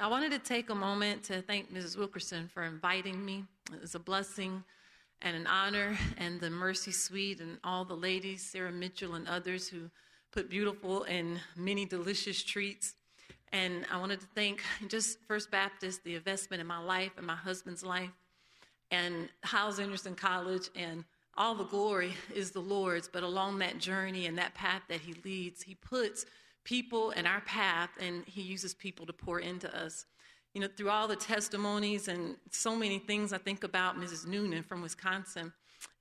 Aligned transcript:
I 0.00 0.06
wanted 0.06 0.30
to 0.30 0.38
take 0.38 0.70
a 0.70 0.76
moment 0.76 1.24
to 1.24 1.42
thank 1.42 1.74
Mrs. 1.74 1.98
Wilkerson 1.98 2.46
for 2.54 2.62
inviting 2.62 3.24
me. 3.24 3.42
It 3.74 3.80
was 3.80 3.96
a 3.96 3.98
blessing 3.98 4.62
and 5.22 5.36
an 5.36 5.48
honor, 5.48 5.98
and 6.18 6.40
the 6.40 6.50
Mercy 6.50 6.92
Suite 6.92 7.40
and 7.40 7.58
all 7.64 7.84
the 7.84 7.96
ladies, 7.96 8.40
Sarah 8.40 8.70
Mitchell 8.70 9.16
and 9.16 9.26
others 9.26 9.68
who 9.68 9.90
put 10.30 10.48
beautiful 10.48 11.02
and 11.02 11.40
many 11.56 11.84
delicious 11.84 12.44
treats. 12.44 12.94
And 13.52 13.86
I 13.90 13.98
wanted 13.98 14.20
to 14.20 14.26
thank 14.36 14.62
just 14.86 15.18
First 15.26 15.50
Baptist, 15.50 16.04
the 16.04 16.14
investment 16.14 16.60
in 16.60 16.68
my 16.68 16.78
life 16.78 17.10
and 17.16 17.26
my 17.26 17.34
husband's 17.34 17.82
life, 17.82 18.12
and 18.92 19.28
Hyles 19.42 19.80
Anderson 19.80 20.14
College, 20.14 20.68
and 20.76 21.04
all 21.36 21.56
the 21.56 21.64
glory 21.64 22.12
is 22.32 22.52
the 22.52 22.60
Lord's. 22.60 23.08
But 23.08 23.24
along 23.24 23.58
that 23.58 23.78
journey 23.78 24.26
and 24.26 24.38
that 24.38 24.54
path 24.54 24.82
that 24.90 25.00
He 25.00 25.14
leads, 25.24 25.64
He 25.64 25.74
puts 25.74 26.24
people 26.64 27.10
in 27.12 27.26
our 27.26 27.40
path, 27.42 27.90
and 28.00 28.24
He 28.26 28.42
uses 28.42 28.74
people 28.74 29.06
to 29.06 29.12
pour 29.12 29.40
into 29.40 29.74
us. 29.76 30.06
You 30.54 30.62
know, 30.62 30.68
through 30.76 30.90
all 30.90 31.06
the 31.06 31.16
testimonies 31.16 32.08
and 32.08 32.36
so 32.50 32.74
many 32.74 32.98
things, 32.98 33.32
I 33.32 33.38
think 33.38 33.64
about 33.64 33.96
Mrs. 34.00 34.26
Noonan 34.26 34.62
from 34.62 34.82
Wisconsin 34.82 35.52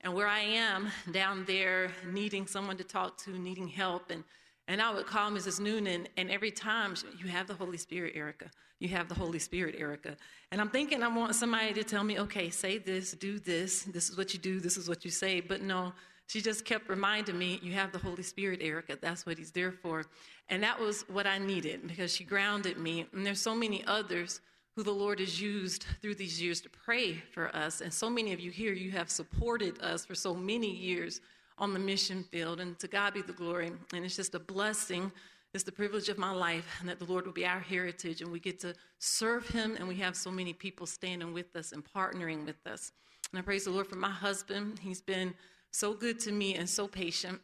and 0.02 0.14
where 0.14 0.28
I 0.28 0.40
am 0.40 0.90
down 1.12 1.46
there 1.46 1.92
needing 2.12 2.48
someone 2.48 2.78
to 2.78 2.84
talk 2.84 3.18
to, 3.20 3.32
needing 3.32 3.68
help. 3.68 4.12
And, 4.12 4.24
and 4.68 4.82
I 4.82 4.94
would 4.94 5.06
call 5.06 5.32
Mrs. 5.32 5.60
Noonan, 5.60 6.08
and 6.18 6.30
every 6.30 6.52
time, 6.52 6.96
she, 6.96 7.06
you 7.20 7.28
have 7.30 7.48
the 7.48 7.54
Holy 7.54 7.78
Spirit, 7.78 8.14
Erica. 8.16 8.50
You 8.80 8.90
have 8.90 9.10
the 9.10 9.16
Holy 9.16 9.40
Spirit, 9.40 9.76
Erica. 9.78 10.16
And 10.52 10.62
I'm 10.62 10.70
thinking 10.70 11.02
I 11.02 11.08
want 11.08 11.34
somebody 11.36 11.74
to 11.74 11.84
tell 11.84 12.04
me, 12.04 12.20
okay, 12.20 12.50
say 12.50 12.78
this, 12.78 13.14
do 13.14 13.40
this, 13.40 13.84
this 13.84 14.10
is 14.10 14.18
what 14.18 14.34
you 14.34 14.40
do, 14.40 14.60
this 14.60 14.78
is 14.78 14.88
what 14.88 15.04
you 15.04 15.10
say. 15.10 15.42
But 15.42 15.62
no, 15.62 15.94
she 16.27 16.41
just 16.41 16.66
kept 16.66 16.90
reminding 16.90 17.38
me, 17.38 17.59
you 17.63 17.72
have 17.72 17.91
the 17.91 17.98
Holy 17.98 18.23
Spirit, 18.23 18.62
Erica. 18.62 18.98
That's 19.02 19.26
what 19.26 19.38
He's 19.38 19.52
there 19.52 19.72
for. 19.72 20.05
And 20.50 20.62
that 20.62 20.80
was 20.80 21.05
what 21.09 21.26
I 21.26 21.38
needed 21.38 21.88
because 21.88 22.13
she 22.13 22.23
grounded 22.23 22.77
me. 22.77 23.08
And 23.13 23.26
there's 23.26 23.41
so 23.41 23.55
many 23.55 23.84
others 23.86 24.41
who 24.76 24.84
the 24.84 24.91
Lord 24.91 25.20
has 25.20 25.41
used 25.41 25.86
through 26.02 26.16
these 26.16 26.41
years 26.41 26.62
to 26.62 26.70
pray 26.70 27.14
for 27.34 27.53
us. 27.56 27.81
And 27.81 27.92
so 27.92 28.09
many 28.09 28.34
of 28.34 28.39
you 28.39 28.52
here, 28.52 28.73
you 28.73 28.92
have 28.92 29.09
supported 29.09 29.81
us 29.81 30.06
for 30.06 30.16
so 30.16 30.36
many 30.36 30.69
years 30.69 31.22
on 31.58 31.73
the 31.73 31.80
mission 31.80 32.23
field. 32.23 32.59
And 32.59 32.78
to 32.80 32.88
God 32.88 33.14
be 33.14 33.22
the 33.22 33.34
glory. 33.34 33.72
And 33.94 34.06
it's 34.06 34.16
just 34.16 34.36
a 34.36 34.39
blessing. 34.39 35.12
It's 35.53 35.64
the 35.64 35.72
privilege 35.72 36.09
of 36.09 36.17
my 36.17 36.31
life 36.31 36.78
and 36.80 36.89
that 36.89 37.00
the 37.00 37.06
Lord 37.06 37.25
will 37.25 37.34
be 37.34 37.45
our 37.45 37.59
heritage 37.59 38.22
and 38.22 38.31
we 38.31 38.39
get 38.39 38.59
to 38.59 38.75
serve 39.00 39.47
Him. 39.47 39.78
And 39.78 39.88
we 39.88 39.95
have 39.95 40.16
so 40.16 40.30
many 40.30 40.53
people 40.53 40.86
standing 40.86 41.34
with 41.34 41.56
us 41.56 41.72
and 41.72 41.84
partnering 41.84 42.45
with 42.45 42.67
us. 42.67 42.91
And 43.31 43.39
I 43.39 43.41
praise 43.41 43.64
the 43.64 43.72
Lord 43.72 43.88
for 43.88 43.95
my 43.95 44.12
husband. 44.12 44.80
He's 44.80 45.02
been 45.02 45.34
so 45.78 45.94
good 45.94 46.20
to 46.20 46.31
me 46.31 46.56
and 46.56 46.67
so 46.67 46.88
patient. 46.88 47.39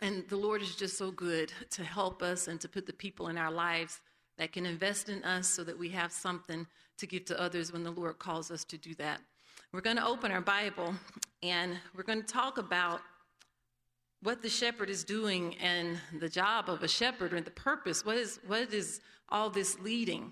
And 0.00 0.22
the 0.28 0.36
Lord 0.36 0.62
is 0.62 0.76
just 0.76 0.96
so 0.96 1.10
good 1.10 1.52
to 1.70 1.82
help 1.82 2.22
us 2.22 2.46
and 2.46 2.60
to 2.60 2.68
put 2.68 2.86
the 2.86 2.92
people 2.92 3.26
in 3.26 3.36
our 3.36 3.50
lives 3.50 4.00
that 4.36 4.52
can 4.52 4.64
invest 4.64 5.08
in 5.08 5.24
us 5.24 5.48
so 5.48 5.64
that 5.64 5.76
we 5.76 5.88
have 5.88 6.12
something 6.12 6.68
to 6.98 7.06
give 7.08 7.24
to 7.24 7.40
others 7.40 7.72
when 7.72 7.82
the 7.82 7.90
Lord 7.90 8.20
calls 8.20 8.52
us 8.52 8.62
to 8.66 8.78
do 8.78 8.94
that. 8.94 9.20
We're 9.72 9.80
going 9.80 9.96
to 9.96 10.06
open 10.06 10.30
our 10.30 10.40
Bible 10.40 10.94
and 11.42 11.76
we're 11.96 12.04
going 12.04 12.22
to 12.22 12.32
talk 12.32 12.58
about 12.58 13.00
what 14.22 14.40
the 14.40 14.48
shepherd 14.48 14.88
is 14.88 15.02
doing 15.02 15.56
and 15.56 15.98
the 16.20 16.28
job 16.28 16.68
of 16.68 16.84
a 16.84 16.88
shepherd 16.88 17.32
and 17.32 17.44
the 17.44 17.50
purpose. 17.50 18.06
What 18.06 18.18
is, 18.18 18.38
what 18.46 18.72
is 18.72 19.00
all 19.30 19.50
this 19.50 19.80
leading? 19.80 20.30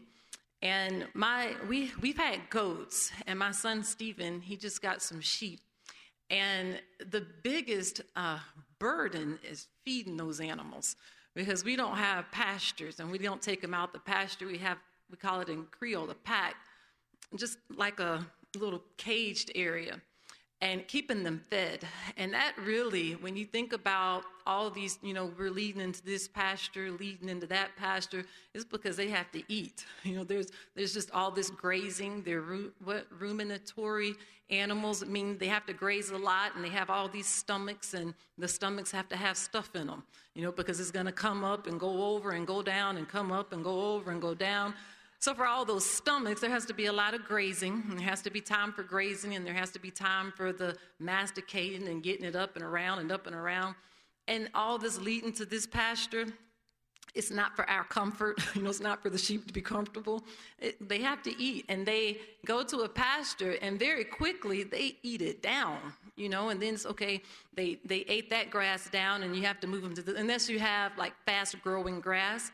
And 0.63 1.09
my, 1.13 1.57
we, 1.69 1.91
we've 2.01 2.17
had 2.17 2.49
goats, 2.51 3.11
and 3.27 3.39
my 3.39 3.51
son 3.51 3.85
Stephen, 3.85 4.41
he 4.41 4.57
just 4.57 4.81
got 4.81 5.03
some 5.03 5.21
sheep. 5.21 5.61
And 6.31 6.81
the 7.11 7.25
biggest 7.43 8.01
uh, 8.17 8.39
burden 8.79 9.39
is 9.49 9.69
feeding 9.85 10.17
those 10.17 10.41
animals 10.41 10.97
because 11.35 11.65
we 11.65 11.77
don't 11.77 11.97
have 11.97 12.31
pastures 12.33 12.99
and 12.99 13.11
we 13.11 13.19
don't 13.19 13.43
take 13.43 13.61
them 13.61 13.75
out 13.75 13.93
the 13.93 13.99
pasture. 14.01 14.47
We 14.47 14.59
have, 14.59 14.79
we 15.11 15.17
call 15.17 15.41
it 15.41 15.49
in 15.49 15.67
Creole, 15.71 16.11
a 16.11 16.15
pack, 16.15 16.57
just 17.37 17.59
like 17.77 18.01
a 18.01 18.27
little 18.57 18.83
caged 18.97 19.53
area 19.55 20.01
and 20.61 20.87
keeping 20.89 21.23
them 21.23 21.41
fed. 21.51 21.87
And 22.17 22.33
that 22.33 22.55
really, 22.59 23.13
when 23.13 23.37
you 23.37 23.45
think 23.45 23.73
about 23.73 24.25
all 24.47 24.71
these, 24.71 24.99
you 25.03 25.13
know, 25.13 25.31
we're 25.39 25.51
leading 25.51 25.83
into 25.83 26.03
this 26.03 26.29
pasture, 26.29 26.91
leading 26.91 27.29
into 27.29 27.47
that 27.49 27.77
pasture, 27.77 28.25
is 28.55 28.65
because 28.65 28.97
they 28.97 29.09
have 29.09 29.31
to 29.33 29.43
eat. 29.49 29.85
You 30.05 30.15
know, 30.15 30.25
there's 30.25 30.49
there's 30.77 30.95
just 30.95 31.11
all 31.11 31.33
this 31.33 31.51
grazing. 31.51 32.23
They're 32.23 32.41
ru- 32.41 32.73
what 32.85 33.07
ruminatory 33.19 34.15
animals. 34.51 35.03
I 35.03 35.07
mean, 35.07 35.37
they 35.39 35.49
have 35.49 35.67
to 35.67 35.73
graze 35.73 36.11
a 36.11 36.17
lot, 36.17 36.55
and 36.55 36.65
they 36.65 36.69
have 36.69 36.91
all 36.91 37.09
these 37.09 37.27
stomachs, 37.27 37.93
and 37.93 38.15
the 38.39 38.47
stomachs 38.47 38.93
have 38.93 39.09
to 39.09 39.17
have 39.17 39.37
stuff 39.37 39.75
in 39.75 39.89
them. 39.89 40.05
You 40.35 40.43
know, 40.43 40.53
because 40.53 40.79
it's 40.79 40.93
going 40.93 41.07
to 41.07 41.13
come 41.13 41.43
up 41.45 41.67
and 41.67 41.81
go 41.81 42.15
over 42.15 42.31
and 42.33 42.47
go 42.47 42.63
down 42.63 42.99
and 42.99 43.09
come 43.09 43.33
up 43.33 43.53
and 43.53 43.65
go 43.65 43.95
over 43.95 44.13
and 44.13 44.23
go 44.23 44.35
down. 44.35 44.75
So, 45.27 45.35
for 45.35 45.45
all 45.45 45.65
those 45.65 45.85
stomachs, 45.85 46.41
there 46.41 46.51
has 46.51 46.67
to 46.67 46.73
be 46.73 46.87
a 46.87 46.93
lot 46.93 47.13
of 47.13 47.25
grazing. 47.25 47.83
There 47.89 48.07
has 48.07 48.23
to 48.23 48.31
be 48.31 48.41
time 48.41 48.73
for 48.73 48.85
grazing, 48.85 49.35
and 49.35 49.45
there 49.45 49.55
has 49.55 49.73
to 49.73 49.81
be 49.81 49.91
time 49.91 50.33
for 50.37 50.53
the 50.53 50.77
masticating 51.01 51.89
and 51.89 52.01
getting 52.01 52.25
it 52.25 52.37
up 52.37 52.55
and 52.55 52.65
around 52.65 53.01
and 53.01 53.11
up 53.11 53.27
and 53.27 53.35
around. 53.35 53.75
And 54.29 54.49
all 54.55 54.79
this 54.79 55.01
leading 55.01 55.33
to 55.33 55.45
this 55.45 55.67
pasture, 55.67 56.27
it's 57.17 57.33
not 57.33 57.57
for 57.57 57.69
our 57.69 57.83
comfort. 57.83 58.39
You 58.55 58.63
know, 58.63 58.71
it's 58.71 58.79
not 58.79 59.03
for 59.03 59.11
the 59.11 59.19
sheep 59.19 59.49
to 59.49 59.53
be 59.53 59.61
comfortable. 59.61 60.23
It, 60.61 60.89
they 60.89 61.01
have 61.01 61.25
to 61.25 61.37
eat, 61.43 61.65
and 61.69 61.85
they 61.85 62.19
go 62.45 62.63
to 62.63 62.83
a 62.83 62.89
pasture, 62.89 63.57
and 63.61 63.81
very 63.81 64.05
quickly 64.05 64.63
they 64.63 64.97
eat 65.03 65.23
it 65.23 65.43
down. 65.43 65.79
You 66.15 66.29
know, 66.29 66.51
and 66.51 66.63
then 66.63 66.75
it's 66.75 66.87
okay. 66.87 67.21
They 67.53 67.81
they 67.85 68.05
ate 68.07 68.31
that 68.31 68.51
grass 68.51 68.89
down, 68.91 69.25
and 69.25 69.35
you 69.35 69.43
have 69.43 69.59
to 69.59 69.67
move 69.67 69.83
them 69.83 69.95
to 69.97 70.03
the 70.03 70.15
unless 70.15 70.49
you 70.49 70.61
have 70.61 70.97
like 70.97 71.15
fast 71.27 71.61
growing 71.65 71.99
grass 71.99 72.53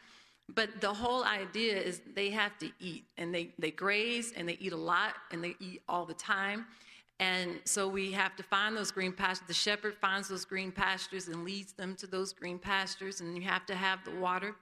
but 0.54 0.80
the 0.80 0.92
whole 0.92 1.24
idea 1.24 1.76
is 1.76 2.02
they 2.14 2.30
have 2.30 2.58
to 2.58 2.70
eat 2.80 3.04
and 3.16 3.34
they, 3.34 3.54
they 3.58 3.70
graze 3.70 4.32
and 4.36 4.48
they 4.48 4.56
eat 4.60 4.72
a 4.72 4.76
lot 4.76 5.14
and 5.30 5.42
they 5.42 5.54
eat 5.60 5.82
all 5.88 6.04
the 6.04 6.14
time. 6.14 6.66
And 7.20 7.60
so 7.64 7.86
we 7.86 8.10
have 8.12 8.34
to 8.36 8.42
find 8.42 8.76
those 8.76 8.90
green 8.90 9.12
pastures. 9.12 9.46
The 9.46 9.54
shepherd 9.54 9.96
finds 10.00 10.28
those 10.28 10.44
green 10.44 10.72
pastures 10.72 11.28
and 11.28 11.44
leads 11.44 11.72
them 11.72 11.94
to 11.96 12.06
those 12.06 12.32
green 12.32 12.58
pastures, 12.58 13.20
and 13.20 13.36
you 13.36 13.42
have 13.42 13.64
to 13.66 13.76
have 13.76 14.04
the 14.04 14.10
water. 14.10 14.56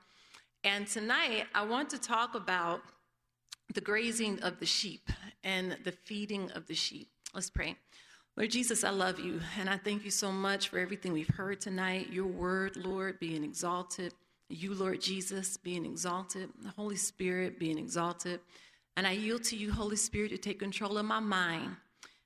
And 0.62 0.86
tonight, 0.86 1.46
I 1.54 1.64
want 1.64 1.88
to 1.90 1.98
talk 1.98 2.34
about 2.34 2.82
the 3.72 3.80
grazing 3.80 4.42
of 4.42 4.60
the 4.60 4.66
sheep 4.66 5.08
and 5.42 5.78
the 5.84 5.92
feeding 5.92 6.50
of 6.50 6.66
the 6.66 6.74
sheep. 6.74 7.08
Let's 7.32 7.48
pray. 7.48 7.76
Lord 8.36 8.50
Jesus, 8.50 8.84
I 8.84 8.90
love 8.90 9.18
you, 9.18 9.40
and 9.58 9.70
I 9.70 9.78
thank 9.78 10.04
you 10.04 10.10
so 10.10 10.30
much 10.30 10.68
for 10.68 10.78
everything 10.78 11.14
we've 11.14 11.34
heard 11.34 11.62
tonight. 11.62 12.12
Your 12.12 12.26
word, 12.26 12.76
Lord, 12.76 13.18
being 13.20 13.42
exalted 13.42 14.12
you, 14.50 14.74
Lord 14.74 15.00
Jesus, 15.00 15.56
being 15.56 15.84
exalted, 15.84 16.50
the 16.62 16.70
Holy 16.70 16.96
Spirit 16.96 17.58
being 17.58 17.78
exalted. 17.78 18.40
And 18.96 19.06
I 19.06 19.12
yield 19.12 19.44
to 19.44 19.56
you, 19.56 19.72
Holy 19.72 19.96
Spirit, 19.96 20.30
to 20.30 20.38
take 20.38 20.58
control 20.58 20.98
of 20.98 21.06
my 21.06 21.20
mind. 21.20 21.76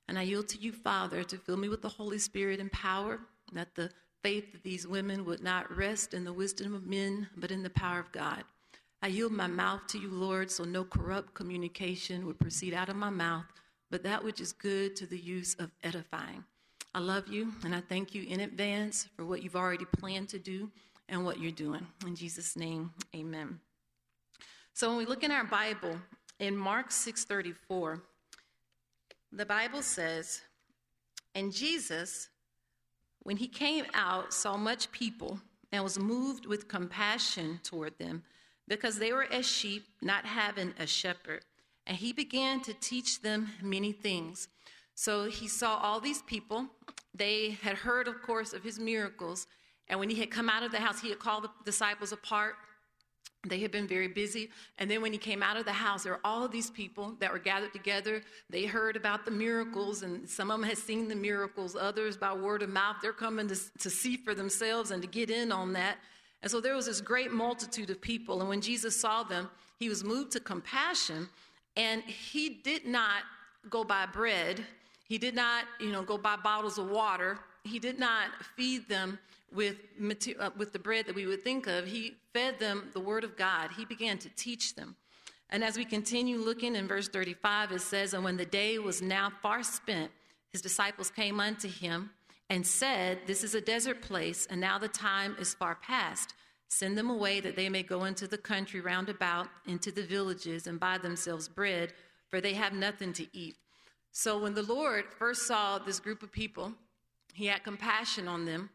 And 0.07 0.19
I 0.19 0.23
yield 0.23 0.47
to 0.49 0.59
you, 0.59 0.71
Father, 0.71 1.23
to 1.23 1.37
fill 1.37 1.57
me 1.57 1.69
with 1.69 1.81
the 1.81 1.89
Holy 1.89 2.17
Spirit 2.17 2.59
and 2.59 2.71
power, 2.71 3.19
that 3.53 3.75
the 3.75 3.91
faith 4.23 4.53
of 4.53 4.63
these 4.63 4.87
women 4.87 5.23
would 5.25 5.43
not 5.43 5.75
rest 5.75 6.13
in 6.13 6.23
the 6.23 6.33
wisdom 6.33 6.73
of 6.73 6.85
men, 6.85 7.27
but 7.37 7.51
in 7.51 7.63
the 7.63 7.69
power 7.69 7.99
of 7.99 8.11
God. 8.11 8.43
I 9.01 9.07
yield 9.07 9.31
my 9.31 9.47
mouth 9.47 9.85
to 9.89 9.99
you, 9.99 10.09
Lord, 10.09 10.49
so 10.49 10.63
no 10.63 10.83
corrupt 10.83 11.33
communication 11.35 12.25
would 12.25 12.39
proceed 12.39 12.73
out 12.73 12.89
of 12.89 12.95
my 12.95 13.11
mouth, 13.11 13.45
but 13.91 14.03
that 14.03 14.23
which 14.23 14.41
is 14.41 14.51
good 14.51 14.95
to 14.95 15.05
the 15.05 15.19
use 15.19 15.55
of 15.59 15.69
edifying. 15.83 16.43
I 16.95 16.99
love 16.99 17.27
you, 17.27 17.53
and 17.63 17.75
I 17.75 17.81
thank 17.81 18.15
you 18.15 18.23
in 18.23 18.39
advance 18.39 19.07
for 19.15 19.25
what 19.25 19.43
you've 19.43 19.55
already 19.55 19.85
planned 19.85 20.29
to 20.29 20.39
do 20.39 20.71
and 21.09 21.23
what 21.23 21.39
you're 21.39 21.51
doing. 21.51 21.85
In 22.05 22.15
Jesus' 22.15 22.55
name, 22.55 22.91
amen. 23.15 23.59
So 24.73 24.89
when 24.89 24.97
we 24.97 25.05
look 25.05 25.23
in 25.23 25.31
our 25.31 25.45
Bible, 25.45 25.97
in 26.39 26.57
Mark 26.57 26.89
6:34, 26.89 28.01
the 29.31 29.45
Bible 29.45 29.81
says, 29.81 30.41
And 31.33 31.53
Jesus, 31.53 32.29
when 33.23 33.37
he 33.37 33.47
came 33.47 33.85
out, 33.93 34.33
saw 34.33 34.57
much 34.57 34.91
people 34.91 35.39
and 35.71 35.83
was 35.83 35.99
moved 35.99 36.45
with 36.45 36.67
compassion 36.67 37.59
toward 37.63 37.97
them, 37.97 38.23
because 38.67 38.97
they 38.97 39.13
were 39.13 39.31
as 39.31 39.45
sheep, 39.45 39.85
not 40.01 40.25
having 40.25 40.73
a 40.79 40.87
shepherd. 40.87 41.43
And 41.85 41.97
he 41.97 42.13
began 42.13 42.61
to 42.61 42.73
teach 42.73 43.21
them 43.21 43.49
many 43.61 43.91
things. 43.91 44.47
So 44.95 45.25
he 45.25 45.47
saw 45.47 45.77
all 45.77 45.99
these 45.99 46.21
people. 46.23 46.67
They 47.13 47.51
had 47.61 47.77
heard, 47.77 48.07
of 48.07 48.21
course, 48.21 48.53
of 48.53 48.63
his 48.63 48.79
miracles 48.79 49.47
and 49.87 49.99
when 49.99 50.09
he 50.09 50.15
had 50.19 50.31
come 50.31 50.49
out 50.49 50.63
of 50.63 50.71
the 50.71 50.79
house, 50.79 50.99
he 50.99 51.09
had 51.09 51.19
called 51.19 51.43
the 51.43 51.49
disciples 51.63 52.11
apart. 52.11 52.55
They 53.47 53.59
had 53.59 53.71
been 53.71 53.87
very 53.87 54.07
busy. 54.07 54.49
And 54.79 54.89
then 54.89 55.01
when 55.01 55.11
he 55.11 55.19
came 55.19 55.43
out 55.43 55.57
of 55.57 55.65
the 55.65 55.73
house, 55.73 56.03
there 56.03 56.13
were 56.13 56.21
all 56.23 56.43
of 56.43 56.51
these 56.51 56.71
people 56.71 57.15
that 57.19 57.31
were 57.31 57.39
gathered 57.39 57.73
together. 57.73 58.23
They 58.49 58.65
heard 58.65 58.95
about 58.95 59.23
the 59.23 59.31
miracles, 59.31 60.01
and 60.01 60.27
some 60.27 60.49
of 60.49 60.59
them 60.59 60.67
had 60.67 60.79
seen 60.79 61.07
the 61.07 61.15
miracles, 61.15 61.75
others 61.75 62.17
by 62.17 62.33
word 62.33 62.63
of 62.63 62.69
mouth. 62.69 62.97
They're 63.01 63.13
coming 63.13 63.47
to, 63.49 63.57
to 63.79 63.89
see 63.89 64.17
for 64.17 64.33
themselves 64.33 64.89
and 64.89 65.01
to 65.03 65.07
get 65.07 65.29
in 65.29 65.51
on 65.51 65.73
that. 65.73 65.97
And 66.41 66.51
so 66.51 66.59
there 66.59 66.75
was 66.75 66.87
this 66.87 67.01
great 67.01 67.31
multitude 67.31 67.89
of 67.91 68.01
people. 68.01 68.39
And 68.39 68.49
when 68.49 68.61
Jesus 68.61 68.99
saw 68.99 69.23
them, 69.23 69.49
he 69.77 69.89
was 69.89 70.03
moved 70.03 70.31
to 70.31 70.39
compassion. 70.39 71.29
And 71.77 72.01
he 72.03 72.49
did 72.49 72.85
not 72.87 73.23
go 73.69 73.83
buy 73.83 74.05
bread, 74.05 74.63
he 75.07 75.19
did 75.19 75.35
not, 75.35 75.65
you 75.79 75.91
know, 75.91 76.01
go 76.01 76.17
buy 76.17 76.35
bottles 76.35 76.79
of 76.79 76.89
water. 76.89 77.37
He 77.63 77.79
did 77.79 77.99
not 77.99 78.29
feed 78.55 78.87
them 78.87 79.19
with, 79.53 79.77
uh, 80.39 80.49
with 80.57 80.73
the 80.73 80.79
bread 80.79 81.05
that 81.07 81.15
we 81.15 81.25
would 81.25 81.43
think 81.43 81.67
of, 81.67 81.85
he 81.85 82.15
fed 82.33 82.59
them 82.59 82.89
the 82.93 82.99
word 82.99 83.23
of 83.23 83.37
God. 83.37 83.71
He 83.77 83.85
began 83.85 84.17
to 84.19 84.29
teach 84.35 84.75
them. 84.75 84.95
And 85.49 85.63
as 85.63 85.77
we 85.77 85.85
continue 85.85 86.37
looking 86.37 86.75
in 86.75 86.87
verse 86.87 87.07
35, 87.07 87.71
it 87.71 87.81
says, 87.81 88.13
And 88.13 88.23
when 88.23 88.37
the 88.37 88.45
day 88.45 88.79
was 88.79 89.01
now 89.01 89.31
far 89.41 89.63
spent, 89.63 90.11
his 90.51 90.61
disciples 90.61 91.09
came 91.09 91.39
unto 91.39 91.67
him 91.67 92.11
and 92.49 92.65
said, 92.65 93.19
This 93.25 93.43
is 93.43 93.55
a 93.55 93.61
desert 93.61 94.01
place, 94.01 94.47
and 94.49 94.59
now 94.59 94.79
the 94.79 94.87
time 94.87 95.35
is 95.39 95.53
far 95.53 95.75
past. 95.75 96.33
Send 96.67 96.97
them 96.97 97.09
away 97.09 97.39
that 97.39 97.55
they 97.55 97.69
may 97.69 97.83
go 97.83 98.05
into 98.05 98.27
the 98.27 98.37
country 98.37 98.81
round 98.81 99.07
about, 99.07 99.47
into 99.67 99.91
the 99.91 100.03
villages, 100.03 100.67
and 100.67 100.79
buy 100.79 100.97
themselves 100.97 101.47
bread, 101.47 101.93
for 102.29 102.41
they 102.41 102.53
have 102.53 102.73
nothing 102.73 103.13
to 103.13 103.27
eat. 103.37 103.55
So 104.11 104.39
when 104.39 104.53
the 104.53 104.63
Lord 104.63 105.05
first 105.19 105.45
saw 105.45 105.77
this 105.77 105.99
group 105.99 106.23
of 106.23 106.31
people, 106.31 106.73
he 107.33 107.47
had 107.47 107.63
compassion 107.63 108.27
on 108.27 108.45
them. 108.45 108.69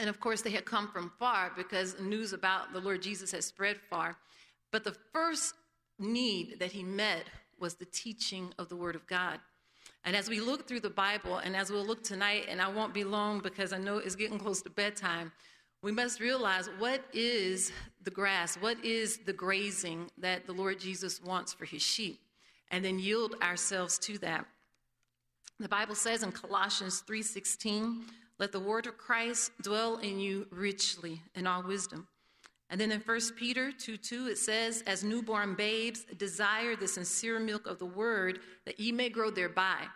And 0.00 0.08
of 0.08 0.18
course, 0.18 0.40
they 0.40 0.50
had 0.50 0.64
come 0.64 0.88
from 0.88 1.12
far 1.18 1.52
because 1.54 2.00
news 2.00 2.32
about 2.32 2.72
the 2.72 2.80
Lord 2.80 3.02
Jesus 3.02 3.30
had 3.30 3.44
spread 3.44 3.76
far. 3.90 4.16
But 4.72 4.82
the 4.82 4.96
first 5.12 5.54
need 5.98 6.58
that 6.58 6.72
he 6.72 6.82
met 6.82 7.26
was 7.58 7.74
the 7.74 7.84
teaching 7.84 8.54
of 8.58 8.70
the 8.70 8.76
Word 8.76 8.96
of 8.96 9.06
God. 9.06 9.38
And 10.04 10.16
as 10.16 10.30
we 10.30 10.40
look 10.40 10.66
through 10.66 10.80
the 10.80 10.88
Bible, 10.88 11.36
and 11.36 11.54
as 11.54 11.70
we'll 11.70 11.84
look 11.84 12.02
tonight, 12.02 12.46
and 12.48 12.62
I 12.62 12.68
won't 12.68 12.94
be 12.94 13.04
long 13.04 13.40
because 13.40 13.74
I 13.74 13.78
know 13.78 13.98
it's 13.98 14.16
getting 14.16 14.38
close 14.38 14.62
to 14.62 14.70
bedtime, 14.70 15.30
we 15.82 15.92
must 15.92 16.18
realize 16.18 16.70
what 16.78 17.04
is 17.12 17.70
the 18.02 18.10
grass, 18.10 18.56
what 18.56 18.82
is 18.82 19.18
the 19.18 19.34
grazing 19.34 20.10
that 20.16 20.46
the 20.46 20.52
Lord 20.52 20.80
Jesus 20.80 21.22
wants 21.22 21.52
for 21.52 21.66
his 21.66 21.82
sheep, 21.82 22.20
and 22.70 22.82
then 22.82 22.98
yield 22.98 23.34
ourselves 23.42 23.98
to 23.98 24.16
that. 24.18 24.46
The 25.58 25.68
Bible 25.68 25.94
says 25.94 26.22
in 26.22 26.32
Colossians 26.32 27.02
3:16, 27.06 28.06
"Let 28.40 28.50
the 28.50 28.58
word 28.58 28.86
of 28.86 28.98
Christ 28.98 29.52
dwell 29.62 29.98
in 29.98 30.18
you 30.18 30.48
richly 30.50 31.22
in 31.36 31.46
all 31.46 31.62
wisdom." 31.62 32.08
And 32.70 32.80
then 32.80 32.90
in 32.90 33.00
1 33.00 33.20
Peter 33.36 33.70
2 33.70 33.96
2, 33.96 34.28
it 34.28 34.38
says, 34.38 34.82
As 34.86 35.04
newborn 35.04 35.54
babes, 35.54 36.04
desire 36.16 36.74
the 36.76 36.88
sincere 36.88 37.38
milk 37.38 37.66
of 37.66 37.78
the 37.78 37.86
word 37.86 38.40
that 38.64 38.80
ye 38.80 38.92
may 38.92 39.08
grow 39.08 39.30
thereby. 39.30 39.86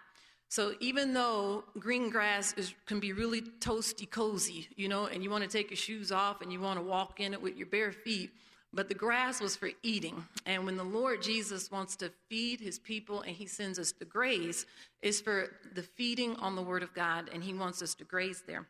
So 0.48 0.74
even 0.80 1.14
though 1.14 1.64
green 1.78 2.10
grass 2.10 2.52
is, 2.54 2.74
can 2.86 3.00
be 3.00 3.12
really 3.12 3.40
toasty 3.40 4.10
cozy, 4.10 4.68
you 4.76 4.88
know, 4.88 5.06
and 5.06 5.22
you 5.22 5.30
want 5.30 5.44
to 5.44 5.50
take 5.50 5.70
your 5.70 5.76
shoes 5.76 6.12
off 6.12 6.42
and 6.42 6.52
you 6.52 6.60
want 6.60 6.78
to 6.78 6.84
walk 6.84 7.18
in 7.20 7.32
it 7.32 7.40
with 7.40 7.56
your 7.56 7.66
bare 7.66 7.92
feet, 7.92 8.30
but 8.74 8.88
the 8.88 8.94
grass 8.94 9.40
was 9.40 9.56
for 9.56 9.70
eating. 9.82 10.24
And 10.46 10.66
when 10.66 10.76
the 10.76 10.84
Lord 10.84 11.22
Jesus 11.22 11.70
wants 11.70 11.96
to 11.96 12.10
feed 12.28 12.60
his 12.60 12.78
people 12.78 13.22
and 13.22 13.34
he 13.34 13.46
sends 13.46 13.78
us 13.78 13.92
the 13.92 14.04
graze, 14.04 14.66
is 15.00 15.20
for 15.20 15.56
the 15.74 15.82
feeding 15.82 16.34
on 16.36 16.56
the 16.56 16.62
word 16.62 16.82
of 16.82 16.92
God, 16.92 17.30
and 17.32 17.42
he 17.42 17.54
wants 17.54 17.82
us 17.82 17.94
to 17.96 18.04
graze 18.04 18.42
there. 18.46 18.66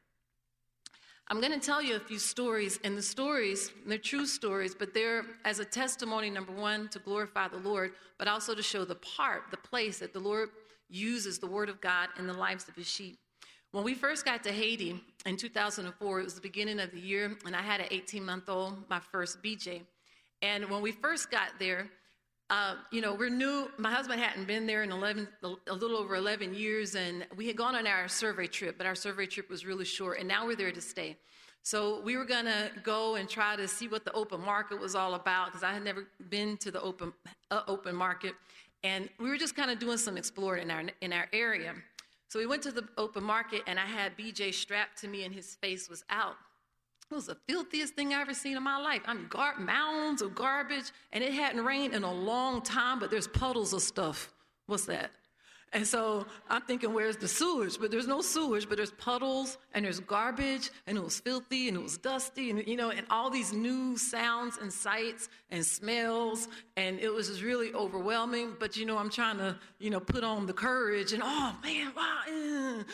I'm 1.28 1.40
going 1.40 1.58
to 1.58 1.66
tell 1.66 1.80
you 1.80 1.96
a 1.96 2.00
few 2.00 2.18
stories, 2.18 2.78
and 2.84 2.98
the 2.98 3.02
stories, 3.02 3.72
they're 3.86 3.96
true 3.96 4.26
stories, 4.26 4.74
but 4.74 4.92
they're 4.92 5.24
as 5.46 5.58
a 5.58 5.64
testimony, 5.64 6.28
number 6.28 6.52
one, 6.52 6.88
to 6.88 6.98
glorify 6.98 7.48
the 7.48 7.56
Lord, 7.56 7.92
but 8.18 8.28
also 8.28 8.54
to 8.54 8.62
show 8.62 8.84
the 8.84 8.96
part, 8.96 9.44
the 9.50 9.56
place 9.56 10.00
that 10.00 10.12
the 10.12 10.20
Lord 10.20 10.50
uses 10.90 11.38
the 11.38 11.46
Word 11.46 11.70
of 11.70 11.80
God 11.80 12.10
in 12.18 12.26
the 12.26 12.34
lives 12.34 12.68
of 12.68 12.74
His 12.74 12.86
sheep. 12.86 13.18
When 13.70 13.84
we 13.84 13.94
first 13.94 14.26
got 14.26 14.44
to 14.44 14.52
Haiti 14.52 15.02
in 15.24 15.36
2004, 15.38 16.20
it 16.20 16.24
was 16.24 16.34
the 16.34 16.42
beginning 16.42 16.78
of 16.78 16.90
the 16.90 17.00
year, 17.00 17.34
and 17.46 17.56
I 17.56 17.62
had 17.62 17.80
an 17.80 17.88
18 17.90 18.22
month 18.22 18.50
old, 18.50 18.88
my 18.90 19.00
first 19.00 19.42
BJ. 19.42 19.80
And 20.44 20.68
when 20.68 20.82
we 20.82 20.92
first 20.92 21.30
got 21.30 21.58
there, 21.58 21.88
uh, 22.50 22.74
you 22.92 23.00
know, 23.00 23.14
we're 23.14 23.30
new. 23.30 23.70
My 23.78 23.90
husband 23.90 24.20
hadn't 24.20 24.46
been 24.46 24.66
there 24.66 24.82
in 24.82 24.92
11, 24.92 25.26
a 25.42 25.72
little 25.72 25.96
over 25.96 26.16
11 26.16 26.52
years, 26.52 26.96
and 26.96 27.26
we 27.34 27.46
had 27.46 27.56
gone 27.56 27.74
on 27.74 27.86
our 27.86 28.08
survey 28.08 28.46
trip, 28.46 28.76
but 28.76 28.86
our 28.86 28.94
survey 28.94 29.24
trip 29.24 29.48
was 29.48 29.64
really 29.64 29.86
short, 29.86 30.18
and 30.18 30.28
now 30.28 30.44
we're 30.44 30.54
there 30.54 30.70
to 30.70 30.82
stay. 30.82 31.16
So 31.62 32.02
we 32.02 32.18
were 32.18 32.26
going 32.26 32.44
to 32.44 32.70
go 32.82 33.14
and 33.14 33.26
try 33.26 33.56
to 33.56 33.66
see 33.66 33.88
what 33.88 34.04
the 34.04 34.12
open 34.12 34.42
market 34.42 34.78
was 34.78 34.94
all 34.94 35.14
about 35.14 35.46
because 35.46 35.62
I 35.62 35.72
had 35.72 35.82
never 35.82 36.06
been 36.28 36.58
to 36.58 36.70
the 36.70 36.82
open 36.82 37.14
uh, 37.50 37.62
open 37.66 37.96
market, 37.96 38.34
and 38.82 39.08
we 39.18 39.30
were 39.30 39.38
just 39.38 39.56
kind 39.56 39.70
of 39.70 39.78
doing 39.78 39.96
some 39.96 40.18
exploring 40.18 40.64
in 40.64 40.70
our 40.70 40.82
in 41.00 41.12
our 41.14 41.26
area. 41.32 41.72
So 42.28 42.38
we 42.38 42.44
went 42.44 42.62
to 42.64 42.70
the 42.70 42.86
open 42.98 43.24
market, 43.24 43.62
and 43.66 43.78
I 43.78 43.86
had 43.86 44.14
BJ 44.18 44.52
strapped 44.52 45.00
to 45.00 45.08
me, 45.08 45.24
and 45.24 45.34
his 45.34 45.54
face 45.54 45.88
was 45.88 46.04
out. 46.10 46.36
It 47.10 47.14
was 47.14 47.26
the 47.26 47.36
filthiest 47.48 47.94
thing 47.94 48.12
I 48.12 48.22
ever 48.22 48.34
seen 48.34 48.56
in 48.56 48.62
my 48.62 48.78
life. 48.78 49.02
I 49.06 49.14
mean, 49.14 49.26
gar- 49.28 49.58
mounds 49.58 50.22
of 50.22 50.34
garbage, 50.34 50.90
and 51.12 51.22
it 51.22 51.32
hadn't 51.32 51.64
rained 51.64 51.94
in 51.94 52.02
a 52.02 52.12
long 52.12 52.62
time, 52.62 52.98
but 52.98 53.10
there's 53.10 53.28
puddles 53.28 53.72
of 53.72 53.82
stuff. 53.82 54.32
What's 54.66 54.86
that? 54.86 55.10
And 55.74 55.86
so 55.86 56.24
I'm 56.48 56.62
thinking, 56.62 56.94
where's 56.94 57.16
the 57.16 57.26
sewage? 57.26 57.80
But 57.80 57.90
there's 57.90 58.06
no 58.06 58.20
sewage, 58.20 58.68
but 58.68 58.76
there's 58.76 58.92
puddles 58.92 59.58
and 59.74 59.84
there's 59.84 59.98
garbage, 59.98 60.70
and 60.86 60.96
it 60.96 61.02
was 61.02 61.18
filthy 61.18 61.66
and 61.66 61.76
it 61.76 61.82
was 61.82 61.98
dusty, 61.98 62.50
and 62.50 62.64
you 62.64 62.76
know, 62.76 62.90
and 62.90 63.04
all 63.10 63.28
these 63.28 63.52
new 63.52 63.98
sounds 63.98 64.56
and 64.58 64.72
sights 64.72 65.28
and 65.50 65.66
smells, 65.66 66.46
and 66.76 67.00
it 67.00 67.12
was 67.12 67.26
just 67.26 67.42
really 67.42 67.74
overwhelming. 67.74 68.54
But 68.58 68.76
you 68.76 68.86
know, 68.86 68.96
I'm 68.96 69.10
trying 69.10 69.38
to, 69.38 69.58
you 69.80 69.90
know, 69.90 69.98
put 69.98 70.22
on 70.22 70.46
the 70.46 70.52
courage, 70.52 71.12
and 71.12 71.24
oh 71.24 71.56
man, 71.64 71.92
wow. 71.96 72.84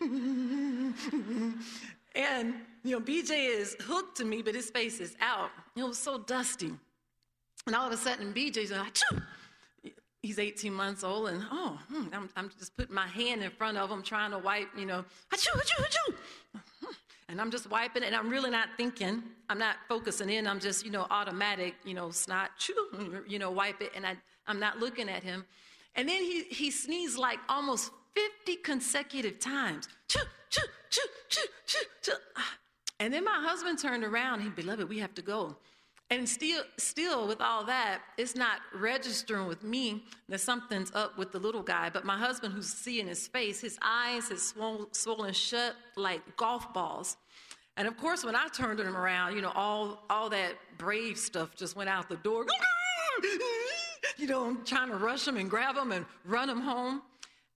and 2.14 2.54
you 2.82 2.98
know, 2.98 3.00
BJ 3.00 3.48
is 3.48 3.76
hooked 3.80 4.16
to 4.18 4.24
me, 4.24 4.42
but 4.42 4.54
his 4.54 4.70
face 4.70 5.00
is 5.00 5.16
out. 5.20 5.50
It 5.76 5.82
was 5.82 5.98
so 5.98 6.18
dusty. 6.18 6.72
And 7.66 7.76
all 7.76 7.86
of 7.86 7.92
a 7.92 7.96
sudden, 7.96 8.32
BJ's 8.32 8.70
like, 8.72 8.94
Achoo! 8.94 9.22
he's 10.22 10.38
18 10.38 10.72
months 10.72 11.02
old, 11.04 11.28
and 11.28 11.42
oh, 11.50 11.78
hmm, 11.90 12.04
I'm, 12.12 12.28
I'm, 12.36 12.50
just 12.58 12.76
putting 12.76 12.94
my 12.94 13.06
hand 13.06 13.42
in 13.42 13.50
front 13.50 13.78
of 13.78 13.90
him, 13.90 14.02
trying 14.02 14.30
to 14.32 14.38
wipe, 14.38 14.68
you 14.76 14.86
know, 14.86 15.04
achoo, 15.32 15.58
achoo, 15.58 15.84
achoo. 15.84 16.14
And 17.28 17.40
I'm 17.40 17.52
just 17.52 17.70
wiping 17.70 18.02
it, 18.02 18.06
and 18.06 18.16
I'm 18.16 18.28
really 18.28 18.50
not 18.50 18.70
thinking. 18.76 19.22
I'm 19.48 19.58
not 19.58 19.76
focusing 19.88 20.28
in. 20.30 20.48
I'm 20.48 20.58
just, 20.58 20.84
you 20.84 20.90
know, 20.90 21.06
automatic, 21.10 21.76
you 21.84 21.94
know, 21.94 22.10
snot, 22.10 22.50
you 23.28 23.38
know, 23.38 23.52
wipe 23.52 23.80
it, 23.80 23.92
and 23.94 24.04
I, 24.04 24.16
I'm 24.48 24.58
not 24.58 24.80
looking 24.80 25.08
at 25.08 25.22
him. 25.22 25.44
And 25.94 26.08
then 26.08 26.22
he, 26.22 26.42
he 26.42 26.70
sneezed 26.72 27.18
like 27.18 27.38
almost 27.48 27.92
50 28.14 28.56
consecutive 28.56 29.38
times. 29.38 29.88
Choo, 30.08 30.20
choo, 30.50 30.66
choo, 30.90 31.02
choo, 31.28 31.46
choo, 31.66 31.78
choo. 32.02 32.12
And 33.00 33.12
then 33.12 33.24
my 33.24 33.42
husband 33.42 33.78
turned 33.78 34.04
around. 34.04 34.42
He, 34.42 34.50
beloved, 34.50 34.88
we 34.88 34.98
have 34.98 35.14
to 35.14 35.22
go. 35.22 35.56
And 36.10 36.28
still, 36.28 36.62
still, 36.76 37.26
with 37.26 37.40
all 37.40 37.64
that, 37.64 38.00
it's 38.18 38.34
not 38.34 38.58
registering 38.74 39.46
with 39.46 39.62
me 39.62 40.04
that 40.28 40.40
something's 40.40 40.92
up 40.92 41.16
with 41.16 41.30
the 41.32 41.38
little 41.38 41.62
guy. 41.62 41.88
But 41.88 42.04
my 42.04 42.18
husband, 42.18 42.52
who's 42.52 42.68
seeing 42.68 43.06
his 43.06 43.26
face, 43.28 43.60
his 43.60 43.78
eyes 43.80 44.28
had 44.28 44.38
swollen, 44.38 44.92
swollen 44.92 45.32
shut 45.32 45.76
like 45.96 46.36
golf 46.36 46.74
balls. 46.74 47.16
And 47.76 47.86
of 47.88 47.96
course, 47.96 48.24
when 48.24 48.34
I 48.34 48.48
turned 48.48 48.80
him 48.80 48.96
around, 48.96 49.36
you 49.36 49.40
know, 49.40 49.52
all 49.54 50.04
all 50.10 50.28
that 50.30 50.54
brave 50.76 51.16
stuff 51.16 51.54
just 51.56 51.76
went 51.76 51.88
out 51.88 52.08
the 52.08 52.16
door. 52.16 52.44
you 54.18 54.26
know, 54.26 54.44
I'm 54.46 54.64
trying 54.64 54.90
to 54.90 54.96
rush 54.96 55.26
him 55.26 55.36
and 55.36 55.48
grab 55.48 55.76
him 55.76 55.92
and 55.92 56.04
run 56.24 56.50
him 56.50 56.60
home. 56.60 57.02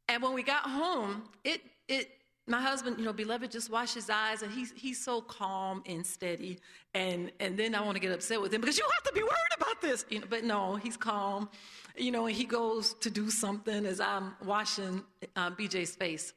And 0.09 0.23
when 0.23 0.33
we 0.33 0.45
got 0.45 0.63
home, 0.63 1.25
it 1.43 1.61
it 1.89 2.09
my 2.47 2.61
husband, 2.61 2.99
you 2.99 3.05
know, 3.05 3.13
beloved, 3.13 3.51
just 3.51 3.71
wash 3.71 3.95
his 3.95 4.11
eyes, 4.11 4.43
and 4.43 4.53
he's 4.53 4.73
he's 4.77 5.03
so 5.03 5.23
calm 5.23 5.83
and 5.87 6.07
steady. 6.07 6.59
And 6.93 7.33
and 7.41 7.59
then 7.59 7.75
I 7.75 7.81
want 7.81 7.97
to 7.97 8.01
get 8.01 8.13
upset 8.13 8.41
with 8.41 8.53
him 8.53 8.61
because 8.61 8.77
you 8.77 8.85
have 8.85 9.03
to 9.05 9.13
be 9.13 9.23
worried 9.23 9.55
about 9.57 9.81
this, 9.81 10.05
you 10.11 10.21
know. 10.21 10.27
But 10.29 10.45
no, 10.45 10.77
he's 10.77 10.97
calm, 10.97 11.49
you 11.97 12.11
know. 12.11 12.27
And 12.27 12.37
he 12.37 12.45
goes 12.45 12.95
to 13.01 13.11
do 13.11 13.31
something 13.31 13.87
as 13.87 13.99
I'm 13.99 14.35
washing 14.45 15.03
uh, 15.37 15.53
BJ's 15.53 15.97
face. 15.97 16.35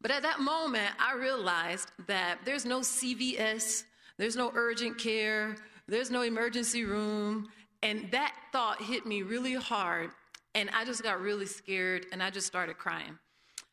But 0.00 0.12
at 0.12 0.22
that 0.22 0.40
moment, 0.40 0.90
I 1.00 1.14
realized 1.14 1.90
that 2.06 2.38
there's 2.44 2.64
no 2.64 2.80
CVS, 2.80 3.84
there's 4.16 4.36
no 4.36 4.52
urgent 4.54 4.98
care, 4.98 5.56
there's 5.88 6.10
no 6.10 6.22
emergency 6.22 6.84
room, 6.84 7.48
and 7.82 8.10
that 8.12 8.34
thought 8.52 8.80
hit 8.80 9.06
me 9.06 9.22
really 9.22 9.54
hard. 9.54 10.10
And 10.54 10.70
I 10.70 10.84
just 10.84 11.02
got 11.02 11.20
really 11.20 11.46
scared, 11.46 12.06
and 12.12 12.22
I 12.22 12.30
just 12.30 12.46
started 12.46 12.78
crying. 12.78 13.18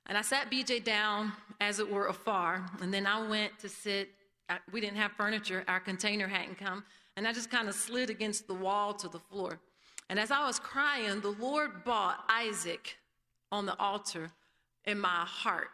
And 0.07 0.17
I 0.17 0.21
sat 0.21 0.51
BJ 0.51 0.83
down, 0.83 1.31
as 1.59 1.79
it 1.79 1.89
were, 1.89 2.07
afar. 2.07 2.65
And 2.81 2.93
then 2.93 3.05
I 3.05 3.27
went 3.27 3.59
to 3.59 3.69
sit. 3.69 4.09
We 4.71 4.81
didn't 4.81 4.97
have 4.97 5.13
furniture, 5.13 5.63
our 5.67 5.79
container 5.79 6.27
hadn't 6.27 6.57
come. 6.57 6.83
And 7.15 7.27
I 7.27 7.33
just 7.33 7.49
kind 7.49 7.69
of 7.69 7.75
slid 7.75 8.09
against 8.09 8.47
the 8.47 8.53
wall 8.53 8.93
to 8.95 9.07
the 9.07 9.19
floor. 9.19 9.59
And 10.09 10.19
as 10.19 10.31
I 10.31 10.45
was 10.45 10.59
crying, 10.59 11.21
the 11.21 11.31
Lord 11.31 11.85
bought 11.85 12.25
Isaac 12.29 12.97
on 13.51 13.65
the 13.65 13.77
altar 13.79 14.31
in 14.85 14.99
my 14.99 15.25
heart. 15.25 15.69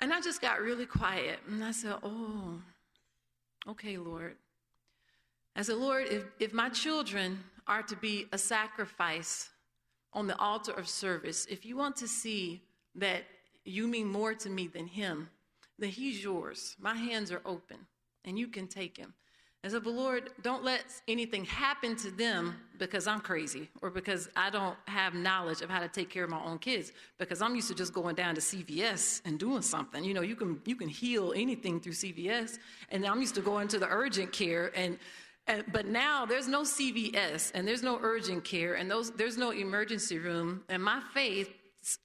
And 0.00 0.12
I 0.12 0.20
just 0.20 0.40
got 0.40 0.60
really 0.60 0.86
quiet. 0.86 1.38
And 1.48 1.64
I 1.64 1.70
said, 1.70 1.94
Oh, 2.02 2.60
okay, 3.68 3.96
Lord. 3.96 4.36
I 5.54 5.62
said, 5.62 5.76
Lord, 5.76 6.08
if, 6.10 6.24
if 6.40 6.52
my 6.52 6.68
children 6.70 7.42
are 7.66 7.82
to 7.84 7.96
be 7.96 8.26
a 8.32 8.38
sacrifice 8.38 9.50
on 10.12 10.26
the 10.26 10.38
altar 10.38 10.72
of 10.72 10.88
service, 10.88 11.46
if 11.46 11.64
you 11.64 11.76
want 11.76 11.96
to 11.96 12.08
see 12.08 12.62
that 12.94 13.24
you 13.64 13.86
mean 13.86 14.06
more 14.06 14.34
to 14.34 14.50
me 14.50 14.66
than 14.66 14.86
him, 14.86 15.28
then 15.78 15.90
he's 15.90 16.22
yours. 16.22 16.76
My 16.78 16.94
hands 16.94 17.32
are 17.32 17.40
open 17.44 17.78
and 18.24 18.38
you 18.38 18.48
can 18.48 18.66
take 18.66 18.96
him. 18.96 19.14
And 19.64 19.70
so, 19.70 19.78
but 19.78 19.92
Lord, 19.92 20.30
don't 20.42 20.64
let 20.64 20.82
anything 21.06 21.44
happen 21.44 21.94
to 21.96 22.10
them 22.10 22.56
because 22.78 23.06
I'm 23.06 23.20
crazy 23.20 23.68
or 23.80 23.90
because 23.90 24.28
I 24.34 24.50
don't 24.50 24.76
have 24.88 25.14
knowledge 25.14 25.62
of 25.62 25.70
how 25.70 25.78
to 25.78 25.86
take 25.86 26.10
care 26.10 26.24
of 26.24 26.30
my 26.30 26.42
own 26.42 26.58
kids. 26.58 26.92
Because 27.16 27.40
I'm 27.40 27.54
used 27.54 27.68
to 27.68 27.74
just 27.74 27.94
going 27.94 28.16
down 28.16 28.34
to 28.34 28.40
CVS 28.40 29.22
and 29.24 29.38
doing 29.38 29.62
something. 29.62 30.02
You 30.02 30.14
know, 30.14 30.22
you 30.22 30.34
can 30.34 30.60
you 30.64 30.74
can 30.74 30.88
heal 30.88 31.32
anything 31.36 31.78
through 31.78 31.92
CVS, 31.92 32.58
and 32.88 33.06
I'm 33.06 33.20
used 33.20 33.36
to 33.36 33.40
going 33.40 33.68
to 33.68 33.78
the 33.78 33.88
urgent 33.88 34.32
care 34.32 34.72
and 34.74 34.98
And, 35.46 35.64
but 35.72 35.86
now 35.86 36.24
there's 36.24 36.46
no 36.46 36.62
CVS 36.62 37.50
and 37.54 37.66
there's 37.66 37.82
no 37.82 37.98
urgent 38.00 38.44
care 38.44 38.74
and 38.74 38.90
those, 38.90 39.10
there's 39.10 39.36
no 39.36 39.50
emergency 39.50 40.18
room. 40.18 40.62
And 40.68 40.82
my 40.82 41.00
faith, 41.12 41.50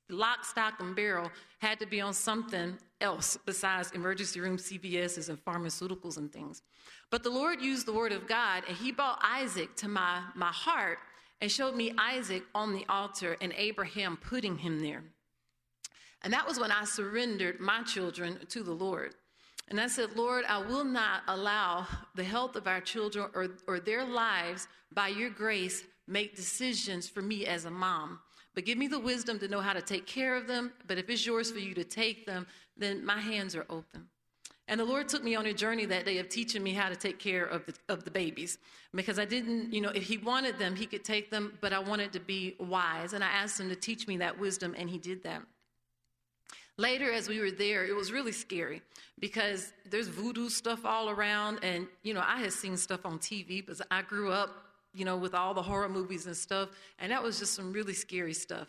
lock, 0.09 0.43
stock, 0.43 0.79
and 0.79 0.95
barrel, 0.95 1.31
had 1.59 1.79
to 1.79 1.85
be 1.85 2.01
on 2.01 2.13
something 2.13 2.77
else 2.99 3.37
besides 3.45 3.91
emergency 3.91 4.39
room, 4.39 4.57
CVSs, 4.57 5.29
and 5.29 5.43
pharmaceuticals 5.45 6.17
and 6.17 6.31
things. 6.31 6.63
But 7.11 7.23
the 7.23 7.29
Lord 7.29 7.61
used 7.61 7.85
the 7.85 7.93
word 7.93 8.11
of 8.11 8.27
God 8.27 8.63
and 8.67 8.75
He 8.75 8.91
brought 8.91 9.19
Isaac 9.23 9.75
to 9.77 9.87
my, 9.87 10.21
my 10.35 10.51
heart 10.51 10.97
and 11.41 11.51
showed 11.51 11.75
me 11.75 11.93
Isaac 11.97 12.43
on 12.55 12.73
the 12.73 12.85
altar 12.89 13.37
and 13.41 13.53
Abraham 13.55 14.17
putting 14.17 14.57
him 14.57 14.79
there. 14.79 15.03
And 16.23 16.33
that 16.33 16.47
was 16.47 16.59
when 16.59 16.71
I 16.71 16.83
surrendered 16.85 17.59
my 17.59 17.83
children 17.83 18.39
to 18.49 18.63
the 18.63 18.73
Lord. 18.73 19.13
And 19.69 19.81
I 19.81 19.87
said, 19.87 20.15
Lord, 20.15 20.45
I 20.47 20.59
will 20.59 20.85
not 20.85 21.23
allow 21.27 21.87
the 22.15 22.23
health 22.23 22.55
of 22.55 22.67
our 22.67 22.79
children 22.79 23.29
or, 23.33 23.49
or 23.67 23.79
their 23.79 24.05
lives, 24.05 24.67
by 24.93 25.09
your 25.09 25.29
grace, 25.29 25.83
make 26.07 26.35
decisions 26.35 27.09
for 27.09 27.21
me 27.21 27.45
as 27.45 27.65
a 27.65 27.71
mom. 27.71 28.19
But 28.55 28.65
give 28.65 28.77
me 28.77 28.87
the 28.87 28.99
wisdom 28.99 29.37
to 29.39 29.47
know 29.47 29.59
how 29.59 29.73
to 29.73 29.81
take 29.81 30.07
care 30.07 30.35
of 30.35 30.47
them. 30.47 30.71
But 30.87 30.97
if 30.97 31.09
it's 31.09 31.25
yours 31.25 31.51
for 31.51 31.59
you 31.59 31.73
to 31.75 31.83
take 31.83 32.25
them, 32.25 32.47
then 32.77 33.05
my 33.05 33.19
hands 33.19 33.55
are 33.55 33.65
open. 33.69 34.07
And 34.69 34.79
the 34.79 34.85
Lord 34.85 35.07
took 35.07 35.23
me 35.23 35.35
on 35.35 35.45
a 35.45 35.53
journey 35.53 35.85
that 35.85 36.05
day 36.05 36.17
of 36.17 36.27
teaching 36.27 36.63
me 36.63 36.73
how 36.73 36.89
to 36.89 36.95
take 36.95 37.19
care 37.19 37.45
of 37.45 37.65
the, 37.65 37.73
of 37.87 38.03
the 38.03 38.11
babies. 38.11 38.57
Because 38.93 39.19
I 39.19 39.25
didn't, 39.25 39.73
you 39.73 39.81
know, 39.81 39.89
if 39.89 40.03
He 40.03 40.17
wanted 40.17 40.57
them, 40.57 40.75
He 40.75 40.85
could 40.85 41.05
take 41.05 41.29
them, 41.29 41.57
but 41.61 41.71
I 41.71 41.79
wanted 41.79 42.11
to 42.13 42.19
be 42.19 42.55
wise. 42.59 43.13
And 43.13 43.23
I 43.23 43.27
asked 43.27 43.59
Him 43.59 43.69
to 43.69 43.75
teach 43.75 44.07
me 44.07 44.17
that 44.17 44.39
wisdom, 44.39 44.75
and 44.77 44.89
He 44.89 44.97
did 44.97 45.23
that. 45.23 45.41
Later, 46.79 47.11
as 47.11 47.27
we 47.27 47.39
were 47.39 47.49
there, 47.49 47.85
it 47.85 47.95
was 47.95 48.11
really 48.11 48.31
scary 48.31 48.83
because 49.19 49.73
there's 49.89 50.07
voodoo 50.07 50.47
stuff 50.47 50.85
all 50.85 51.09
around. 51.09 51.59
And, 51.63 51.87
you 52.03 52.13
know, 52.13 52.23
I 52.23 52.37
had 52.37 52.53
seen 52.53 52.77
stuff 52.77 53.05
on 53.05 53.17
TV, 53.17 53.65
but 53.65 53.81
I 53.89 54.03
grew 54.03 54.31
up, 54.31 54.51
you 54.93 55.03
know, 55.03 55.17
with 55.17 55.33
all 55.33 55.55
the 55.55 55.61
horror 55.61 55.89
movies 55.89 56.27
and 56.27 56.37
stuff. 56.37 56.69
And 56.99 57.11
that 57.11 57.23
was 57.23 57.39
just 57.39 57.55
some 57.55 57.73
really 57.73 57.93
scary 57.93 58.33
stuff. 58.33 58.67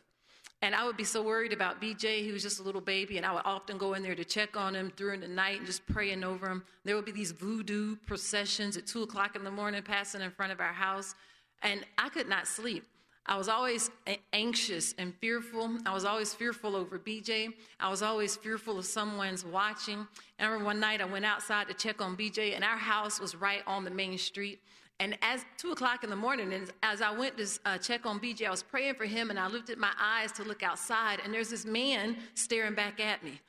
And 0.63 0.75
I 0.75 0.85
would 0.85 0.97
be 0.97 1.05
so 1.05 1.23
worried 1.23 1.53
about 1.53 1.81
BJ. 1.81 2.23
He 2.25 2.33
was 2.33 2.43
just 2.43 2.59
a 2.59 2.63
little 2.65 2.81
baby, 2.81 3.17
and 3.17 3.25
I 3.25 3.33
would 3.33 3.45
often 3.45 3.79
go 3.79 3.95
in 3.95 4.03
there 4.03 4.17
to 4.17 4.25
check 4.25 4.57
on 4.57 4.75
him 4.75 4.91
during 4.97 5.21
the 5.21 5.29
night 5.29 5.59
and 5.59 5.67
just 5.67 5.87
praying 5.87 6.25
over 6.25 6.49
him. 6.49 6.65
There 6.85 6.97
would 6.97 7.05
be 7.05 7.13
these 7.13 7.31
voodoo 7.31 7.95
processions 8.07 8.77
at 8.77 8.87
2 8.87 9.03
o'clock 9.05 9.37
in 9.37 9.45
the 9.45 9.53
morning 9.53 9.83
passing 9.83 10.21
in 10.21 10.33
front 10.33 10.51
of 10.51 10.61
our 10.61 10.73
house, 10.73 11.15
and 11.63 11.85
I 11.97 12.09
could 12.09 12.29
not 12.29 12.49
sleep. 12.49 12.85
I 13.29 13.37
was 13.37 13.49
always 13.49 13.91
anxious 14.33 14.95
and 14.97 15.15
fearful. 15.17 15.77
I 15.85 15.93
was 15.93 16.07
always 16.07 16.33
fearful 16.33 16.75
over 16.75 16.99
BJ. 16.99 17.53
I 17.79 17.91
was 17.91 18.03
always 18.03 18.37
fearful 18.37 18.79
of 18.79 18.87
someone's 18.87 19.45
watching. 19.45 20.09
I 20.41 20.45
remember 20.45 20.65
one 20.65 20.81
night 20.81 21.03
I 21.03 21.05
went 21.05 21.27
outside 21.27 21.69
to 21.69 21.75
check 21.75 22.01
on 22.01 22.17
BJ, 22.17 22.55
and 22.55 22.65
our 22.65 22.79
house 22.79 23.21
was 23.21 23.37
right 23.37 23.63
on 23.67 23.85
the 23.85 23.91
main 23.91 24.17
street. 24.17 24.63
And 24.99 25.19
as 25.21 25.45
two 25.59 25.73
o'clock 25.73 26.05
in 26.05 26.11
the 26.11 26.17
morning, 26.17 26.55
and 26.55 26.73
as 26.83 27.03
I 27.03 27.11
went 27.11 27.37
to 27.37 27.47
uh, 27.67 27.77
check 27.77 28.07
on 28.07 28.19
BJ, 28.19 28.47
I 28.47 28.51
was 28.51 28.63
praying 28.63 28.95
for 28.95 29.05
him, 29.05 29.29
and 29.29 29.39
I 29.39 29.47
lifted 29.47 29.77
my 29.77 29.93
eyes 30.01 30.33
to 30.33 30.43
look 30.43 30.63
outside, 30.63 31.21
and 31.23 31.33
there's 31.33 31.51
this 31.51 31.67
man 31.67 32.17
staring 32.35 32.75
back 32.75 32.99
at 32.99 33.23
me, 33.23 33.41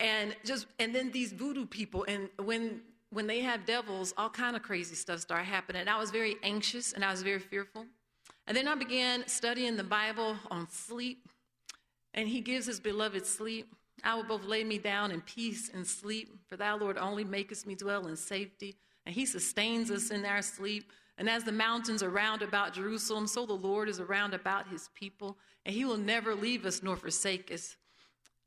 and 0.00 0.34
just 0.44 0.66
and 0.80 0.92
then 0.92 1.12
these 1.12 1.32
voodoo 1.32 1.66
people, 1.66 2.04
and 2.08 2.28
when 2.42 2.80
when 3.10 3.28
they 3.28 3.40
have 3.40 3.64
devils, 3.64 4.12
all 4.18 4.28
kind 4.28 4.56
of 4.56 4.62
crazy 4.62 4.96
stuff 4.96 5.20
start 5.20 5.44
happening. 5.44 5.80
And 5.80 5.88
I 5.88 5.98
was 5.98 6.10
very 6.10 6.36
anxious, 6.42 6.92
and 6.92 7.04
I 7.04 7.12
was 7.12 7.22
very 7.22 7.38
fearful, 7.38 7.86
and 8.46 8.56
then 8.56 8.68
I 8.68 8.74
began 8.74 9.26
studying 9.26 9.76
the 9.76 9.84
Bible 9.84 10.36
on 10.50 10.68
sleep, 10.70 11.28
and 12.12 12.28
He 12.28 12.40
gives 12.40 12.66
His 12.66 12.80
beloved 12.80 13.26
sleep. 13.26 13.74
I 14.02 14.14
will 14.14 14.24
both 14.24 14.44
lay 14.44 14.64
me 14.64 14.78
down 14.78 15.10
in 15.10 15.20
peace 15.22 15.70
and 15.72 15.86
sleep, 15.86 16.30
for 16.48 16.56
Thou, 16.56 16.76
Lord, 16.78 16.98
only 16.98 17.24
makest 17.24 17.66
me 17.66 17.74
dwell 17.74 18.06
in 18.06 18.16
safety 18.16 18.76
and 19.06 19.14
he 19.14 19.26
sustains 19.26 19.90
us 19.90 20.10
in 20.10 20.24
our 20.24 20.42
sleep. 20.42 20.92
And 21.18 21.28
as 21.28 21.44
the 21.44 21.52
mountains 21.52 22.02
are 22.02 22.10
round 22.10 22.42
about 22.42 22.74
Jerusalem, 22.74 23.26
so 23.26 23.46
the 23.46 23.52
Lord 23.52 23.88
is 23.88 24.00
around 24.00 24.34
about 24.34 24.68
his 24.68 24.88
people, 24.94 25.38
and 25.64 25.74
he 25.74 25.84
will 25.84 25.96
never 25.96 26.34
leave 26.34 26.66
us 26.66 26.82
nor 26.82 26.96
forsake 26.96 27.52
us. 27.52 27.76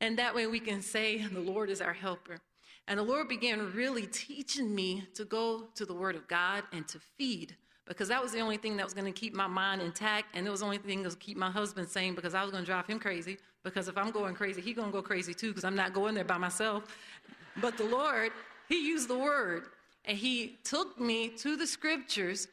And 0.00 0.18
that 0.18 0.34
way 0.34 0.46
we 0.46 0.60
can 0.60 0.82
say, 0.82 1.18
The 1.18 1.40
Lord 1.40 1.70
is 1.70 1.80
our 1.80 1.94
helper. 1.94 2.38
And 2.86 2.98
the 2.98 3.04
Lord 3.04 3.28
began 3.28 3.72
really 3.72 4.06
teaching 4.06 4.74
me 4.74 5.06
to 5.14 5.24
go 5.24 5.68
to 5.74 5.84
the 5.84 5.94
Word 5.94 6.14
of 6.14 6.28
God 6.28 6.64
and 6.72 6.86
to 6.88 6.98
feed, 6.98 7.56
because 7.88 8.08
that 8.08 8.22
was 8.22 8.32
the 8.32 8.40
only 8.40 8.58
thing 8.58 8.76
that 8.76 8.84
was 8.84 8.94
going 8.94 9.12
to 9.12 9.18
keep 9.18 9.34
my 9.34 9.46
mind 9.46 9.82
intact, 9.82 10.36
and 10.36 10.46
it 10.46 10.50
was 10.50 10.60
the 10.60 10.66
only 10.66 10.78
thing 10.78 10.98
that 11.02 11.08
was 11.08 11.16
keep 11.16 11.36
my 11.36 11.50
husband 11.50 11.88
sane, 11.88 12.14
because 12.14 12.34
I 12.34 12.42
was 12.42 12.52
going 12.52 12.62
to 12.62 12.70
drive 12.70 12.86
him 12.86 13.00
crazy. 13.00 13.38
Because 13.64 13.88
if 13.88 13.98
I'm 13.98 14.12
going 14.12 14.34
crazy, 14.34 14.60
he's 14.60 14.76
going 14.76 14.88
to 14.88 14.92
go 14.92 15.02
crazy 15.02 15.34
too, 15.34 15.48
because 15.48 15.64
I'm 15.64 15.74
not 15.74 15.92
going 15.92 16.14
there 16.14 16.24
by 16.24 16.38
myself. 16.38 16.84
But 17.60 17.76
the 17.76 17.84
Lord, 17.84 18.30
He 18.68 18.86
used 18.86 19.08
the 19.08 19.18
Word 19.18 19.64
and 20.04 20.16
he 20.16 20.58
took 20.64 21.00
me 21.00 21.28
to 21.28 21.56
the 21.56 21.66
scriptures. 21.66 22.48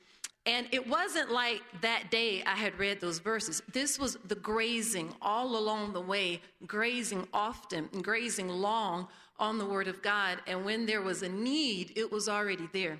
And 0.48 0.68
it 0.72 0.88
wasn't 0.88 1.32
like 1.32 1.62
that 1.82 2.12
day 2.12 2.44
I 2.44 2.56
had 2.56 2.77
read 2.77 3.01
those 3.01 3.20
verses. 3.20 3.63
This 3.72 3.98
was 3.98 4.18
the 4.27 4.36
grazing 4.36 5.13
all 5.22 5.58
along 5.58 5.94
the 5.94 6.01
way, 6.01 6.42
grazing 6.68 7.27
often, 7.34 7.89
and 7.94 8.04
grazing 8.04 8.50
long 8.50 9.08
on 9.39 9.58
the 9.58 9.65
Word 9.65 9.88
of 9.88 10.01
God. 10.04 10.39
And 10.46 10.63
when 10.63 10.86
there 10.86 11.01
was 11.01 11.24
a 11.24 11.30
need, 11.30 11.94
it 11.96 12.12
was 12.12 12.30
already 12.30 12.70
there. 12.74 13.00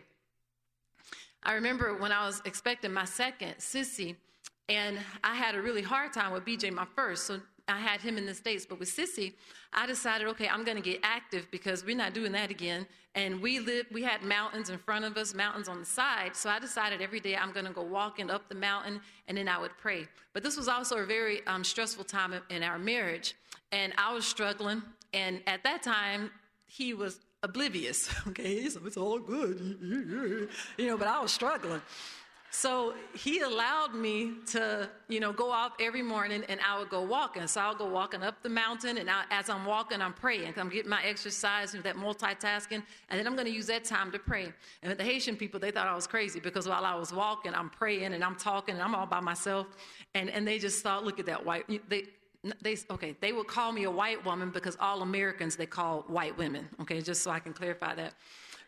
I 1.46 1.54
remember 1.54 1.94
when 1.96 2.12
I 2.12 2.26
was 2.26 2.42
expecting 2.46 2.92
my 2.92 3.06
second, 3.06 3.58
Sissy, 3.60 4.16
and 4.68 4.98
I 5.24 5.36
had 5.36 5.54
a 5.54 5.62
really 5.62 5.84
hard 5.84 6.12
time 6.12 6.32
with 6.32 6.44
BJ, 6.44 6.74
my 6.74 6.88
first. 6.96 7.28
So 7.28 7.40
I 7.68 7.80
had 7.80 8.02
him 8.02 8.18
in 8.18 8.26
the 8.26 8.34
States, 8.34 8.66
but 8.66 8.80
with 8.80 8.90
Sissy, 8.90 9.34
I 9.72 9.86
decided, 9.86 10.28
okay, 10.30 10.48
I'm 10.48 10.64
going 10.64 10.78
to 10.78 10.84
get 10.84 11.02
active 11.04 11.48
because 11.52 11.86
we're 11.86 11.96
not 11.96 12.16
doing 12.16 12.32
that 12.32 12.50
again. 12.50 12.88
And 13.14 13.42
we 13.44 13.60
lived, 13.60 13.94
we 13.94 14.02
had 14.02 14.24
mountains 14.24 14.72
in 14.72 14.80
front 14.80 15.06
of 15.06 15.18
us, 15.18 15.36
mountains 15.36 15.70
on 15.70 15.80
the 15.80 15.86
side. 15.86 16.36
So 16.36 16.50
I 16.50 16.58
decided 16.58 17.00
every 17.00 17.20
day 17.20 17.36
I'm 17.36 17.52
going 17.52 17.68
to 17.68 17.72
go 17.72 17.84
walking 17.84 18.32
up 18.32 18.50
the 18.50 18.56
mountain 18.56 19.00
and 19.28 19.38
then 19.38 19.48
I 19.48 19.60
would 19.60 19.78
pray. 19.78 20.08
But 20.34 20.42
this 20.42 20.58
was 20.58 20.68
also 20.68 20.98
a 20.98 21.06
very 21.06 21.46
um, 21.46 21.64
stressful 21.64 22.06
time 22.06 22.34
in 22.50 22.64
our 22.64 22.80
marriage. 22.80 23.36
And 23.72 23.94
I 24.00 24.12
was 24.14 24.26
struggling. 24.26 24.82
And 25.14 25.42
at 25.46 25.64
that 25.64 25.84
time, 25.84 26.32
he 26.66 26.96
was 26.96 27.20
oblivious. 27.46 28.10
Okay, 28.28 28.68
so 28.70 28.82
it's 28.86 28.98
all 28.98 29.20
good. 29.20 29.58
you 30.78 30.88
know, 30.88 30.98
but 30.98 31.08
I 31.08 31.22
was 31.22 31.32
struggling. 31.32 31.82
So 32.50 32.94
he 33.14 33.42
allowed 33.42 33.94
me 33.94 34.32
to, 34.48 34.90
you 35.10 35.20
know, 35.20 35.34
go 35.34 35.52
off 35.52 35.74
every 35.80 36.02
morning 36.02 36.44
and 36.48 36.60
I 36.66 36.80
would 36.80 36.90
go 36.90 37.02
walking. 37.02 37.46
So 37.48 37.60
I'll 37.62 37.76
go 37.76 37.86
walking 37.86 38.24
up 38.24 38.42
the 38.42 38.50
mountain 38.50 38.98
and 38.98 39.10
I, 39.10 39.26
as 39.30 39.50
I'm 39.50 39.66
walking, 39.66 40.02
I'm 40.02 40.14
praying. 40.14 40.54
I'm 40.58 40.70
getting 40.70 40.90
my 40.90 41.04
exercise 41.04 41.74
and 41.74 41.84
that 41.84 41.98
multitasking. 41.98 42.82
And 43.10 43.20
then 43.20 43.28
I'm 43.28 43.36
going 43.36 43.48
to 43.48 43.54
use 43.54 43.68
that 43.68 43.84
time 43.84 44.10
to 44.14 44.20
pray. 44.20 44.54
And 44.84 44.98
the 44.98 45.04
Haitian 45.04 45.36
people, 45.36 45.60
they 45.60 45.72
thought 45.72 45.88
I 45.88 45.96
was 45.96 46.08
crazy 46.08 46.40
because 46.40 46.66
while 46.68 46.86
I 46.86 46.96
was 46.96 47.14
walking, 47.14 47.54
I'm 47.54 47.70
praying 47.70 48.14
and 48.14 48.24
I'm 48.24 48.38
talking 48.38 48.76
and 48.76 48.82
I'm 48.82 48.96
all 48.96 49.06
by 49.06 49.20
myself. 49.20 49.68
And, 50.14 50.30
and 50.30 50.48
they 50.48 50.58
just 50.58 50.82
thought, 50.82 51.04
look 51.04 51.20
at 51.20 51.26
that 51.26 51.46
white, 51.46 51.66
they, 51.90 52.06
they 52.62 52.78
okay 52.92 53.16
they 53.22 53.32
would 53.32 53.48
call 53.48 53.72
me 53.72 53.84
a 53.84 53.92
white 53.92 54.24
woman 54.26 54.50
because 54.50 54.78
all 54.80 55.02
americans 55.02 55.56
they 55.56 55.66
call 55.66 56.04
white 56.08 56.38
women 56.38 56.68
okay 56.80 57.02
just 57.02 57.24
so 57.24 57.32
i 57.32 57.40
can 57.40 57.54
clarify 57.54 57.94
that 57.96 58.14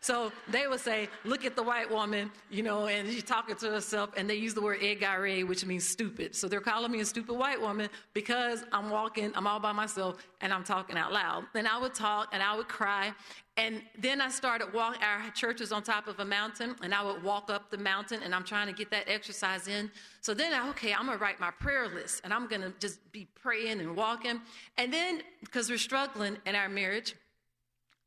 so 0.00 0.30
they 0.48 0.66
would 0.66 0.80
say, 0.80 1.08
look 1.24 1.44
at 1.44 1.56
the 1.56 1.62
white 1.62 1.90
woman, 1.90 2.30
you 2.50 2.62
know, 2.62 2.86
and 2.86 3.08
she's 3.08 3.24
talking 3.24 3.56
to 3.56 3.70
herself, 3.70 4.10
and 4.16 4.30
they 4.30 4.36
use 4.36 4.54
the 4.54 4.62
word 4.62 4.80
égaré, 4.80 5.46
which 5.46 5.64
means 5.66 5.86
stupid. 5.86 6.36
So 6.36 6.46
they're 6.46 6.60
calling 6.60 6.92
me 6.92 7.00
a 7.00 7.04
stupid 7.04 7.34
white 7.34 7.60
woman 7.60 7.88
because 8.14 8.64
I'm 8.72 8.90
walking, 8.90 9.32
I'm 9.34 9.46
all 9.46 9.58
by 9.58 9.72
myself, 9.72 10.16
and 10.40 10.52
I'm 10.52 10.62
talking 10.62 10.96
out 10.96 11.12
loud. 11.12 11.44
And 11.54 11.66
I 11.66 11.78
would 11.78 11.94
talk 11.94 12.28
and 12.32 12.42
I 12.42 12.56
would 12.56 12.68
cry. 12.68 13.12
And 13.58 13.82
then 13.98 14.20
I 14.20 14.28
started 14.28 14.72
walking, 14.72 15.02
our 15.02 15.30
church 15.32 15.60
is 15.60 15.72
on 15.72 15.82
top 15.82 16.06
of 16.06 16.20
a 16.20 16.24
mountain, 16.24 16.76
and 16.80 16.94
I 16.94 17.02
would 17.02 17.24
walk 17.24 17.50
up 17.50 17.72
the 17.72 17.76
mountain, 17.76 18.20
and 18.22 18.32
I'm 18.32 18.44
trying 18.44 18.68
to 18.68 18.72
get 18.72 18.88
that 18.92 19.08
exercise 19.08 19.66
in. 19.66 19.90
So 20.20 20.32
then, 20.32 20.54
I, 20.54 20.68
okay, 20.70 20.94
I'm 20.94 21.06
gonna 21.06 21.18
write 21.18 21.40
my 21.40 21.50
prayer 21.50 21.88
list, 21.88 22.20
and 22.22 22.32
I'm 22.32 22.46
gonna 22.46 22.72
just 22.78 23.00
be 23.10 23.26
praying 23.34 23.80
and 23.80 23.96
walking. 23.96 24.40
And 24.76 24.92
then, 24.92 25.22
because 25.40 25.68
we're 25.68 25.76
struggling 25.76 26.38
in 26.46 26.54
our 26.54 26.68
marriage, 26.68 27.16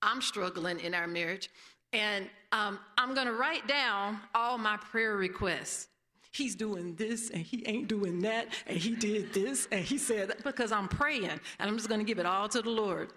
I'm 0.01 0.21
struggling 0.21 0.79
in 0.79 0.93
our 0.93 1.05
marriage. 1.05 1.49
And 1.91 2.29
um, 2.53 2.79
I'm 2.97 3.13
to 3.27 3.33
write 3.33 3.67
down 3.67 4.21
all 4.33 4.57
my 4.57 4.77
prayer 4.77 5.17
requests. 5.17 5.89
He's 6.31 6.55
doing 6.55 6.95
this 6.95 7.29
and 7.29 7.41
he 7.41 7.67
ain't 7.67 7.89
doing 7.89 8.21
that, 8.21 8.47
and 8.65 8.77
he 8.77 8.95
did 8.95 9.33
this 9.33 9.67
and 9.69 9.83
he 9.83 9.97
said 9.97 10.29
that 10.29 10.45
because 10.45 10.71
I'm 10.71 10.87
praying 10.87 11.25
and 11.25 11.41
I'm 11.59 11.75
just 11.75 11.89
to 11.99 12.05
give 12.05 12.19
it 12.19 12.25
all 12.25 12.47
to 12.47 12.61
the 12.61 12.69
Lord. 12.69 13.09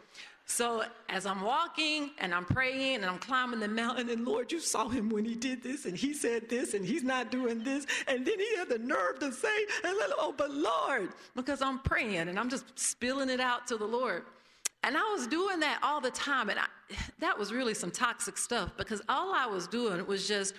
So 0.46 0.84
as 1.08 1.24
I'm 1.24 1.40
walking 1.40 2.10
and 2.18 2.34
I'm 2.34 2.44
praying 2.44 2.96
and 2.96 3.06
I'm 3.06 3.18
climbing 3.18 3.60
the 3.60 3.68
mountain, 3.68 4.10
and 4.10 4.26
Lord, 4.26 4.52
you 4.52 4.60
saw 4.60 4.88
him 4.88 5.08
when 5.08 5.24
he 5.24 5.34
did 5.34 5.62
this 5.62 5.86
and 5.86 5.96
he 5.96 6.12
said 6.12 6.48
this 6.48 6.74
and 6.74 6.84
he's 6.84 7.02
not 7.02 7.30
doing 7.30 7.64
this. 7.64 7.86
And 8.06 8.26
then 8.26 8.38
he 8.38 8.56
had 8.56 8.68
the 8.68 8.78
nerve 8.78 9.18
to 9.20 9.32
say, 9.32 9.66
Oh, 9.84 10.34
but 10.36 10.50
Lord, 10.50 11.10
because 11.34 11.62
I'm 11.62 11.78
praying 11.80 12.28
and 12.28 12.38
I'm 12.38 12.50
just 12.50 12.78
spilling 12.78 13.30
it 13.30 13.40
out 13.40 13.66
to 13.68 13.76
the 13.76 13.86
Lord. 13.86 14.24
And 14.82 14.98
I 14.98 15.12
was 15.14 15.26
doing 15.26 15.60
that 15.60 15.78
all 15.82 16.02
the 16.02 16.10
time. 16.10 16.50
And 16.50 16.58
I, 16.58 16.66
that 17.20 17.38
was 17.38 17.52
really 17.52 17.74
some 17.74 17.90
toxic 17.90 18.36
stuff 18.36 18.76
because 18.76 19.00
all 19.08 19.34
I 19.34 19.46
was 19.46 19.66
doing 19.66 20.06
was 20.06 20.28
just 20.28 20.54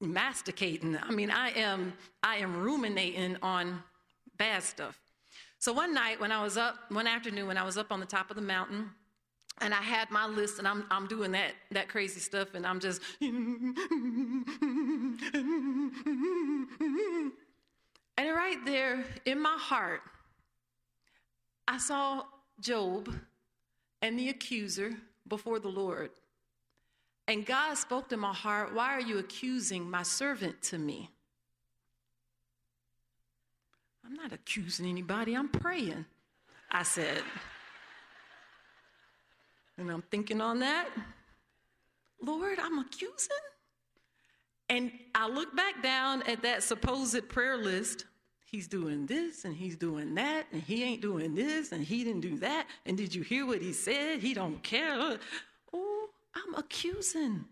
masticating. 0.00 0.98
I 1.02 1.10
mean, 1.10 1.30
I 1.30 1.50
am, 1.50 1.94
I 2.22 2.36
am 2.36 2.60
ruminating 2.60 3.38
on 3.42 3.82
bad 4.36 4.62
stuff. 4.62 5.00
So 5.58 5.72
one 5.72 5.94
night 5.94 6.20
when 6.20 6.32
I 6.32 6.42
was 6.42 6.58
up, 6.58 6.76
one 6.90 7.06
afternoon 7.06 7.46
when 7.46 7.56
I 7.56 7.64
was 7.64 7.78
up 7.78 7.90
on 7.90 7.98
the 7.98 8.06
top 8.06 8.28
of 8.30 8.36
the 8.36 8.42
mountain, 8.42 8.90
and 9.60 9.72
I 9.72 9.82
had 9.82 10.10
my 10.10 10.26
list, 10.26 10.58
and 10.58 10.68
I'm, 10.68 10.84
I'm 10.90 11.06
doing 11.06 11.32
that, 11.32 11.52
that 11.70 11.88
crazy 11.88 12.20
stuff, 12.20 12.54
and 12.54 12.66
I'm 12.66 12.78
just. 12.78 13.00
and 13.20 13.34
right 18.18 18.58
there 18.64 19.04
in 19.24 19.40
my 19.40 19.56
heart, 19.58 20.02
I 21.66 21.78
saw 21.78 22.24
Job 22.60 23.14
and 24.02 24.18
the 24.18 24.28
accuser 24.28 24.94
before 25.26 25.58
the 25.58 25.68
Lord. 25.68 26.10
And 27.28 27.44
God 27.44 27.74
spoke 27.74 28.08
to 28.10 28.16
my 28.16 28.32
heart, 28.32 28.74
Why 28.74 28.92
are 28.92 29.00
you 29.00 29.18
accusing 29.18 29.90
my 29.90 30.02
servant 30.02 30.62
to 30.64 30.78
me? 30.78 31.10
I'm 34.04 34.14
not 34.14 34.32
accusing 34.32 34.86
anybody, 34.86 35.34
I'm 35.34 35.48
praying, 35.48 36.04
I 36.70 36.84
said. 36.84 37.22
And 39.78 39.90
I'm 39.90 40.02
thinking 40.02 40.40
on 40.40 40.60
that. 40.60 40.88
Lord, 42.22 42.58
I'm 42.58 42.78
accusing? 42.78 43.36
And 44.68 44.90
I 45.14 45.28
look 45.28 45.54
back 45.54 45.82
down 45.82 46.22
at 46.22 46.42
that 46.42 46.62
supposed 46.62 47.28
prayer 47.28 47.56
list. 47.56 48.06
He's 48.44 48.68
doing 48.68 49.06
this 49.06 49.44
and 49.44 49.54
he's 49.54 49.76
doing 49.76 50.14
that, 50.14 50.46
and 50.52 50.62
he 50.62 50.84
ain't 50.84 51.02
doing 51.02 51.34
this 51.34 51.72
and 51.72 51.84
he 51.84 52.04
didn't 52.04 52.20
do 52.20 52.38
that. 52.38 52.66
And 52.86 52.96
did 52.96 53.14
you 53.14 53.22
hear 53.22 53.44
what 53.44 53.60
he 53.60 53.72
said? 53.72 54.20
He 54.20 54.34
don't 54.34 54.62
care. 54.62 55.18
Oh, 55.72 56.08
I'm 56.34 56.54
accusing. 56.54 57.44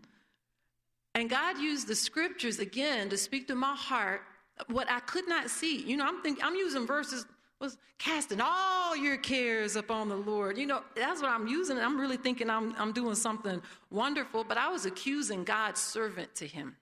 And 1.13 1.29
God 1.29 1.57
used 1.57 1.87
the 1.87 1.95
scriptures 1.95 2.59
again 2.59 3.09
to 3.09 3.17
speak 3.17 3.47
to 3.47 3.55
my 3.55 3.75
heart 3.75 4.21
what 4.67 4.89
I 4.89 4.99
could 5.01 5.27
not 5.27 5.49
see. 5.49 5.81
You 5.81 5.97
know, 5.97 6.05
I'm 6.05 6.21
thinking 6.21 6.43
I'm 6.43 6.55
using 6.55 6.87
verses 6.87 7.25
was 7.59 7.77
casting 7.97 8.41
all 8.41 8.95
your 8.95 9.17
cares 9.17 9.75
upon 9.75 10.09
the 10.09 10.15
Lord. 10.15 10.57
You 10.57 10.67
know, 10.67 10.81
that's 10.95 11.21
what 11.21 11.31
I'm 11.31 11.47
using. 11.47 11.77
I'm 11.77 11.99
really 11.99 12.17
thinking 12.17 12.49
I'm, 12.49 12.75
I'm 12.77 12.91
doing 12.91 13.15
something 13.15 13.61
wonderful, 13.89 14.43
but 14.43 14.57
I 14.57 14.69
was 14.69 14.85
accusing 14.85 15.43
God's 15.43 15.81
servant 15.81 16.35
to 16.35 16.47
him. 16.47 16.75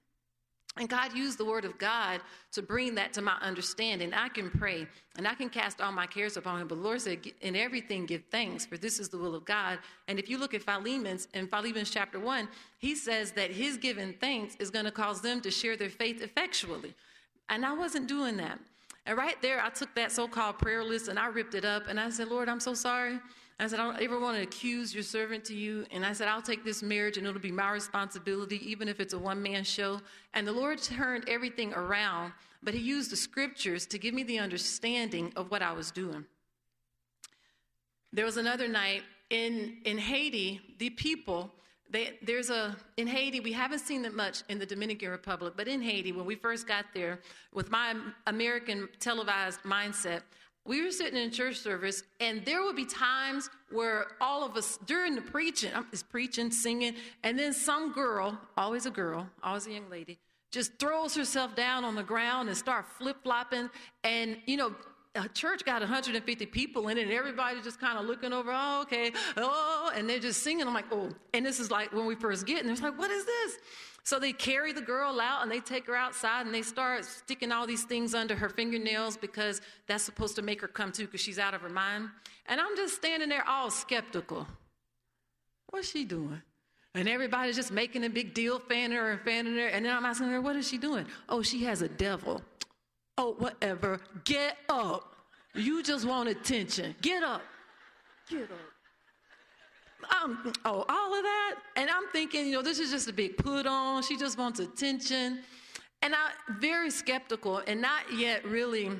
And 0.75 0.89
God 0.89 1.15
used 1.15 1.37
the 1.37 1.45
word 1.45 1.65
of 1.65 1.77
God 1.77 2.19
to 2.53 2.63
bring 2.63 2.95
that 2.95 3.13
to 3.13 3.21
my 3.21 3.37
understanding. 3.41 4.11
I 4.11 4.27
can 4.27 4.49
pray 4.49 4.87
and 5.17 5.27
I 5.27 5.35
can 5.35 5.47
cast 5.47 5.79
all 5.79 5.91
my 5.91 6.07
cares 6.07 6.35
upon 6.35 6.59
him. 6.59 6.67
But 6.67 6.79
Lord 6.79 6.99
said, 6.99 7.19
in 7.41 7.55
everything 7.55 8.07
give 8.07 8.23
thanks, 8.31 8.65
for 8.65 8.75
this 8.75 8.99
is 8.99 9.09
the 9.09 9.19
will 9.19 9.35
of 9.35 9.45
God. 9.45 9.77
And 10.07 10.17
if 10.17 10.29
you 10.29 10.39
look 10.39 10.55
at 10.55 10.63
Philemon's, 10.63 11.27
in 11.35 11.47
Philemon's 11.47 11.91
chapter 11.91 12.19
one, 12.19 12.47
he 12.79 12.95
says 12.95 13.33
that 13.33 13.51
his 13.51 13.77
giving 13.77 14.13
thanks 14.13 14.55
is 14.55 14.71
going 14.71 14.85
to 14.85 14.91
cause 14.91 15.21
them 15.21 15.41
to 15.41 15.51
share 15.51 15.77
their 15.77 15.91
faith 15.91 16.23
effectually. 16.23 16.95
And 17.49 17.63
I 17.63 17.73
wasn't 17.73 18.07
doing 18.07 18.37
that. 18.37 18.57
And 19.05 19.17
right 19.17 19.41
there, 19.41 19.62
I 19.62 19.69
took 19.69 19.93
that 19.95 20.12
so 20.12 20.27
called 20.27 20.60
prayer 20.60 20.83
list 20.83 21.07
and 21.10 21.19
I 21.19 21.27
ripped 21.27 21.55
it 21.55 21.65
up 21.65 21.88
and 21.88 22.00
I 22.00 22.10
said, 22.10 22.29
Lord, 22.29 22.48
I'm 22.48 22.60
so 22.60 22.74
sorry. 22.74 23.19
I 23.60 23.67
said, 23.67 23.79
I 23.79 23.83
don't 23.83 24.01
ever 24.01 24.19
want 24.19 24.38
to 24.38 24.43
accuse 24.43 24.93
your 24.93 25.03
servant 25.03 25.45
to 25.45 25.55
you. 25.55 25.86
And 25.91 26.05
I 26.05 26.13
said, 26.13 26.27
I'll 26.27 26.41
take 26.41 26.63
this 26.65 26.81
marriage 26.81 27.17
and 27.17 27.27
it'll 27.27 27.39
be 27.39 27.51
my 27.51 27.72
responsibility, 27.72 28.60
even 28.69 28.88
if 28.88 29.00
it's 29.00 29.13
a 29.13 29.19
one 29.19 29.41
man 29.41 29.63
show. 29.63 30.01
And 30.33 30.48
the 30.48 30.51
Lord 30.51 30.81
turned 30.81 31.29
everything 31.29 31.74
around, 31.74 32.33
but 32.63 32.74
He 32.74 32.79
used 32.79 33.12
the 33.12 33.15
scriptures 33.15 33.86
to 33.88 33.98
give 33.98 34.13
me 34.13 34.24
the 34.24 34.39
understanding 34.39 35.31
of 35.36 35.51
what 35.51 35.62
I 35.62 35.72
was 35.72 35.91
doing. 35.91 36.25
There 38.12 38.25
was 38.25 38.38
another 38.38 38.67
night 38.67 39.03
in, 39.29 39.77
in 39.86 39.98
Haiti, 39.98 40.62
the 40.77 40.89
people 40.91 41.51
they, 41.89 42.17
there's 42.21 42.49
a 42.49 42.75
in 42.97 43.07
Haiti. 43.07 43.39
We 43.39 43.53
haven't 43.53 43.79
seen 43.79 44.03
it 44.05 44.13
much 44.13 44.43
in 44.49 44.59
the 44.59 44.65
Dominican 44.65 45.09
Republic, 45.09 45.53
but 45.55 45.67
in 45.67 45.81
Haiti, 45.81 46.11
when 46.11 46.25
we 46.25 46.35
first 46.35 46.67
got 46.67 46.85
there, 46.93 47.19
with 47.53 47.69
my 47.69 47.95
American 48.27 48.89
televised 48.99 49.61
mindset, 49.61 50.21
we 50.65 50.81
were 50.81 50.91
sitting 50.91 51.21
in 51.21 51.29
church 51.29 51.57
service, 51.57 52.03
and 52.21 52.43
there 52.45 52.63
would 52.63 52.77
be 52.77 52.85
times 52.85 53.49
where 53.69 54.07
all 54.21 54.45
of 54.45 54.55
us 54.55 54.79
during 54.85 55.13
the 55.13 55.21
preaching, 55.21 55.71
I'm 55.75 55.85
preaching, 56.09 56.51
singing, 56.51 56.95
and 57.23 57.37
then 57.37 57.51
some 57.53 57.91
girl, 57.91 58.39
always 58.57 58.85
a 58.85 58.91
girl, 58.91 59.27
always 59.43 59.67
a 59.67 59.71
young 59.71 59.89
lady, 59.89 60.19
just 60.51 60.79
throws 60.79 61.15
herself 61.15 61.55
down 61.55 61.83
on 61.83 61.95
the 61.95 62.03
ground 62.03 62.47
and 62.47 62.57
start 62.57 62.85
flip 62.97 63.17
flopping, 63.23 63.69
and 64.05 64.37
you 64.45 64.55
know 64.55 64.73
a 65.15 65.29
church 65.29 65.63
got 65.63 65.82
150 65.82 66.45
people 66.47 66.88
in 66.88 66.97
it, 66.97 67.04
and 67.04 67.12
everybody 67.12 67.62
just 67.62 67.80
kind 67.80 67.97
of 67.97 68.06
looking 68.06 68.34
over, 68.34 68.52
oh, 68.54 68.82
okay, 68.82 69.12
oh, 69.38 69.91
and 69.95 70.10
they're 70.10 70.19
just 70.19 70.41
singing. 70.41 70.65
I'm 70.67 70.73
like, 70.73 70.91
oh, 70.91 71.10
and 71.34 71.45
this 71.45 71.60
is 71.60 71.69
like 71.69 71.93
when 71.93 72.06
we 72.06 72.15
first 72.15 72.45
get, 72.47 72.63
and 72.63 72.71
it's 72.71 72.82
like, 72.82 72.97
what 72.97 73.12
is 73.12 73.26
this? 73.26 73.58
So 74.06 74.19
they 74.19 74.34
carry 74.34 74.73
the 74.73 74.82
girl 74.82 75.21
out 75.21 75.43
and 75.43 75.52
they 75.52 75.62
take 75.62 75.88
her 75.88 75.95
outside 75.95 76.45
and 76.45 76.54
they 76.54 76.62
start 76.62 77.06
sticking 77.06 77.54
all 77.54 77.65
these 77.65 77.84
things 77.84 78.13
under 78.13 78.36
her 78.36 78.49
fingernails 78.49 79.15
because 79.15 79.62
that's 79.88 80.04
supposed 80.04 80.36
to 80.36 80.41
make 80.41 80.60
her 80.60 80.67
come 80.67 80.91
to 80.93 81.06
because 81.06 81.21
she's 81.21 81.39
out 81.39 81.54
of 81.54 81.62
her 81.62 81.69
mind. 81.69 82.10
And 82.47 82.60
I'm 82.60 82.76
just 82.76 82.95
standing 82.95 83.30
there 83.30 83.47
all 83.47 83.71
skeptical. 83.71 84.45
What's 85.69 85.89
she 85.89 86.04
doing? 86.04 86.41
And 86.95 87.08
everybody's 87.08 87.56
just 87.56 87.71
making 87.71 88.04
a 88.04 88.10
big 88.10 88.34
deal, 88.34 88.60
fanning 88.60 88.97
her 88.97 89.12
and 89.12 89.21
fanning 89.21 89.56
her. 89.56 89.67
And 89.67 89.86
then 89.86 89.95
I'm 89.95 90.06
asking 90.06 90.28
her, 90.28 90.41
what 90.41 90.58
is 90.58 90.67
she 90.67 90.78
doing? 90.78 91.06
Oh, 91.30 91.41
she 91.41 91.63
has 91.63 91.82
a 91.82 91.88
devil. 91.88 92.41
Oh, 93.17 93.36
whatever. 93.38 93.99
Get 94.26 94.58
up. 94.69 95.15
You 95.54 95.84
just 95.84 96.06
want 96.06 96.30
attention. 96.30 96.95
Get 97.02 97.23
up. 97.23 97.43
Get 98.30 98.43
up. 98.43 100.23
Um, 100.23 100.54
oh, 100.65 100.86
all 100.89 101.15
of 101.15 101.23
that. 101.23 101.56
And 101.76 101.89
I'm 101.89 102.08
thinking, 102.12 102.47
you 102.47 102.54
know, 102.54 102.62
this 102.62 102.80
is 102.80 102.91
just 102.91 103.08
a 103.08 103.13
big 103.13 103.38
put 103.38 103.65
on. 103.65 104.04
She 104.04 104.17
just 104.17 104.38
wants 104.38 104.60
attention. 104.60 105.41
And 106.02 106.13
I'm 106.13 106.60
very 106.60 106.89
skeptical 106.89 107.62
and 107.67 107.82
not 107.82 108.02
yet 108.17 108.43
really 108.45 108.91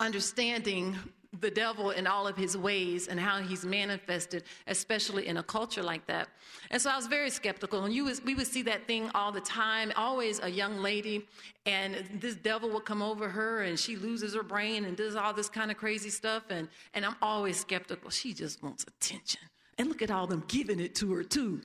understanding 0.00 0.96
the 1.40 1.50
devil 1.50 1.90
in 1.90 2.06
all 2.06 2.26
of 2.26 2.36
his 2.36 2.56
ways 2.56 3.08
and 3.08 3.18
how 3.18 3.40
he's 3.40 3.64
manifested, 3.64 4.44
especially 4.66 5.26
in 5.26 5.36
a 5.36 5.42
culture 5.42 5.82
like 5.82 6.06
that. 6.06 6.28
And 6.70 6.80
so 6.80 6.90
I 6.90 6.96
was 6.96 7.06
very 7.06 7.30
skeptical. 7.30 7.84
And 7.84 7.94
you 7.94 8.04
was, 8.04 8.22
we 8.22 8.34
would 8.34 8.46
see 8.46 8.62
that 8.62 8.86
thing 8.86 9.10
all 9.14 9.32
the 9.32 9.40
time, 9.40 9.92
always 9.96 10.40
a 10.42 10.48
young 10.48 10.78
lady, 10.78 11.26
and 11.66 12.04
this 12.20 12.34
devil 12.36 12.70
would 12.70 12.84
come 12.84 13.02
over 13.02 13.28
her 13.28 13.62
and 13.62 13.78
she 13.78 13.96
loses 13.96 14.34
her 14.34 14.42
brain 14.42 14.84
and 14.84 14.96
does 14.96 15.16
all 15.16 15.32
this 15.32 15.48
kind 15.48 15.70
of 15.70 15.76
crazy 15.76 16.10
stuff. 16.10 16.44
And, 16.50 16.68
and 16.94 17.04
I'm 17.04 17.16
always 17.20 17.58
skeptical. 17.58 18.10
She 18.10 18.32
just 18.32 18.62
wants 18.62 18.84
attention. 18.84 19.42
And 19.78 19.88
look 19.88 20.02
at 20.02 20.10
all 20.10 20.26
them 20.26 20.44
giving 20.48 20.80
it 20.80 20.94
to 20.96 21.12
her, 21.14 21.22
too. 21.22 21.60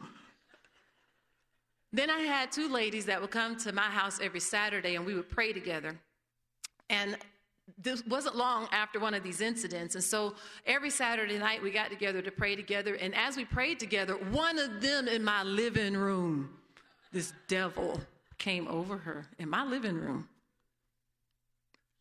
Then 1.91 2.09
I 2.09 2.21
had 2.21 2.51
two 2.51 2.69
ladies 2.69 3.05
that 3.05 3.21
would 3.21 3.29
come 3.29 3.55
to 3.57 3.71
my 3.71 3.83
house 3.83 4.19
every 4.19 4.39
Saturday 4.39 4.95
and 4.95 5.05
we 5.05 5.13
would 5.13 5.29
pray 5.29 5.53
together. 5.53 5.95
And 6.89 7.17
this 7.77 8.05
wasn't 8.05 8.35
long 8.35 8.67
after 8.71 8.99
one 8.99 9.13
of 9.13 9.23
these 9.23 9.41
incidents. 9.41 9.95
And 9.95 10.03
so 10.03 10.35
every 10.65 10.89
Saturday 10.89 11.37
night 11.37 11.61
we 11.61 11.71
got 11.71 11.89
together 11.89 12.21
to 12.21 12.31
pray 12.31 12.55
together. 12.55 12.95
And 12.95 13.15
as 13.15 13.37
we 13.37 13.45
prayed 13.45 13.79
together, 13.79 14.15
one 14.15 14.59
of 14.59 14.81
them 14.81 15.07
in 15.07 15.23
my 15.23 15.43
living 15.43 15.95
room, 15.95 16.49
this 17.11 17.33
devil 17.47 18.01
came 18.37 18.67
over 18.67 18.97
her 18.97 19.27
in 19.39 19.49
my 19.49 19.63
living 19.63 19.95
room. 19.95 20.27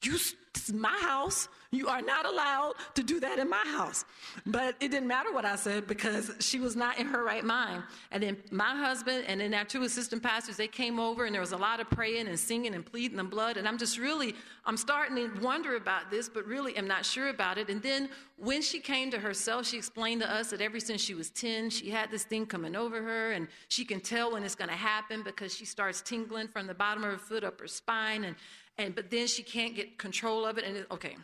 You, 0.03 0.13
this 0.13 0.69
is 0.69 0.75
my 0.75 0.99
house. 1.01 1.49
You 1.71 1.89
are 1.89 2.03
not 2.03 2.27
allowed 2.27 2.75
to 2.95 3.03
do 3.03 3.19
that 3.21 3.39
in 3.39 3.49
my 3.49 3.65
house. 3.65 4.05
But 4.45 4.77
it 4.81 4.91
didn't 4.91 5.09
matter 5.09 5.33
what 5.33 5.47
I 5.47 5.57
said 5.57 5.87
because 5.87 6.31
she 6.41 6.61
was 6.61 6.77
not 6.77 6.99
in 6.99 7.07
her 7.07 7.25
right 7.25 7.45
mind. 7.45 7.83
And 8.11 8.23
then 8.23 8.37
my 8.51 8.77
husband 8.77 9.25
and 9.27 9.41
then 9.41 9.55
our 9.55 9.65
two 9.65 9.83
assistant 9.85 10.23
pastors, 10.23 10.59
they 10.59 10.69
came 10.69 11.01
over 11.01 11.25
and 11.25 11.35
there 11.35 11.41
was 11.41 11.53
a 11.53 11.57
lot 11.57 11.81
of 11.81 11.89
praying 11.89 12.29
and 12.29 12.39
singing 12.39 12.75
and 12.75 12.85
pleading 12.85 13.17
the 13.17 13.25
blood. 13.25 13.57
And 13.57 13.67
I'm 13.67 13.79
just 13.79 13.99
really, 13.99 14.35
I'm 14.67 14.77
starting 14.77 15.17
to 15.17 15.41
wonder 15.41 15.77
about 15.77 16.11
this, 16.11 16.29
but 16.29 16.47
really 16.47 16.77
am 16.77 16.87
not 16.87 17.07
sure 17.07 17.29
about 17.29 17.57
it. 17.57 17.71
And 17.71 17.83
then 17.83 18.11
when 18.37 18.61
she 18.61 18.79
came 18.79 19.11
to 19.11 19.19
herself, 19.19 19.67
she 19.67 19.79
explained 19.79 20.21
to 20.21 20.31
us 20.31 20.51
that 20.51 20.61
ever 20.61 20.79
since 20.79 21.01
she 21.01 21.15
was 21.15 21.31
10, 21.31 21.71
she 21.71 21.89
had 21.89 22.11
this 22.11 22.25
thing 22.25 22.45
coming 22.45 22.77
over 22.77 23.01
her 23.03 23.33
and 23.33 23.49
she 23.69 23.85
can 23.85 24.01
tell 24.01 24.33
when 24.33 24.43
it's 24.43 24.55
going 24.55 24.71
to 24.71 24.77
happen 24.77 25.23
because 25.23 25.55
she 25.55 25.65
starts 25.65 26.03
tingling 26.03 26.49
from 26.49 26.67
the 26.67 26.75
bottom 26.75 27.03
of 27.03 27.13
her 27.13 27.19
foot 27.19 27.45
up 27.45 27.59
her 27.61 27.67
spine. 27.67 28.25
And 28.25 28.37
and 28.79 28.95
but 28.95 29.11
then 29.11 29.27
she 29.27 29.43
can't 29.43 29.75
get 29.75 29.99
control 29.99 30.45
of 30.45 30.59
it 30.59 30.65
and 30.65 30.77
it, 30.77 30.87
okay. 30.91 31.17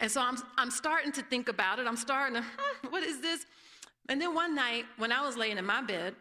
And 0.00 0.10
so 0.10 0.20
I'm, 0.20 0.36
I'm 0.56 0.70
starting 0.70 1.12
to 1.12 1.22
think 1.22 1.48
about 1.48 1.78
it. 1.78 1.86
I'm 1.86 1.96
starting 1.96 2.42
to 2.42 2.44
what 2.90 3.02
is 3.02 3.20
this? 3.20 3.46
And 4.08 4.20
then 4.20 4.34
one 4.34 4.54
night 4.54 4.84
when 4.98 5.10
i 5.12 5.20
was 5.20 5.36
laying 5.36 5.58
in 5.58 5.66
my 5.66 5.82
bed 5.82 6.14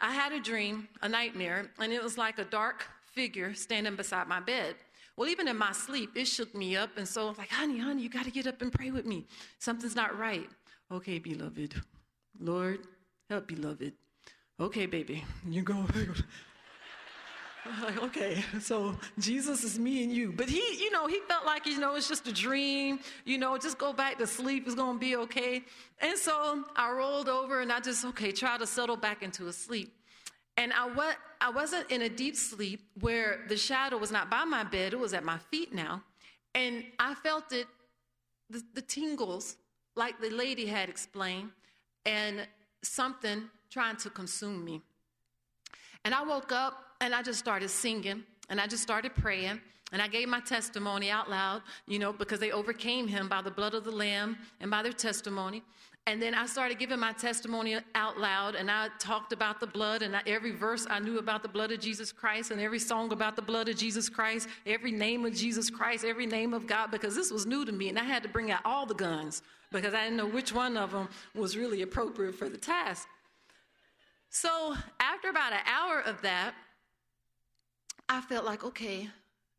i 0.00 0.12
had 0.12 0.32
a 0.32 0.40
dream 0.40 0.88
a 1.02 1.08
nightmare 1.08 1.70
and 1.78 1.92
it 1.92 2.02
was 2.02 2.18
like 2.18 2.38
a 2.38 2.44
dark 2.44 2.86
figure 3.14 3.54
standing 3.54 3.96
beside 3.96 4.28
my 4.28 4.40
bed. 4.40 4.74
Well 5.16 5.28
even 5.28 5.48
in 5.48 5.56
my 5.56 5.72
sleep 5.72 6.10
it 6.16 6.26
shook 6.26 6.54
me 6.54 6.76
up 6.76 6.96
and 6.96 7.06
so 7.06 7.26
I 7.26 7.28
was 7.30 7.38
like 7.38 7.50
honey 7.50 7.78
honey 7.78 8.02
you 8.02 8.08
got 8.08 8.24
to 8.24 8.30
get 8.30 8.46
up 8.46 8.60
and 8.62 8.72
pray 8.72 8.90
with 8.90 9.06
me. 9.06 9.26
Something's 9.58 9.96
not 9.96 10.18
right. 10.18 10.48
Okay 10.92 11.18
beloved. 11.18 11.74
Lord 12.40 12.80
help 13.30 13.46
beloved. 13.48 13.92
Okay 14.60 14.86
baby 14.86 15.24
you 15.48 15.62
go 15.62 15.86
okay, 18.02 18.44
so 18.60 18.96
Jesus 19.18 19.64
is 19.64 19.78
me 19.78 20.02
and 20.04 20.12
you. 20.12 20.32
But 20.32 20.48
he, 20.48 20.62
you 20.78 20.90
know, 20.90 21.06
he 21.06 21.20
felt 21.28 21.46
like, 21.46 21.66
you 21.66 21.78
know, 21.78 21.94
it's 21.96 22.08
just 22.08 22.26
a 22.28 22.32
dream, 22.32 23.00
you 23.24 23.38
know, 23.38 23.58
just 23.58 23.78
go 23.78 23.92
back 23.92 24.18
to 24.18 24.26
sleep, 24.26 24.64
it's 24.66 24.74
gonna 24.74 24.98
be 24.98 25.16
okay. 25.16 25.62
And 26.00 26.18
so 26.18 26.64
I 26.76 26.90
rolled 26.92 27.28
over 27.28 27.60
and 27.60 27.72
I 27.72 27.80
just, 27.80 28.04
okay, 28.04 28.32
try 28.32 28.58
to 28.58 28.66
settle 28.66 28.96
back 28.96 29.22
into 29.22 29.48
a 29.48 29.52
sleep. 29.52 29.94
And 30.56 30.72
I, 30.72 30.86
wa- 30.88 31.14
I 31.40 31.50
wasn't 31.50 31.90
in 31.90 32.02
a 32.02 32.08
deep 32.08 32.36
sleep 32.36 32.80
where 33.00 33.44
the 33.48 33.56
shadow 33.56 33.98
was 33.98 34.10
not 34.12 34.30
by 34.30 34.44
my 34.44 34.64
bed, 34.64 34.92
it 34.92 34.98
was 34.98 35.14
at 35.14 35.24
my 35.24 35.38
feet 35.38 35.74
now. 35.74 36.02
And 36.54 36.84
I 36.98 37.14
felt 37.14 37.52
it, 37.52 37.66
the, 38.50 38.62
the 38.74 38.82
tingles, 38.82 39.56
like 39.96 40.20
the 40.20 40.30
lady 40.30 40.66
had 40.66 40.88
explained. 40.88 41.50
and 42.06 42.46
something 42.82 43.44
trying 43.70 43.96
to 43.96 44.10
consume 44.10 44.64
me. 44.64 44.82
And 46.04 46.14
I 46.14 46.22
woke 46.22 46.52
up 46.52 46.84
and 47.00 47.14
I 47.14 47.22
just 47.22 47.38
started 47.38 47.68
singing 47.68 48.24
and 48.48 48.60
I 48.60 48.66
just 48.66 48.82
started 48.82 49.14
praying. 49.14 49.60
And 49.90 50.02
I 50.02 50.08
gave 50.08 50.28
my 50.28 50.40
testimony 50.40 51.10
out 51.10 51.30
loud, 51.30 51.62
you 51.86 51.98
know, 51.98 52.12
because 52.12 52.40
they 52.40 52.50
overcame 52.50 53.08
him 53.08 53.28
by 53.28 53.40
the 53.40 53.50
blood 53.50 53.72
of 53.72 53.84
the 53.84 53.90
Lamb 53.90 54.36
and 54.60 54.70
by 54.70 54.82
their 54.82 54.92
testimony. 54.92 55.62
And 56.08 56.22
then 56.22 56.34
I 56.34 56.46
started 56.46 56.78
giving 56.78 56.98
my 56.98 57.12
testimony 57.12 57.76
out 57.94 58.18
loud, 58.18 58.54
and 58.54 58.70
I 58.70 58.88
talked 58.98 59.34
about 59.34 59.60
the 59.60 59.66
blood, 59.66 60.00
and 60.00 60.16
I, 60.16 60.22
every 60.26 60.52
verse 60.52 60.86
I 60.88 61.00
knew 61.00 61.18
about 61.18 61.42
the 61.42 61.50
blood 61.50 61.70
of 61.70 61.80
Jesus 61.80 62.12
Christ, 62.12 62.50
and 62.50 62.62
every 62.62 62.78
song 62.78 63.12
about 63.12 63.36
the 63.36 63.42
blood 63.42 63.68
of 63.68 63.76
Jesus 63.76 64.08
Christ, 64.08 64.48
every 64.64 64.90
name 64.90 65.26
of 65.26 65.34
Jesus 65.34 65.68
Christ, 65.68 66.06
every 66.06 66.24
name 66.24 66.54
of 66.54 66.66
God, 66.66 66.90
because 66.90 67.14
this 67.14 67.30
was 67.30 67.44
new 67.44 67.66
to 67.66 67.72
me, 67.72 67.90
and 67.90 67.98
I 67.98 68.04
had 68.04 68.22
to 68.22 68.28
bring 68.30 68.50
out 68.50 68.60
all 68.64 68.86
the 68.86 68.94
guns 68.94 69.42
because 69.70 69.92
I 69.92 70.04
didn't 70.04 70.16
know 70.16 70.26
which 70.26 70.50
one 70.50 70.78
of 70.78 70.92
them 70.92 71.10
was 71.34 71.58
really 71.58 71.82
appropriate 71.82 72.34
for 72.34 72.48
the 72.48 72.56
task. 72.56 73.06
So 74.30 74.74
after 75.00 75.28
about 75.30 75.52
an 75.52 75.60
hour 75.66 76.00
of 76.00 76.22
that, 76.22 76.54
I 78.08 78.20
felt 78.20 78.44
like, 78.44 78.64
okay, 78.64 79.08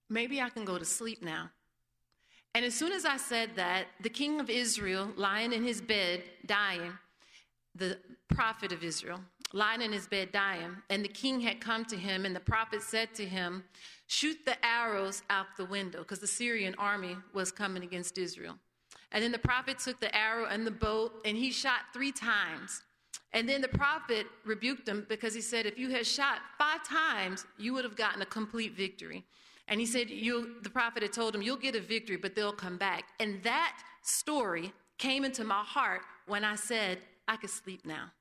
maybe 0.09 0.41
I 0.41 0.49
can 0.49 0.65
go 0.65 0.77
to 0.77 0.85
sleep 0.85 1.21
now. 1.21 1.49
And 2.55 2.65
as 2.65 2.73
soon 2.73 2.91
as 2.91 3.05
I 3.05 3.17
said 3.17 3.51
that, 3.55 3.87
the 4.01 4.09
king 4.09 4.39
of 4.39 4.49
Israel, 4.49 5.09
lying 5.15 5.53
in 5.53 5.63
his 5.63 5.81
bed, 5.81 6.23
dying, 6.45 6.93
the 7.75 7.97
prophet 8.27 8.71
of 8.71 8.83
Israel, 8.83 9.19
lying 9.53 9.81
in 9.81 9.91
his 9.91 10.07
bed, 10.07 10.31
dying, 10.31 10.75
and 10.89 11.03
the 11.03 11.09
king 11.09 11.39
had 11.41 11.61
come 11.61 11.85
to 11.85 11.95
him, 11.95 12.25
and 12.25 12.35
the 12.35 12.39
prophet 12.39 12.81
said 12.81 13.13
to 13.15 13.25
him, 13.25 13.63
Shoot 14.07 14.43
the 14.45 14.63
arrows 14.65 15.21
out 15.29 15.45
the 15.57 15.65
window, 15.65 15.99
because 15.99 16.19
the 16.19 16.27
Syrian 16.27 16.73
army 16.79 17.15
was 17.33 17.51
coming 17.51 17.83
against 17.83 18.17
Israel. 18.17 18.57
And 19.11 19.23
then 19.23 19.31
the 19.31 19.39
prophet 19.39 19.79
took 19.79 19.99
the 19.99 20.15
arrow 20.15 20.45
and 20.45 20.65
the 20.65 20.71
bow, 20.71 21.11
and 21.25 21.37
he 21.37 21.51
shot 21.51 21.81
three 21.93 22.11
times. 22.11 22.81
And 23.31 23.47
then 23.47 23.61
the 23.61 23.67
prophet 23.67 24.25
rebuked 24.43 24.87
him 24.87 25.05
because 25.07 25.33
he 25.33 25.41
said, 25.41 25.65
If 25.65 25.77
you 25.77 25.89
had 25.89 26.05
shot 26.07 26.39
five 26.57 26.83
times, 26.83 27.45
you 27.57 27.73
would 27.73 27.83
have 27.83 27.95
gotten 27.95 28.21
a 28.21 28.25
complete 28.25 28.75
victory. 28.75 29.23
And 29.67 29.79
he 29.79 29.85
said, 29.85 30.09
you, 30.09 30.55
the 30.63 30.69
prophet 30.69 31.03
had 31.03 31.13
told 31.13 31.35
him, 31.35 31.43
You'll 31.43 31.57
get 31.57 31.75
a 31.75 31.81
victory, 31.81 32.17
but 32.17 32.35
they'll 32.35 32.51
come 32.51 32.77
back. 32.77 33.05
And 33.19 33.41
that 33.43 33.77
story 34.01 34.73
came 34.97 35.23
into 35.23 35.43
my 35.43 35.63
heart 35.63 36.01
when 36.25 36.43
I 36.43 36.55
said, 36.55 36.97
I 37.27 37.35
could 37.37 37.51
sleep 37.51 37.85
now. 37.85 38.11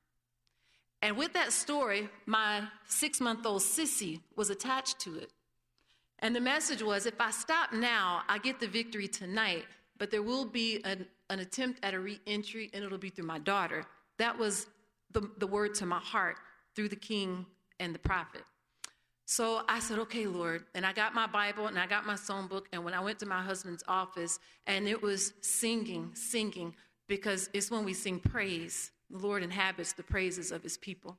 And 1.01 1.17
with 1.17 1.33
that 1.33 1.53
story, 1.53 2.09
my 2.27 2.65
six 2.87 3.21
month 3.21 3.47
old 3.47 3.63
sissy 3.63 4.21
was 4.37 4.51
attached 4.51 4.99
to 5.01 5.17
it. 5.19 5.33
And 6.19 6.35
the 6.35 6.41
message 6.41 6.83
was 6.83 7.07
if 7.07 7.21
I 7.21 7.31
stop 7.31 7.73
now, 7.73 8.23
I 8.29 8.39
get 8.39 8.59
the 8.61 8.67
victory 8.67 9.09
tonight, 9.09 9.65
but 9.99 10.11
there 10.11 10.23
will 10.23 10.45
be 10.45 10.83
an, 10.85 11.07
an 11.31 11.39
attempt 11.39 11.83
at 11.85 11.95
a 11.95 12.01
re 12.01 12.21
entry, 12.27 12.71
and 12.75 12.85
it'll 12.85 12.99
be 12.99 13.11
through 13.11 13.27
my 13.27 13.39
daughter. 13.39 13.85
That 14.19 14.37
was 14.37 14.67
the, 15.13 15.31
the 15.39 15.47
word 15.47 15.75
to 15.75 15.87
my 15.87 15.99
heart 15.99 16.37
through 16.75 16.89
the 16.89 16.97
king 16.97 17.47
and 17.81 17.95
the 17.95 17.99
prophet. 17.99 18.43
So 19.25 19.63
I 19.69 19.81
said, 19.81 19.99
okay, 19.99 20.27
Lord. 20.27 20.65
And 20.75 20.87
I 20.87 20.93
got 20.93 21.15
my 21.15 21.27
Bible 21.27 21.67
and 21.67 21.79
I 21.79 21.87
got 21.87 22.07
my 22.07 22.15
song 22.15 22.47
book. 22.47 22.67
And 22.73 22.83
when 22.83 22.95
I 22.95 23.01
went 23.01 23.19
to 23.19 23.27
my 23.27 23.43
husband's 23.43 23.85
office, 23.87 24.39
and 24.67 24.89
it 24.89 25.03
was 25.03 25.35
singing, 25.43 26.13
singing, 26.15 26.75
because 27.09 27.51
it's 27.53 27.71
when 27.71 27.85
we 27.85 27.93
sing 27.93 28.21
praise. 28.21 28.91
The 29.11 29.19
Lord 29.19 29.43
inhabits 29.43 29.93
the 29.93 30.03
praises 30.03 30.51
of 30.51 30.63
his 30.63 30.79
people. 30.79 31.19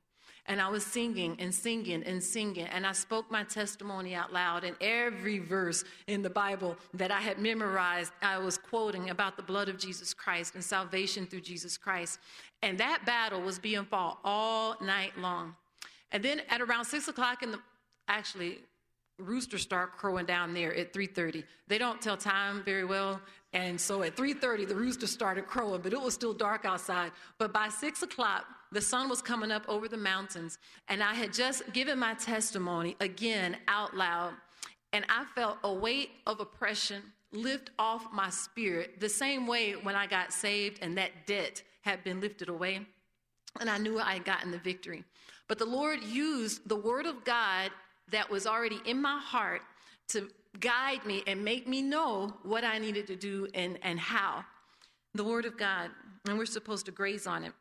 And 0.49 0.59
I 0.59 0.67
was 0.67 0.85
singing 0.85 1.37
and 1.39 1.53
singing 1.55 2.03
and 2.03 2.21
singing. 2.21 2.65
And 2.65 2.85
I 2.85 2.91
spoke 2.91 3.31
my 3.31 3.43
testimony 3.43 4.15
out 4.15 4.33
loud. 4.33 4.65
And 4.65 4.75
every 4.81 5.39
verse 5.39 5.85
in 6.07 6.21
the 6.21 6.29
Bible 6.29 6.75
that 6.95 7.11
I 7.11 7.21
had 7.21 7.39
memorized, 7.39 8.11
I 8.21 8.39
was 8.39 8.57
quoting 8.57 9.11
about 9.11 9.37
the 9.37 9.43
blood 9.43 9.69
of 9.69 9.77
Jesus 9.77 10.13
Christ 10.13 10.55
and 10.55 10.63
salvation 10.63 11.25
through 11.25 11.41
Jesus 11.41 11.77
Christ. 11.77 12.19
And 12.61 12.77
that 12.79 13.05
battle 13.05 13.39
was 13.39 13.57
being 13.59 13.85
fought 13.85 14.19
all 14.25 14.75
night 14.81 15.17
long. 15.17 15.55
And 16.11 16.21
then 16.21 16.41
at 16.49 16.59
around 16.59 16.85
six 16.85 17.07
o'clock 17.07 17.43
in 17.43 17.51
the 17.51 17.59
actually 18.09 18.59
roosters 19.19 19.61
start 19.61 19.97
crowing 19.97 20.25
down 20.25 20.53
there 20.53 20.73
at 20.73 20.93
3.30 20.93 21.43
they 21.67 21.77
don't 21.77 22.01
tell 22.01 22.15
time 22.15 22.63
very 22.63 22.85
well 22.85 23.19
and 23.53 23.79
so 23.79 24.03
at 24.03 24.15
3.30 24.15 24.67
the 24.67 24.75
rooster 24.75 25.07
started 25.07 25.47
crowing 25.47 25.81
but 25.81 25.93
it 25.93 26.01
was 26.01 26.13
still 26.13 26.33
dark 26.33 26.65
outside. 26.65 27.11
But 27.37 27.53
by 27.53 27.69
6 27.69 28.03
o'clock 28.03 28.45
the 28.71 28.81
sun 28.81 29.09
was 29.09 29.21
coming 29.21 29.51
up 29.51 29.63
over 29.67 29.87
the 29.87 29.97
mountains 29.97 30.57
and 30.87 31.01
i 31.01 31.13
had 31.13 31.33
just 31.33 31.71
given 31.73 31.97
my 31.97 32.13
testimony 32.15 32.95
again 32.99 33.57
out 33.67 33.95
loud 33.95 34.33
and 34.93 35.05
i 35.09 35.25
felt 35.35 35.57
a 35.63 35.73
weight 35.73 36.11
of 36.27 36.39
oppression 36.39 37.01
lift 37.31 37.71
off 37.77 38.05
my 38.11 38.29
spirit 38.29 38.99
the 38.99 39.09
same 39.09 39.47
way 39.47 39.73
when 39.73 39.95
i 39.95 40.05
got 40.05 40.31
saved 40.31 40.79
and 40.81 40.97
that 40.97 41.11
debt 41.25 41.63
had 41.81 42.03
been 42.03 42.19
lifted 42.21 42.49
away 42.49 42.79
and 43.59 43.69
i 43.69 43.77
knew 43.77 43.99
i 43.99 44.13
had 44.13 44.25
gotten 44.25 44.51
the 44.51 44.59
victory. 44.59 45.03
But 45.47 45.57
the 45.57 45.65
lord 45.65 46.03
used 46.03 46.67
the 46.67 46.75
word 46.75 47.05
of 47.05 47.23
god 47.23 47.71
that 48.11 48.29
was 48.29 48.45
already 48.45 48.79
in 48.85 49.01
my 49.01 49.19
heart 49.19 49.61
to 50.09 50.27
guide 50.59 51.05
me 51.05 51.23
and 51.27 51.43
make 51.43 51.67
me 51.67 51.81
know 51.81 52.33
what 52.43 52.63
I 52.63 52.77
needed 52.77 53.07
to 53.07 53.15
do 53.15 53.47
and, 53.53 53.77
and 53.83 53.99
how. 53.99 54.43
The 55.13 55.23
Word 55.23 55.45
of 55.45 55.57
God, 55.57 55.89
and 56.27 56.37
we're 56.37 56.45
supposed 56.45 56.85
to 56.85 56.91
graze 56.91 57.27
on 57.27 57.43
it. 57.43 57.53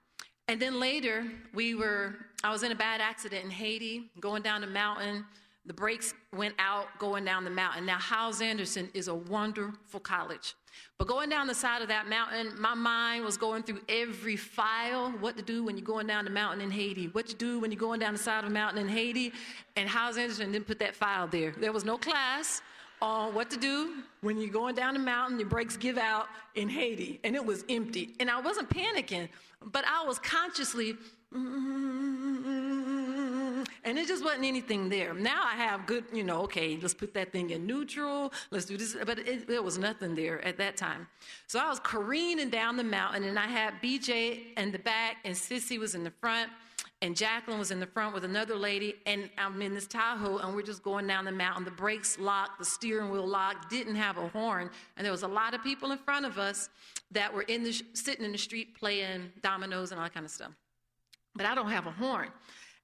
And 0.48 0.60
then 0.60 0.80
later, 0.80 1.24
we 1.52 1.74
were, 1.74 2.16
I 2.42 2.50
was 2.50 2.62
in 2.62 2.72
a 2.72 2.74
bad 2.74 3.00
accident 3.00 3.44
in 3.44 3.50
Haiti, 3.50 4.10
going 4.20 4.42
down 4.42 4.62
the 4.62 4.66
mountain. 4.66 5.24
The 5.66 5.74
brakes 5.74 6.14
went 6.34 6.54
out 6.58 6.86
going 6.98 7.26
down 7.26 7.44
the 7.44 7.50
mountain. 7.50 7.84
Now, 7.84 7.98
Hyles 7.98 8.40
Anderson 8.40 8.88
is 8.94 9.08
a 9.08 9.14
wonderful 9.14 10.00
college. 10.00 10.54
But 10.96 11.06
going 11.06 11.28
down 11.28 11.46
the 11.46 11.54
side 11.54 11.82
of 11.82 11.88
that 11.88 12.08
mountain, 12.08 12.58
my 12.58 12.74
mind 12.74 13.24
was 13.24 13.36
going 13.36 13.62
through 13.62 13.80
every 13.88 14.36
file 14.36 15.10
what 15.20 15.36
to 15.36 15.42
do 15.42 15.64
when 15.64 15.76
you're 15.76 15.84
going 15.84 16.06
down 16.06 16.24
the 16.24 16.30
mountain 16.30 16.62
in 16.62 16.70
Haiti, 16.70 17.08
what 17.08 17.28
you 17.28 17.34
do 17.34 17.60
when 17.60 17.70
you're 17.70 17.78
going 17.78 18.00
down 18.00 18.14
the 18.14 18.18
side 18.18 18.44
of 18.44 18.50
a 18.50 18.52
mountain 18.52 18.80
in 18.80 18.88
Haiti. 18.88 19.32
And 19.76 19.88
Hyles 19.88 20.16
Anderson 20.16 20.52
didn't 20.52 20.66
put 20.66 20.78
that 20.78 20.96
file 20.96 21.26
there. 21.26 21.52
There 21.58 21.72
was 21.72 21.84
no 21.84 21.98
class 21.98 22.62
on 23.00 23.34
what 23.34 23.50
to 23.50 23.56
do 23.56 23.94
when 24.20 24.38
you're 24.38 24.50
going 24.50 24.74
down 24.74 24.94
the 24.94 25.00
mountain, 25.00 25.38
your 25.38 25.48
brakes 25.48 25.76
give 25.76 25.98
out 25.98 26.26
in 26.54 26.68
Haiti. 26.68 27.20
And 27.24 27.36
it 27.36 27.44
was 27.44 27.64
empty. 27.68 28.14
And 28.20 28.30
I 28.30 28.40
wasn't 28.40 28.68
panicking, 28.70 29.28
but 29.62 29.84
I 29.86 30.04
was 30.04 30.18
consciously. 30.18 30.96
And 33.84 33.98
it 33.98 34.06
just 34.06 34.22
wasn't 34.22 34.44
anything 34.44 34.88
there. 34.88 35.14
Now 35.14 35.42
I 35.44 35.56
have 35.56 35.86
good, 35.86 36.04
you 36.12 36.22
know, 36.22 36.42
okay, 36.42 36.78
let's 36.80 36.94
put 36.94 37.14
that 37.14 37.32
thing 37.32 37.50
in 37.50 37.66
neutral, 37.66 38.32
let's 38.50 38.66
do 38.66 38.76
this. 38.76 38.96
But 39.06 39.20
it, 39.20 39.48
there 39.48 39.62
was 39.62 39.78
nothing 39.78 40.14
there 40.14 40.44
at 40.44 40.58
that 40.58 40.76
time. 40.76 41.06
So 41.46 41.58
I 41.58 41.68
was 41.68 41.80
careening 41.80 42.50
down 42.50 42.76
the 42.76 42.84
mountain, 42.84 43.24
and 43.24 43.38
I 43.38 43.46
had 43.46 43.74
BJ 43.82 44.58
in 44.58 44.72
the 44.72 44.78
back, 44.78 45.18
and 45.24 45.34
Sissy 45.34 45.78
was 45.78 45.94
in 45.94 46.04
the 46.04 46.10
front, 46.10 46.50
and 47.00 47.16
Jacqueline 47.16 47.58
was 47.58 47.70
in 47.70 47.78
the 47.78 47.86
front 47.86 48.12
with 48.12 48.24
another 48.24 48.56
lady, 48.56 48.96
and 49.06 49.30
I'm 49.38 49.60
in 49.62 49.74
this 49.74 49.86
Tahoe, 49.86 50.38
and 50.38 50.54
we're 50.54 50.62
just 50.62 50.82
going 50.82 51.06
down 51.06 51.24
the 51.24 51.32
mountain. 51.32 51.64
The 51.64 51.70
brakes 51.70 52.18
locked, 52.18 52.58
the 52.58 52.64
steering 52.64 53.10
wheel 53.10 53.26
locked, 53.26 53.70
didn't 53.70 53.94
have 53.94 54.18
a 54.18 54.28
horn, 54.28 54.70
and 54.96 55.04
there 55.04 55.12
was 55.12 55.22
a 55.22 55.28
lot 55.28 55.54
of 55.54 55.62
people 55.62 55.92
in 55.92 55.98
front 55.98 56.26
of 56.26 56.38
us 56.38 56.68
that 57.12 57.32
were 57.32 57.42
in 57.42 57.62
the 57.62 57.72
sitting 57.92 58.24
in 58.24 58.32
the 58.32 58.38
street 58.38 58.74
playing 58.74 59.30
dominoes 59.42 59.92
and 59.92 60.00
all 60.00 60.06
that 60.06 60.14
kind 60.14 60.26
of 60.26 60.32
stuff. 60.32 60.52
But 61.36 61.46
I 61.46 61.54
don't 61.54 61.70
have 61.70 61.86
a 61.86 61.92
horn. 61.92 62.30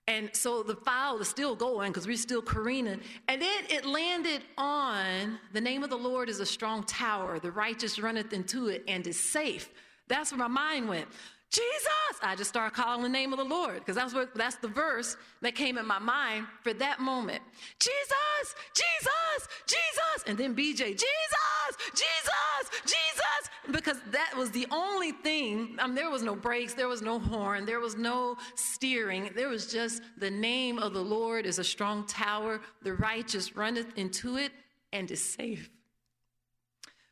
And 0.06 0.30
so 0.34 0.62
the 0.62 0.76
file 0.76 1.18
is 1.18 1.28
still 1.28 1.56
going 1.56 1.90
because 1.90 2.06
we're 2.06 2.16
still 2.16 2.42
careening. 2.42 3.00
And 3.26 3.40
then 3.40 3.64
it 3.70 3.86
landed 3.86 4.42
on 4.58 5.38
the 5.52 5.60
name 5.60 5.82
of 5.82 5.88
the 5.88 5.96
Lord 5.96 6.28
is 6.28 6.40
a 6.40 6.46
strong 6.46 6.84
tower. 6.84 7.38
The 7.38 7.50
righteous 7.50 7.98
runneth 7.98 8.32
into 8.32 8.68
it 8.68 8.84
and 8.86 9.06
is 9.06 9.18
safe. 9.18 9.70
That's 10.06 10.30
where 10.30 10.38
my 10.38 10.48
mind 10.48 10.88
went. 10.88 11.08
Jesus! 11.54 12.18
I 12.20 12.34
just 12.34 12.50
started 12.50 12.74
calling 12.74 13.02
the 13.02 13.08
name 13.08 13.32
of 13.32 13.38
the 13.38 13.44
Lord 13.44 13.76
because 13.76 13.94
that's 13.94 14.12
what 14.12 14.34
that's 14.34 14.56
the 14.56 14.66
verse 14.66 15.16
that 15.40 15.54
came 15.54 15.78
in 15.78 15.86
my 15.86 16.00
mind 16.00 16.46
for 16.62 16.72
that 16.74 16.98
moment. 16.98 17.42
Jesus! 17.78 18.54
Jesus! 18.74 19.48
Jesus! 19.66 20.24
And 20.26 20.36
then 20.36 20.52
BJ, 20.56 20.78
Jesus! 20.78 21.76
Jesus! 21.94 22.70
Jesus! 22.84 23.50
Because 23.70 23.98
that 24.10 24.34
was 24.36 24.50
the 24.50 24.66
only 24.72 25.12
thing. 25.12 25.76
I 25.78 25.86
mean, 25.86 25.94
there 25.94 26.10
was 26.10 26.22
no 26.22 26.34
brakes, 26.34 26.74
there 26.74 26.88
was 26.88 27.02
no 27.02 27.20
horn, 27.20 27.66
there 27.66 27.80
was 27.80 27.96
no 27.96 28.36
steering. 28.56 29.30
There 29.36 29.48
was 29.48 29.70
just 29.70 30.02
the 30.18 30.30
name 30.30 30.78
of 30.78 30.92
the 30.92 31.04
Lord 31.04 31.46
is 31.46 31.60
a 31.60 31.64
strong 31.64 32.04
tower. 32.06 32.60
The 32.82 32.94
righteous 32.94 33.54
runneth 33.54 33.96
into 33.96 34.38
it 34.38 34.50
and 34.92 35.08
is 35.08 35.22
safe. 35.22 35.70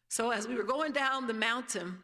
So 0.08 0.30
as 0.30 0.48
we 0.48 0.56
were 0.56 0.64
going 0.64 0.92
down 0.92 1.28
the 1.28 1.32
mountain, 1.32 1.98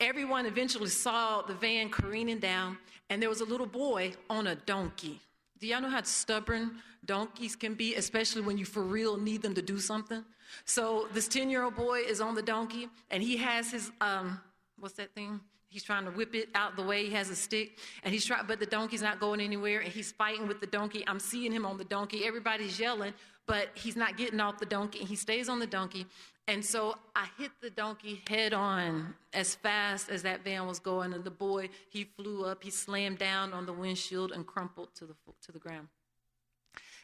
everyone 0.00 0.46
eventually 0.46 0.88
saw 0.88 1.42
the 1.42 1.54
van 1.54 1.90
careening 1.90 2.38
down, 2.38 2.78
and 3.10 3.20
there 3.20 3.28
was 3.28 3.40
a 3.40 3.44
little 3.44 3.66
boy 3.66 4.12
on 4.28 4.46
a 4.48 4.54
donkey. 4.54 5.20
Do 5.60 5.66
y'all 5.66 5.80
know 5.80 5.88
how 5.88 6.02
stubborn 6.02 6.76
donkeys 7.04 7.56
can 7.56 7.74
be, 7.74 7.94
especially 7.94 8.42
when 8.42 8.58
you 8.58 8.64
for 8.64 8.82
real 8.82 9.16
need 9.16 9.42
them 9.42 9.54
to 9.54 9.62
do 9.62 9.78
something? 9.78 10.24
So 10.64 11.08
this 11.12 11.28
10 11.28 11.50
year 11.50 11.62
old 11.62 11.74
boy 11.74 12.00
is 12.00 12.20
on 12.20 12.34
the 12.34 12.42
donkey, 12.42 12.88
and 13.10 13.22
he 13.22 13.36
has 13.38 13.70
his, 13.70 13.90
um, 14.00 14.40
what's 14.78 14.94
that 14.94 15.14
thing? 15.14 15.40
He's 15.68 15.82
trying 15.82 16.04
to 16.04 16.12
whip 16.12 16.34
it 16.36 16.50
out 16.54 16.76
the 16.76 16.82
way. 16.82 17.04
He 17.04 17.12
has 17.14 17.30
a 17.30 17.34
stick, 17.34 17.78
and 18.04 18.12
he's 18.12 18.24
trying, 18.24 18.46
but 18.46 18.60
the 18.60 18.66
donkey's 18.66 19.02
not 19.02 19.18
going 19.18 19.40
anywhere, 19.40 19.80
and 19.80 19.92
he's 19.92 20.12
fighting 20.12 20.46
with 20.46 20.60
the 20.60 20.68
donkey. 20.68 21.02
I'm 21.06 21.18
seeing 21.18 21.50
him 21.50 21.66
on 21.66 21.78
the 21.78 21.84
donkey. 21.84 22.24
Everybody's 22.24 22.78
yelling, 22.78 23.12
but 23.46 23.70
he's 23.74 23.96
not 23.96 24.16
getting 24.16 24.38
off 24.38 24.58
the 24.58 24.66
donkey, 24.66 25.00
and 25.00 25.08
he 25.08 25.16
stays 25.16 25.48
on 25.48 25.58
the 25.58 25.66
donkey. 25.66 26.06
And 26.46 26.62
so 26.62 26.94
I 27.16 27.26
hit 27.38 27.52
the 27.62 27.70
donkey 27.70 28.22
head 28.28 28.52
on 28.52 29.14
as 29.32 29.54
fast 29.54 30.10
as 30.10 30.22
that 30.24 30.44
van 30.44 30.66
was 30.66 30.78
going, 30.78 31.14
and 31.14 31.24
the 31.24 31.30
boy 31.30 31.70
he 31.88 32.04
flew 32.04 32.44
up, 32.44 32.62
he 32.62 32.70
slammed 32.70 33.18
down 33.18 33.54
on 33.54 33.64
the 33.64 33.72
windshield 33.72 34.32
and 34.32 34.46
crumpled 34.46 34.94
to 34.96 35.06
the 35.06 35.14
to 35.42 35.52
the 35.52 35.58
ground. 35.58 35.88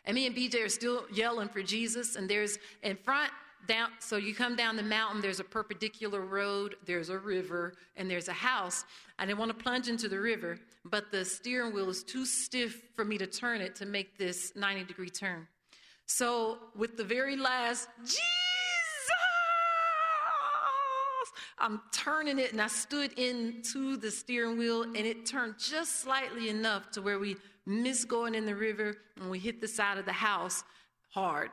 And 0.04 0.14
me 0.14 0.26
and 0.26 0.36
BJ 0.36 0.64
are 0.64 0.68
still 0.68 1.04
yelling 1.12 1.48
for 1.48 1.62
Jesus, 1.62 2.16
and 2.16 2.28
there's 2.28 2.58
in 2.82 2.96
front 2.96 3.30
down 3.66 3.90
so 3.98 4.16
you 4.16 4.34
come 4.34 4.56
down 4.56 4.74
the 4.74 4.82
mountain 4.82 5.20
there's 5.20 5.38
a 5.38 5.44
perpendicular 5.44 6.22
road 6.22 6.76
there's 6.86 7.10
a 7.10 7.18
river 7.18 7.74
and 7.94 8.10
there's 8.10 8.28
a 8.28 8.32
house. 8.32 8.84
I 9.18 9.26
didn't 9.26 9.38
want 9.38 9.50
to 9.50 9.62
plunge 9.62 9.86
into 9.88 10.08
the 10.08 10.18
river 10.18 10.58
but 10.86 11.10
the 11.12 11.26
steering 11.26 11.74
wheel 11.74 11.90
is 11.90 12.02
too 12.02 12.24
stiff 12.24 12.80
for 12.96 13.04
me 13.04 13.18
to 13.18 13.26
turn 13.26 13.60
it 13.60 13.76
to 13.76 13.84
make 13.84 14.16
this 14.16 14.56
90 14.56 14.84
degree 14.84 15.10
turn. 15.10 15.46
So 16.06 16.58
with 16.74 16.96
the 16.96 17.04
very 17.04 17.36
last 17.36 17.88
jesus 17.98 18.39
i'm 21.60 21.80
turning 21.92 22.38
it 22.38 22.52
and 22.52 22.60
i 22.60 22.66
stood 22.66 23.12
into 23.18 23.96
the 23.96 24.10
steering 24.10 24.58
wheel 24.58 24.82
and 24.82 24.96
it 24.96 25.26
turned 25.26 25.54
just 25.58 26.00
slightly 26.00 26.48
enough 26.48 26.90
to 26.90 27.02
where 27.02 27.18
we 27.18 27.36
missed 27.66 28.08
going 28.08 28.34
in 28.34 28.46
the 28.46 28.54
river 28.54 28.96
and 29.20 29.30
we 29.30 29.38
hit 29.38 29.60
the 29.60 29.68
side 29.68 29.98
of 29.98 30.04
the 30.04 30.12
house 30.12 30.64
hard 31.10 31.50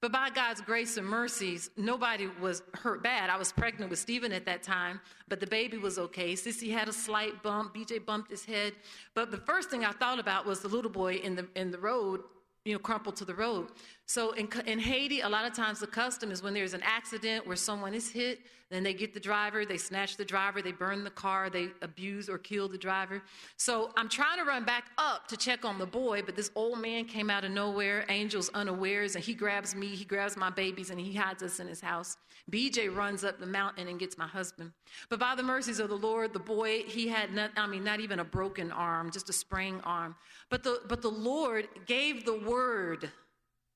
but 0.00 0.12
by 0.12 0.30
God's 0.30 0.60
grace 0.60 0.96
and 0.96 1.06
mercies, 1.06 1.70
nobody 1.76 2.28
was 2.40 2.62
hurt 2.74 3.02
bad. 3.02 3.30
I 3.30 3.36
was 3.36 3.50
pregnant 3.50 3.90
with 3.90 3.98
Stephen 3.98 4.32
at 4.32 4.44
that 4.46 4.62
time, 4.62 5.00
but 5.26 5.40
the 5.40 5.46
baby 5.46 5.76
was 5.76 5.98
okay. 5.98 6.34
Sissy 6.34 6.70
had 6.70 6.88
a 6.88 6.92
slight 6.92 7.42
bump. 7.42 7.74
BJ 7.74 8.04
bumped 8.04 8.30
his 8.30 8.44
head. 8.44 8.74
But 9.14 9.32
the 9.32 9.38
first 9.38 9.70
thing 9.70 9.84
I 9.84 9.90
thought 9.90 10.20
about 10.20 10.46
was 10.46 10.60
the 10.60 10.68
little 10.68 10.90
boy 10.90 11.14
in 11.14 11.34
the, 11.34 11.48
in 11.56 11.72
the 11.72 11.78
road, 11.78 12.20
you 12.64 12.74
know, 12.74 12.78
crumpled 12.78 13.16
to 13.16 13.24
the 13.24 13.34
road. 13.34 13.70
So 14.08 14.32
in, 14.32 14.48
in 14.64 14.78
Haiti, 14.78 15.20
a 15.20 15.28
lot 15.28 15.44
of 15.44 15.52
times 15.52 15.80
the 15.80 15.86
custom 15.86 16.30
is 16.30 16.42
when 16.42 16.54
there's 16.54 16.72
an 16.72 16.80
accident 16.82 17.46
where 17.46 17.56
someone 17.56 17.92
is 17.92 18.10
hit, 18.10 18.40
then 18.70 18.82
they 18.82 18.94
get 18.94 19.12
the 19.12 19.20
driver, 19.20 19.66
they 19.66 19.76
snatch 19.76 20.16
the 20.16 20.24
driver, 20.24 20.62
they 20.62 20.72
burn 20.72 21.04
the 21.04 21.10
car, 21.10 21.50
they 21.50 21.68
abuse 21.82 22.26
or 22.26 22.38
kill 22.38 22.68
the 22.68 22.78
driver. 22.78 23.22
So 23.58 23.90
I'm 23.98 24.08
trying 24.08 24.38
to 24.38 24.44
run 24.44 24.64
back 24.64 24.86
up 24.96 25.28
to 25.28 25.36
check 25.36 25.66
on 25.66 25.78
the 25.78 25.84
boy, 25.84 26.22
but 26.22 26.36
this 26.36 26.50
old 26.54 26.80
man 26.80 27.04
came 27.04 27.28
out 27.28 27.44
of 27.44 27.50
nowhere, 27.50 28.06
angels 28.08 28.50
unawares, 28.54 29.14
and 29.14 29.22
he 29.22 29.34
grabs 29.34 29.74
me, 29.74 29.88
he 29.88 30.06
grabs 30.06 30.38
my 30.38 30.48
babies, 30.48 30.88
and 30.88 30.98
he 30.98 31.12
hides 31.12 31.42
us 31.42 31.60
in 31.60 31.68
his 31.68 31.82
house. 31.82 32.16
BJ 32.50 32.94
runs 32.94 33.24
up 33.24 33.38
the 33.38 33.46
mountain 33.46 33.88
and 33.88 34.00
gets 34.00 34.16
my 34.16 34.26
husband. 34.26 34.72
But 35.10 35.20
by 35.20 35.34
the 35.34 35.42
mercies 35.42 35.80
of 35.80 35.90
the 35.90 35.98
Lord, 35.98 36.32
the 36.32 36.38
boy, 36.38 36.84
he 36.84 37.08
had 37.08 37.34
not, 37.34 37.50
I 37.58 37.66
mean, 37.66 37.84
not 37.84 38.00
even 38.00 38.20
a 38.20 38.24
broken 38.24 38.72
arm, 38.72 39.10
just 39.10 39.28
a 39.28 39.34
sprained 39.34 39.82
arm. 39.84 40.16
But 40.48 40.62
the, 40.62 40.80
but 40.88 41.02
the 41.02 41.10
Lord 41.10 41.68
gave 41.84 42.24
the 42.24 42.38
word 42.38 43.12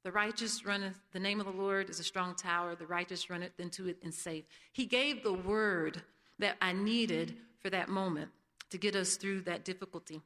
the 0.05 0.13
righteous 0.13 0.67
runneth, 0.67 0.99
the 1.13 1.21
name 1.21 1.39
of 1.41 1.47
the 1.47 1.53
Lord 1.53 1.89
is 1.89 2.01
a 2.01 2.05
strong 2.05 2.35
tower. 2.35 2.75
The 2.75 2.87
righteous 2.87 3.31
runneth 3.31 3.59
into 3.59 3.89
it 3.89 3.99
and 4.03 4.13
safe. 4.13 4.45
He 4.73 4.87
gave 4.87 5.23
the 5.23 5.33
word 5.33 6.03
that 6.39 6.57
I 6.61 6.73
needed 6.73 7.37
for 7.61 7.71
that 7.71 7.89
moment 7.89 8.31
to 8.71 8.79
get 8.79 8.97
us 8.97 9.17
through 9.17 9.43
that 9.43 9.65
difficulty. 9.65 10.21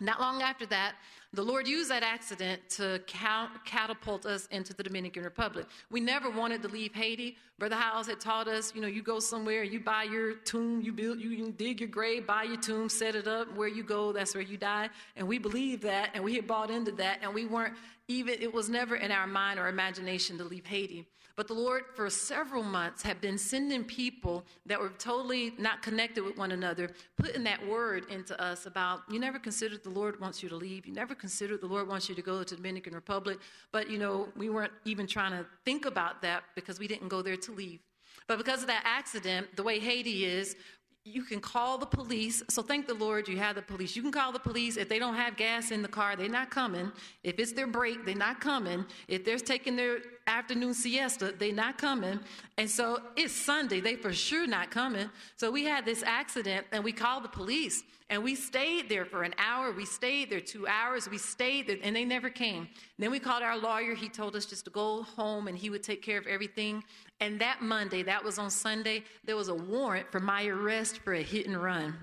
Not 0.00 0.20
long 0.20 0.42
after 0.42 0.66
that, 0.66 0.94
the 1.32 1.42
Lord 1.42 1.68
used 1.68 1.88
that 1.90 2.02
accident 2.02 2.60
to 2.70 3.00
catapult 3.06 4.26
us 4.26 4.46
into 4.50 4.74
the 4.74 4.82
Dominican 4.82 5.22
Republic. 5.22 5.66
We 5.90 6.00
never 6.00 6.28
wanted 6.28 6.60
to 6.62 6.68
leave 6.68 6.92
Haiti. 6.92 7.36
Brother 7.58 7.76
Howells 7.76 8.08
had 8.08 8.18
taught 8.18 8.48
us, 8.48 8.74
you 8.74 8.80
know, 8.80 8.88
you 8.88 9.00
go 9.00 9.20
somewhere, 9.20 9.62
you 9.62 9.78
buy 9.78 10.02
your 10.02 10.34
tomb, 10.34 10.82
you 10.82 10.92
build, 10.92 11.20
you 11.20 11.52
dig 11.52 11.80
your 11.80 11.88
grave, 11.88 12.26
buy 12.26 12.42
your 12.42 12.56
tomb, 12.56 12.88
set 12.88 13.14
it 13.14 13.28
up. 13.28 13.56
Where 13.56 13.68
you 13.68 13.84
go, 13.84 14.12
that's 14.12 14.34
where 14.34 14.42
you 14.42 14.56
die. 14.56 14.90
And 15.14 15.28
we 15.28 15.38
believed 15.38 15.84
that, 15.84 16.10
and 16.14 16.24
we 16.24 16.34
had 16.34 16.48
bought 16.48 16.70
into 16.70 16.90
that, 16.92 17.20
and 17.22 17.32
we 17.32 17.46
weren't 17.46 17.74
even, 18.12 18.40
it 18.40 18.52
was 18.52 18.68
never 18.68 18.96
in 18.96 19.10
our 19.10 19.26
mind 19.26 19.58
or 19.58 19.68
imagination 19.68 20.38
to 20.38 20.44
leave 20.44 20.66
Haiti. 20.66 21.06
But 21.34 21.48
the 21.48 21.54
Lord, 21.54 21.84
for 21.94 22.10
several 22.10 22.62
months, 22.62 23.02
had 23.02 23.20
been 23.20 23.38
sending 23.38 23.84
people 23.84 24.44
that 24.66 24.78
were 24.78 24.90
totally 24.90 25.54
not 25.58 25.82
connected 25.82 26.22
with 26.22 26.36
one 26.36 26.52
another, 26.52 26.90
putting 27.16 27.42
that 27.44 27.66
word 27.66 28.04
into 28.10 28.38
us 28.40 28.66
about 28.66 29.00
you 29.10 29.18
never 29.18 29.38
considered 29.38 29.82
the 29.82 29.90
Lord 29.90 30.20
wants 30.20 30.42
you 30.42 30.48
to 30.50 30.56
leave. 30.56 30.86
You 30.86 30.92
never 30.92 31.14
considered 31.14 31.62
the 31.62 31.66
Lord 31.66 31.88
wants 31.88 32.08
you 32.08 32.14
to 32.14 32.22
go 32.22 32.42
to 32.42 32.56
Dominican 32.56 32.94
Republic. 32.94 33.38
But, 33.72 33.88
you 33.88 33.98
know, 33.98 34.28
we 34.36 34.50
weren't 34.50 34.72
even 34.84 35.06
trying 35.06 35.32
to 35.32 35.46
think 35.64 35.86
about 35.86 36.20
that 36.22 36.44
because 36.54 36.78
we 36.78 36.86
didn't 36.86 37.08
go 37.08 37.22
there 37.22 37.36
to 37.36 37.52
leave. 37.52 37.80
But 38.28 38.36
because 38.38 38.60
of 38.60 38.68
that 38.68 38.82
accident, 38.84 39.56
the 39.56 39.62
way 39.62 39.78
Haiti 39.78 40.26
is, 40.26 40.54
you 41.04 41.24
can 41.24 41.40
call 41.40 41.78
the 41.78 41.86
police. 41.86 42.42
So 42.48 42.62
thank 42.62 42.86
the 42.86 42.94
Lord 42.94 43.26
you 43.26 43.36
have 43.38 43.56
the 43.56 43.62
police. 43.62 43.96
You 43.96 44.02
can 44.02 44.12
call 44.12 44.30
the 44.30 44.38
police. 44.38 44.76
If 44.76 44.88
they 44.88 45.00
don't 45.00 45.16
have 45.16 45.36
gas 45.36 45.72
in 45.72 45.82
the 45.82 45.88
car, 45.88 46.14
they're 46.14 46.28
not 46.28 46.50
coming. 46.50 46.92
If 47.24 47.40
it's 47.40 47.52
their 47.52 47.66
break, 47.66 48.04
they're 48.06 48.14
not 48.14 48.40
coming. 48.40 48.84
If 49.08 49.24
they're 49.24 49.38
taking 49.38 49.74
their 49.74 49.98
afternoon 50.28 50.74
siesta, 50.74 51.34
they're 51.36 51.52
not 51.52 51.76
coming. 51.76 52.20
And 52.56 52.70
so 52.70 53.02
it's 53.16 53.32
Sunday, 53.32 53.80
they 53.80 53.96
for 53.96 54.12
sure 54.12 54.46
not 54.46 54.70
coming. 54.70 55.10
So 55.36 55.50
we 55.50 55.64
had 55.64 55.84
this 55.84 56.04
accident 56.04 56.66
and 56.70 56.84
we 56.84 56.92
called 56.92 57.24
the 57.24 57.28
police 57.28 57.82
and 58.12 58.22
we 58.22 58.34
stayed 58.34 58.90
there 58.90 59.06
for 59.06 59.22
an 59.22 59.34
hour. 59.38 59.72
We 59.72 59.86
stayed 59.86 60.28
there 60.28 60.38
two 60.38 60.66
hours. 60.66 61.08
We 61.08 61.16
stayed 61.16 61.66
there 61.66 61.78
and 61.82 61.96
they 61.96 62.04
never 62.04 62.28
came. 62.28 62.68
Then 62.98 63.10
we 63.10 63.18
called 63.18 63.42
our 63.42 63.56
lawyer. 63.56 63.94
He 63.94 64.10
told 64.10 64.36
us 64.36 64.44
just 64.44 64.66
to 64.66 64.70
go 64.70 65.02
home 65.02 65.48
and 65.48 65.56
he 65.56 65.70
would 65.70 65.82
take 65.82 66.02
care 66.02 66.18
of 66.18 66.26
everything. 66.26 66.84
And 67.20 67.40
that 67.40 67.62
Monday, 67.62 68.02
that 68.02 68.22
was 68.22 68.38
on 68.38 68.50
Sunday, 68.50 69.04
there 69.24 69.34
was 69.34 69.48
a 69.48 69.54
warrant 69.54 70.12
for 70.12 70.20
my 70.20 70.44
arrest 70.44 70.98
for 70.98 71.14
a 71.14 71.22
hit 71.22 71.46
and 71.46 71.56
run. 71.56 71.94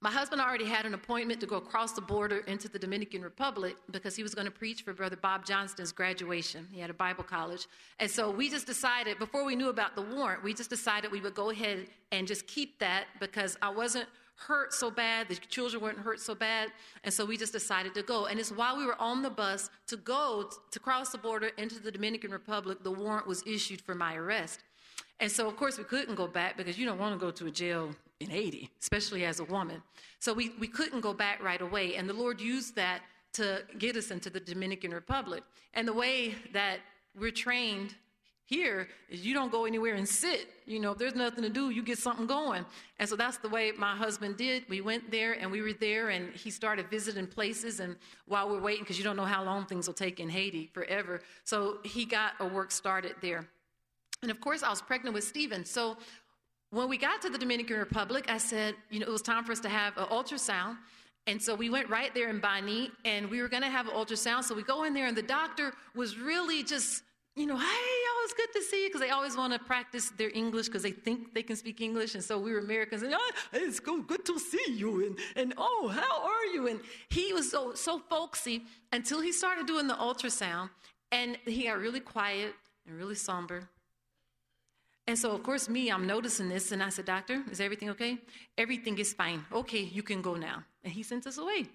My 0.00 0.10
husband 0.10 0.40
already 0.40 0.64
had 0.64 0.86
an 0.86 0.94
appointment 0.94 1.38
to 1.40 1.46
go 1.46 1.56
across 1.56 1.92
the 1.92 2.00
border 2.00 2.38
into 2.46 2.66
the 2.66 2.78
Dominican 2.78 3.20
Republic 3.20 3.76
because 3.90 4.16
he 4.16 4.22
was 4.22 4.34
going 4.34 4.46
to 4.46 4.50
preach 4.50 4.82
for 4.82 4.94
Brother 4.94 5.16
Bob 5.16 5.44
Johnston's 5.44 5.92
graduation. 5.92 6.66
He 6.72 6.80
had 6.80 6.88
a 6.88 6.94
Bible 6.94 7.24
college. 7.24 7.66
And 8.00 8.10
so 8.10 8.30
we 8.30 8.48
just 8.48 8.66
decided, 8.66 9.18
before 9.18 9.44
we 9.44 9.54
knew 9.54 9.68
about 9.68 9.96
the 9.96 10.02
warrant, 10.02 10.42
we 10.42 10.54
just 10.54 10.70
decided 10.70 11.12
we 11.12 11.20
would 11.20 11.34
go 11.34 11.50
ahead 11.50 11.88
and 12.10 12.26
just 12.26 12.46
keep 12.46 12.78
that 12.78 13.04
because 13.20 13.58
I 13.60 13.68
wasn't 13.68 14.08
hurt 14.46 14.72
so 14.72 14.90
bad, 14.90 15.28
the 15.28 15.36
children 15.36 15.82
weren't 15.82 15.98
hurt 15.98 16.20
so 16.20 16.34
bad, 16.34 16.70
and 17.04 17.12
so 17.12 17.24
we 17.24 17.36
just 17.36 17.52
decided 17.52 17.94
to 17.94 18.02
go. 18.02 18.26
And 18.26 18.38
it's 18.38 18.50
while 18.50 18.76
we 18.76 18.84
were 18.84 19.00
on 19.00 19.22
the 19.22 19.30
bus 19.30 19.70
to 19.88 19.96
go 19.96 20.50
to 20.70 20.78
cross 20.78 21.10
the 21.10 21.18
border 21.18 21.50
into 21.58 21.80
the 21.80 21.90
Dominican 21.90 22.30
Republic, 22.30 22.82
the 22.82 22.90
warrant 22.90 23.26
was 23.26 23.42
issued 23.46 23.80
for 23.80 23.94
my 23.94 24.14
arrest. 24.16 24.60
And 25.20 25.30
so, 25.30 25.46
of 25.46 25.56
course, 25.56 25.78
we 25.78 25.84
couldn't 25.84 26.16
go 26.16 26.26
back 26.26 26.56
because 26.56 26.76
you 26.78 26.84
don't 26.84 26.98
want 26.98 27.18
to 27.18 27.24
go 27.24 27.30
to 27.30 27.46
a 27.46 27.50
jail 27.50 27.94
in 28.20 28.28
Haiti, 28.28 28.70
especially 28.80 29.24
as 29.24 29.40
a 29.40 29.44
woman. 29.44 29.82
So 30.18 30.32
we, 30.32 30.52
we 30.58 30.66
couldn't 30.66 31.00
go 31.00 31.14
back 31.14 31.42
right 31.42 31.60
away. 31.60 31.94
And 31.96 32.08
the 32.08 32.14
Lord 32.14 32.40
used 32.40 32.74
that 32.76 33.02
to 33.34 33.62
get 33.78 33.96
us 33.96 34.10
into 34.10 34.30
the 34.30 34.40
Dominican 34.40 34.92
Republic. 34.92 35.42
And 35.74 35.86
the 35.86 35.92
way 35.92 36.34
that 36.52 36.78
we're 37.18 37.30
trained 37.30 37.94
here 38.52 38.88
is 39.08 39.24
you 39.24 39.32
don't 39.32 39.50
go 39.50 39.64
anywhere 39.64 39.94
and 39.94 40.06
sit. 40.06 40.48
You 40.66 40.78
know, 40.78 40.92
if 40.92 40.98
there's 40.98 41.14
nothing 41.14 41.42
to 41.42 41.48
do, 41.48 41.70
you 41.70 41.82
get 41.82 41.98
something 41.98 42.26
going. 42.26 42.64
And 42.98 43.08
so 43.08 43.16
that's 43.16 43.38
the 43.38 43.48
way 43.48 43.72
my 43.76 43.96
husband 43.96 44.36
did. 44.36 44.64
We 44.68 44.80
went 44.80 45.10
there 45.10 45.32
and 45.32 45.50
we 45.50 45.62
were 45.62 45.72
there 45.72 46.10
and 46.10 46.32
he 46.34 46.50
started 46.50 46.90
visiting 46.90 47.26
places. 47.26 47.80
And 47.80 47.96
while 48.26 48.50
we're 48.50 48.60
waiting, 48.60 48.82
because 48.82 48.98
you 48.98 49.04
don't 49.04 49.16
know 49.16 49.24
how 49.24 49.42
long 49.42 49.64
things 49.64 49.86
will 49.86 49.94
take 49.94 50.20
in 50.20 50.28
Haiti, 50.28 50.70
forever. 50.72 51.22
So 51.44 51.78
he 51.82 52.04
got 52.04 52.32
a 52.40 52.46
work 52.46 52.70
started 52.70 53.14
there. 53.22 53.46
And 54.20 54.30
of 54.30 54.40
course, 54.40 54.62
I 54.62 54.68
was 54.68 54.82
pregnant 54.82 55.14
with 55.14 55.24
Stephen. 55.24 55.64
So 55.64 55.96
when 56.70 56.88
we 56.88 56.98
got 56.98 57.22
to 57.22 57.30
the 57.30 57.38
Dominican 57.38 57.78
Republic, 57.78 58.26
I 58.28 58.38
said, 58.38 58.74
you 58.90 59.00
know, 59.00 59.06
it 59.06 59.12
was 59.12 59.22
time 59.22 59.44
for 59.44 59.52
us 59.52 59.60
to 59.60 59.68
have 59.68 59.96
an 59.96 60.04
ultrasound. 60.06 60.76
And 61.26 61.40
so 61.40 61.54
we 61.54 61.70
went 61.70 61.88
right 61.88 62.12
there 62.14 62.28
in 62.30 62.40
Bani, 62.40 62.90
and 63.04 63.30
we 63.30 63.40
were 63.40 63.48
going 63.48 63.62
to 63.62 63.68
have 63.68 63.86
an 63.86 63.94
ultrasound. 63.94 64.42
So 64.44 64.54
we 64.54 64.62
go 64.62 64.84
in 64.84 64.92
there, 64.92 65.06
and 65.06 65.16
the 65.16 65.22
doctor 65.22 65.72
was 65.94 66.18
really 66.18 66.64
just, 66.64 67.02
you 67.36 67.46
know, 67.46 67.56
hey, 67.56 67.92
to 68.52 68.62
see 68.62 68.82
you, 68.82 68.88
because 68.88 69.00
they 69.00 69.10
always 69.10 69.36
want 69.36 69.52
to 69.52 69.58
practice 69.58 70.10
their 70.10 70.30
English 70.34 70.66
because 70.66 70.82
they 70.82 70.90
think 70.90 71.34
they 71.34 71.42
can 71.42 71.56
speak 71.56 71.80
English. 71.80 72.14
And 72.14 72.24
so 72.24 72.38
we 72.38 72.52
were 72.52 72.58
Americans, 72.58 73.02
and 73.02 73.14
oh, 73.14 73.30
it's 73.52 73.80
good 73.80 74.24
to 74.26 74.38
see 74.38 74.72
you, 74.72 75.06
and, 75.06 75.18
and 75.36 75.54
oh, 75.56 75.88
how 75.88 76.24
are 76.24 76.46
you? 76.54 76.68
And 76.68 76.80
he 77.08 77.32
was 77.32 77.50
so, 77.50 77.74
so 77.74 77.98
folksy 77.98 78.62
until 78.92 79.20
he 79.20 79.32
started 79.32 79.66
doing 79.66 79.86
the 79.86 79.94
ultrasound, 79.94 80.70
and 81.10 81.36
he 81.44 81.64
got 81.64 81.78
really 81.78 82.00
quiet 82.00 82.54
and 82.86 82.96
really 82.96 83.14
somber. 83.14 83.68
And 85.06 85.18
so, 85.18 85.32
of 85.32 85.42
course, 85.42 85.68
me, 85.68 85.90
I'm 85.90 86.06
noticing 86.06 86.48
this, 86.48 86.70
and 86.70 86.82
I 86.82 86.88
said, 86.88 87.06
Doctor, 87.06 87.42
is 87.50 87.60
everything 87.60 87.90
okay? 87.90 88.18
Everything 88.56 88.96
is 88.98 89.12
fine. 89.12 89.44
Okay, 89.52 89.80
you 89.80 90.02
can 90.02 90.22
go 90.22 90.34
now. 90.34 90.62
And 90.84 90.92
he 90.92 91.02
sent 91.02 91.26
us 91.26 91.38
away. 91.38 91.66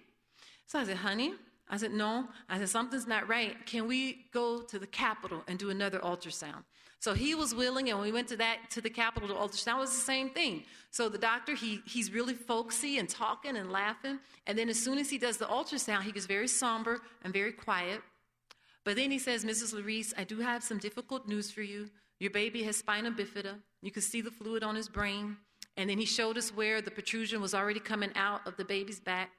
So 0.66 0.80
I 0.80 0.86
said, 0.86 0.98
Honey, 0.98 1.34
I 1.69 1.77
said, 1.77 1.91
No. 1.91 2.27
I 2.49 2.58
said, 2.60 2.69
Something's 2.69 3.08
not 3.08 3.27
right. 3.27 3.65
Can 3.65 3.88
we 3.88 4.25
go 4.32 4.62
to 4.62 4.80
the 4.80 4.88
capital 4.88 5.43
and 5.47 5.60
do 5.60 5.69
another 5.69 5.99
ultrasound? 5.99 6.63
So 6.99 7.13
he 7.13 7.36
was 7.36 7.53
willing, 7.53 7.89
and 7.91 7.99
we 7.99 8.12
went 8.12 8.27
to 8.30 8.38
that 8.38 8.71
to 8.71 8.82
the 8.82 8.89
capital 8.89 9.30
to 9.30 9.36
ultrasound. 9.36 9.77
It 9.77 9.82
was 9.82 9.93
the 9.93 10.01
same 10.01 10.30
thing. 10.32 10.63
So 10.89 11.10
the 11.10 11.17
doctor, 11.17 11.53
he 11.53 11.82
he's 11.86 12.12
really 12.12 12.34
folksy 12.34 12.97
and 12.97 13.08
talking 13.08 13.56
and 13.58 13.71
laughing. 13.71 14.19
And 14.47 14.58
then 14.58 14.69
as 14.69 14.82
soon 14.82 14.97
as 14.97 15.10
he 15.10 15.17
does 15.17 15.38
the 15.38 15.45
ultrasound, 15.45 16.03
he 16.03 16.12
gets 16.12 16.25
very 16.25 16.47
somber 16.47 17.01
and 17.23 17.32
very 17.32 17.51
quiet. 17.51 18.01
But 18.84 18.95
then 18.95 19.12
he 19.12 19.19
says, 19.19 19.43
Mrs. 19.43 19.75
Larice, 19.75 20.13
I 20.17 20.23
do 20.23 20.39
have 20.39 20.63
some 20.63 20.77
difficult 20.77 21.27
news 21.27 21.51
for 21.51 21.62
you. 21.62 21.89
Your 22.19 22.32
baby 22.32 22.63
has 22.63 22.77
spina 22.77 23.12
bifida. 23.12 23.56
You 23.82 23.91
can 23.91 24.01
see 24.01 24.21
the 24.21 24.32
fluid 24.32 24.63
on 24.63 24.75
his 24.75 24.89
brain. 24.89 25.38
And 25.75 25.89
then 25.89 25.99
he 25.99 26.06
showed 26.06 26.38
us 26.38 26.56
where 26.56 26.82
the 26.82 26.89
protrusion 26.89 27.39
was 27.41 27.53
already 27.53 27.80
coming 27.80 28.12
out 28.15 28.47
of 28.47 28.58
the 28.58 28.65
baby's 28.65 28.99
back. 28.99 29.30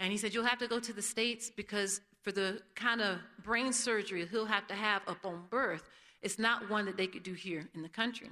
And 0.00 0.10
he 0.10 0.18
said, 0.18 0.34
You'll 0.34 0.44
have 0.44 0.58
to 0.58 0.68
go 0.68 0.80
to 0.80 0.92
the 0.92 1.02
States 1.02 1.50
because 1.54 2.00
for 2.22 2.32
the 2.32 2.60
kind 2.74 3.00
of 3.00 3.18
brain 3.42 3.72
surgery 3.72 4.26
he'll 4.30 4.46
have 4.46 4.66
to 4.68 4.74
have 4.74 5.02
upon 5.06 5.44
birth, 5.50 5.88
it's 6.22 6.38
not 6.38 6.70
one 6.70 6.86
that 6.86 6.96
they 6.96 7.06
could 7.06 7.22
do 7.22 7.34
here 7.34 7.68
in 7.74 7.82
the 7.82 7.88
country. 7.88 8.30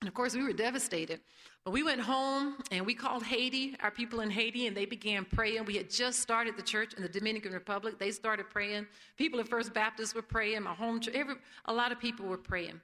And 0.00 0.08
of 0.08 0.14
course, 0.14 0.34
we 0.34 0.42
were 0.42 0.52
devastated. 0.52 1.20
But 1.64 1.72
we 1.72 1.82
went 1.82 2.00
home 2.00 2.56
and 2.70 2.86
we 2.86 2.94
called 2.94 3.24
Haiti, 3.24 3.76
our 3.82 3.90
people 3.90 4.20
in 4.20 4.30
Haiti, 4.30 4.66
and 4.66 4.76
they 4.76 4.86
began 4.86 5.24
praying. 5.24 5.64
We 5.64 5.76
had 5.76 5.90
just 5.90 6.20
started 6.20 6.56
the 6.56 6.62
church 6.62 6.94
in 6.94 7.02
the 7.02 7.08
Dominican 7.08 7.52
Republic. 7.52 7.98
They 7.98 8.10
started 8.10 8.48
praying. 8.48 8.86
People 9.16 9.40
at 9.40 9.48
First 9.48 9.74
Baptist 9.74 10.14
were 10.14 10.22
praying. 10.22 10.62
My 10.62 10.74
home 10.74 11.00
church, 11.00 11.14
every, 11.14 11.34
a 11.64 11.72
lot 11.72 11.92
of 11.92 11.98
people 11.98 12.26
were 12.26 12.38
praying. 12.38 12.80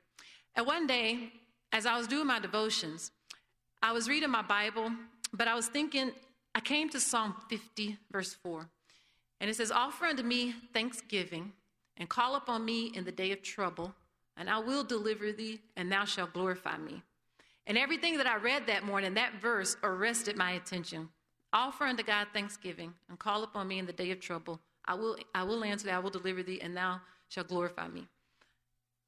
And 0.56 0.66
one 0.66 0.86
day, 0.86 1.32
as 1.72 1.86
I 1.86 1.96
was 1.96 2.06
doing 2.06 2.26
my 2.26 2.40
devotions, 2.40 3.10
I 3.82 3.92
was 3.92 4.08
reading 4.08 4.30
my 4.30 4.42
Bible, 4.42 4.90
but 5.32 5.48
I 5.48 5.54
was 5.54 5.68
thinking, 5.68 6.12
I 6.54 6.60
came 6.60 6.88
to 6.90 7.00
Psalm 7.00 7.34
50, 7.48 7.98
verse 8.12 8.34
4. 8.34 8.68
And 9.40 9.50
it 9.50 9.56
says, 9.56 9.70
Offer 9.70 10.06
unto 10.06 10.22
me 10.22 10.54
thanksgiving, 10.72 11.52
and 11.96 12.08
call 12.08 12.36
upon 12.36 12.64
me 12.64 12.92
in 12.94 13.04
the 13.04 13.12
day 13.12 13.32
of 13.32 13.42
trouble, 13.42 13.94
and 14.36 14.48
I 14.48 14.58
will 14.58 14.84
deliver 14.84 15.32
thee, 15.32 15.60
and 15.76 15.90
thou 15.90 16.04
shalt 16.04 16.32
glorify 16.32 16.78
me. 16.78 17.02
And 17.66 17.78
everything 17.78 18.16
that 18.18 18.26
I 18.26 18.36
read 18.36 18.66
that 18.66 18.84
morning, 18.84 19.14
that 19.14 19.40
verse 19.40 19.76
arrested 19.82 20.36
my 20.36 20.52
attention. 20.52 21.08
Offer 21.52 21.84
unto 21.84 22.02
God 22.02 22.28
thanksgiving, 22.32 22.94
and 23.08 23.18
call 23.18 23.42
upon 23.42 23.68
me 23.68 23.78
in 23.78 23.86
the 23.86 23.92
day 23.92 24.10
of 24.10 24.20
trouble. 24.20 24.60
I 24.84 24.94
will, 24.94 25.16
I 25.34 25.42
will 25.44 25.64
answer 25.64 25.86
thee, 25.86 25.92
I 25.92 25.98
will 25.98 26.10
deliver 26.10 26.42
thee, 26.42 26.60
and 26.60 26.76
thou 26.76 27.00
shalt 27.28 27.48
glorify 27.48 27.88
me. 27.88 28.06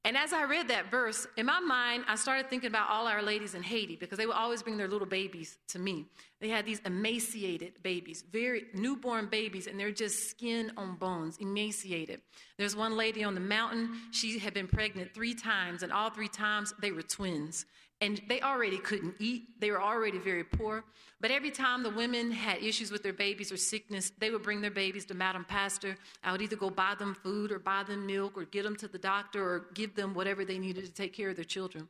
And 0.06 0.16
as 0.16 0.32
I 0.32 0.44
read 0.44 0.68
that 0.68 0.88
verse, 0.88 1.26
in 1.36 1.46
my 1.46 1.58
mind, 1.58 2.04
I 2.06 2.14
started 2.14 2.48
thinking 2.48 2.68
about 2.68 2.88
all 2.88 3.08
our 3.08 3.20
ladies 3.20 3.56
in 3.56 3.62
Haiti 3.64 3.96
because 3.96 4.18
they 4.18 4.26
would 4.26 4.36
always 4.36 4.62
bring 4.62 4.76
their 4.76 4.86
little 4.86 5.04
babies 5.04 5.58
to 5.66 5.80
me. 5.80 6.06
They 6.40 6.48
had 6.48 6.64
these 6.64 6.80
emaciated 6.86 7.82
babies, 7.82 8.22
very 8.30 8.66
newborn 8.72 9.26
babies, 9.26 9.66
and 9.66 9.80
they're 9.80 9.90
just 9.90 10.30
skin 10.30 10.70
on 10.76 10.94
bones, 10.94 11.38
emaciated. 11.40 12.20
There's 12.56 12.76
one 12.76 12.96
lady 12.96 13.24
on 13.24 13.34
the 13.34 13.40
mountain, 13.40 13.96
she 14.12 14.38
had 14.38 14.54
been 14.54 14.68
pregnant 14.68 15.12
three 15.12 15.34
times, 15.34 15.82
and 15.82 15.92
all 15.92 16.10
three 16.10 16.28
times 16.28 16.72
they 16.80 16.92
were 16.92 17.02
twins. 17.02 17.66
And 18.02 18.20
they 18.28 18.42
already 18.42 18.76
couldn't 18.76 19.14
eat, 19.18 19.58
they 19.58 19.70
were 19.70 19.80
already 19.80 20.18
very 20.18 20.44
poor. 20.44 20.84
But 21.18 21.30
every 21.30 21.50
time 21.50 21.82
the 21.82 21.90
women 21.90 22.30
had 22.30 22.62
issues 22.62 22.90
with 22.90 23.02
their 23.02 23.14
babies 23.14 23.50
or 23.50 23.56
sickness, 23.56 24.12
they 24.18 24.30
would 24.30 24.42
bring 24.42 24.60
their 24.60 24.70
babies 24.70 25.06
to 25.06 25.14
Madam 25.14 25.46
Pastor. 25.48 25.96
I 26.22 26.30
would 26.30 26.42
either 26.42 26.56
go 26.56 26.68
buy 26.68 26.94
them 26.98 27.14
food 27.14 27.50
or 27.50 27.58
buy 27.58 27.84
them 27.84 28.06
milk 28.06 28.36
or 28.36 28.44
get 28.44 28.64
them 28.64 28.76
to 28.76 28.88
the 28.88 28.98
doctor 28.98 29.42
or 29.42 29.66
give 29.72 29.94
them 29.94 30.12
whatever 30.12 30.44
they 30.44 30.58
needed 30.58 30.84
to 30.84 30.92
take 30.92 31.14
care 31.14 31.30
of 31.30 31.36
their 31.36 31.44
children. 31.44 31.88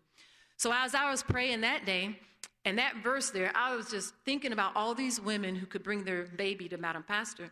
So 0.57 0.73
as 0.73 0.95
I 0.95 1.11
was 1.11 1.25
praying 1.25 1.63
that 1.63 1.85
day, 1.85 2.21
and 2.65 2.79
that 2.79 2.97
verse 3.03 3.31
there, 3.31 3.53
I 3.55 3.75
was 3.77 3.91
just 3.91 4.15
thinking 4.25 4.53
about 4.53 4.75
all 4.75 4.95
these 4.95 5.21
women 5.21 5.55
who 5.55 5.67
could 5.67 5.83
bring 5.83 6.05
their 6.05 6.25
baby 6.25 6.69
to 6.69 6.77
Madam 6.77 7.05
Pastor. 7.07 7.51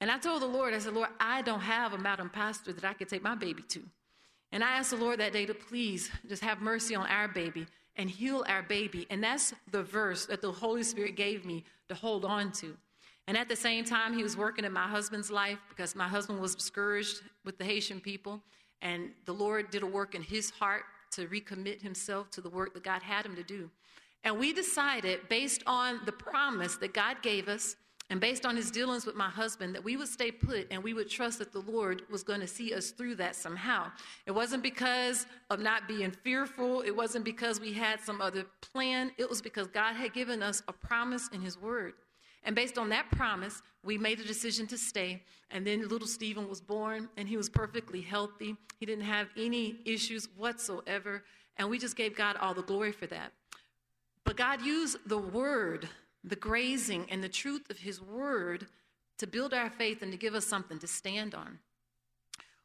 And 0.00 0.10
I 0.10 0.18
told 0.18 0.42
the 0.42 0.46
Lord, 0.46 0.72
I 0.72 0.78
said, 0.78 0.94
Lord, 0.94 1.10
I 1.20 1.42
don't 1.42 1.60
have 1.60 1.92
a 1.92 1.98
Madam 1.98 2.30
Pastor 2.30 2.72
that 2.72 2.84
I 2.84 2.92
could 2.94 3.08
take 3.08 3.22
my 3.22 3.34
baby 3.34 3.62
to. 3.68 3.82
And 4.52 4.64
I 4.64 4.76
asked 4.78 4.90
the 4.90 4.96
Lord 4.96 5.20
that 5.20 5.32
day 5.32 5.46
to 5.46 5.54
please 5.54 6.10
just 6.28 6.42
have 6.42 6.60
mercy 6.60 6.94
on 6.94 7.06
our 7.06 7.28
baby 7.28 7.66
and 7.96 8.08
heal 8.08 8.44
our 8.48 8.62
baby. 8.62 9.06
And 9.10 9.22
that's 9.22 9.52
the 9.70 9.82
verse 9.82 10.26
that 10.26 10.40
the 10.40 10.52
Holy 10.52 10.82
Spirit 10.82 11.16
gave 11.16 11.44
me 11.44 11.64
to 11.88 11.94
hold 11.94 12.24
on 12.24 12.52
to. 12.52 12.76
And 13.26 13.36
at 13.36 13.48
the 13.48 13.56
same 13.56 13.84
time, 13.84 14.14
he 14.14 14.22
was 14.22 14.36
working 14.36 14.64
in 14.64 14.72
my 14.72 14.88
husband's 14.88 15.30
life 15.30 15.58
because 15.68 15.94
my 15.94 16.08
husband 16.08 16.40
was 16.40 16.54
discouraged 16.54 17.20
with 17.44 17.58
the 17.58 17.64
Haitian 17.64 18.00
people. 18.00 18.40
And 18.80 19.10
the 19.26 19.34
Lord 19.34 19.70
did 19.70 19.82
a 19.82 19.86
work 19.86 20.14
in 20.14 20.22
his 20.22 20.50
heart 20.50 20.84
to 21.12 21.26
recommit 21.26 21.82
himself 21.82 22.30
to 22.30 22.40
the 22.40 22.48
work 22.48 22.72
that 22.74 22.84
God 22.84 23.02
had 23.02 23.26
him 23.26 23.36
to 23.36 23.42
do. 23.42 23.70
And 24.24 24.38
we 24.38 24.52
decided, 24.52 25.28
based 25.28 25.62
on 25.66 26.00
the 26.06 26.12
promise 26.12 26.76
that 26.76 26.94
God 26.94 27.22
gave 27.22 27.48
us, 27.48 27.76
and 28.10 28.20
based 28.20 28.46
on 28.46 28.56
his 28.56 28.70
dealings 28.70 29.04
with 29.04 29.16
my 29.16 29.28
husband, 29.28 29.74
that 29.74 29.84
we 29.84 29.96
would 29.96 30.08
stay 30.08 30.30
put 30.30 30.66
and 30.70 30.82
we 30.82 30.94
would 30.94 31.10
trust 31.10 31.38
that 31.40 31.52
the 31.52 31.60
Lord 31.60 32.02
was 32.10 32.22
going 32.22 32.40
to 32.40 32.46
see 32.46 32.72
us 32.72 32.90
through 32.90 33.16
that 33.16 33.36
somehow. 33.36 33.90
It 34.26 34.30
wasn't 34.30 34.62
because 34.62 35.26
of 35.50 35.60
not 35.60 35.86
being 35.86 36.10
fearful, 36.10 36.80
it 36.80 36.94
wasn't 36.94 37.24
because 37.24 37.60
we 37.60 37.72
had 37.72 38.00
some 38.00 38.20
other 38.20 38.46
plan, 38.72 39.12
it 39.18 39.28
was 39.28 39.42
because 39.42 39.66
God 39.66 39.94
had 39.94 40.14
given 40.14 40.42
us 40.42 40.62
a 40.68 40.72
promise 40.72 41.28
in 41.32 41.42
his 41.42 41.58
word. 41.58 41.94
And 42.44 42.56
based 42.56 42.78
on 42.78 42.88
that 42.90 43.10
promise, 43.10 43.60
we 43.84 43.98
made 43.98 44.20
a 44.20 44.24
decision 44.24 44.66
to 44.68 44.78
stay. 44.78 45.22
And 45.50 45.66
then 45.66 45.86
little 45.86 46.08
Stephen 46.08 46.48
was 46.48 46.60
born, 46.60 47.08
and 47.16 47.28
he 47.28 47.36
was 47.36 47.48
perfectly 47.48 48.00
healthy. 48.00 48.56
He 48.78 48.86
didn't 48.86 49.04
have 49.04 49.28
any 49.36 49.80
issues 49.84 50.28
whatsoever. 50.36 51.24
And 51.56 51.68
we 51.68 51.78
just 51.78 51.96
gave 51.96 52.16
God 52.16 52.36
all 52.36 52.54
the 52.54 52.62
glory 52.62 52.92
for 52.92 53.06
that. 53.08 53.32
But 54.24 54.36
God 54.36 54.62
used 54.62 54.98
the 55.06 55.18
word 55.18 55.88
the 56.24 56.36
grazing 56.36 57.06
and 57.10 57.22
the 57.22 57.28
truth 57.28 57.70
of 57.70 57.78
His 57.78 58.00
Word 58.00 58.66
to 59.18 59.26
build 59.26 59.52
our 59.52 59.70
faith 59.70 60.02
and 60.02 60.12
to 60.12 60.18
give 60.18 60.34
us 60.34 60.46
something 60.46 60.78
to 60.78 60.86
stand 60.86 61.34
on. 61.34 61.58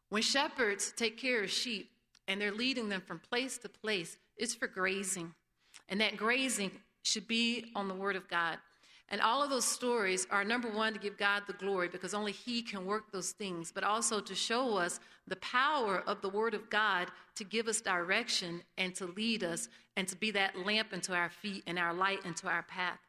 When 0.10 0.22
shepherds 0.22 0.94
take 0.96 1.18
care 1.18 1.44
of 1.44 1.50
sheep 1.50 1.90
and 2.28 2.40
they're 2.40 2.52
leading 2.52 2.90
them 2.90 3.02
from 3.02 3.20
place 3.20 3.58
to 3.60 3.70
place, 3.70 4.18
it's 4.38 4.56
for 4.56 4.68
grazing. 4.68 5.34
And 5.90 6.00
that 6.02 6.18
grazing 6.18 6.72
should 7.02 7.28
be 7.28 7.72
on 7.76 7.88
the 7.88 7.94
Word 7.94 8.16
of 8.16 8.28
God. 8.28 8.58
And 9.10 9.22
all 9.22 9.44
of 9.44 9.50
those 9.50 9.66
stories 9.66 10.26
are 10.32 10.44
number 10.44 10.70
one, 10.70 10.94
to 10.94 11.00
give 11.00 11.18
God 11.18 11.44
the 11.46 11.54
glory 11.54 11.88
because 11.88 12.14
only 12.14 12.32
He 12.32 12.62
can 12.62 12.86
work 12.86 13.12
those 13.12 13.32
things, 13.32 13.72
but 13.72 13.84
also 13.84 14.20
to 14.22 14.34
show 14.34 14.78
us 14.78 15.00
the 15.28 15.36
power 15.36 16.04
of 16.08 16.22
the 16.22 16.30
Word 16.30 16.54
of 16.54 16.70
God 16.70 17.10
to 17.36 17.44
give 17.44 17.68
us 17.68 17.82
direction 17.82 18.64
and 18.78 18.96
to 18.96 19.06
lead 19.06 19.44
us 19.44 19.68
and 19.98 20.08
to 20.08 20.16
be 20.16 20.32
that 20.32 20.58
lamp 20.66 20.94
into 20.94 21.14
our 21.14 21.30
feet 21.30 21.64
and 21.68 21.78
our 21.78 21.94
light 21.94 22.26
into 22.26 22.48
our 22.48 22.64
path. 22.64 23.00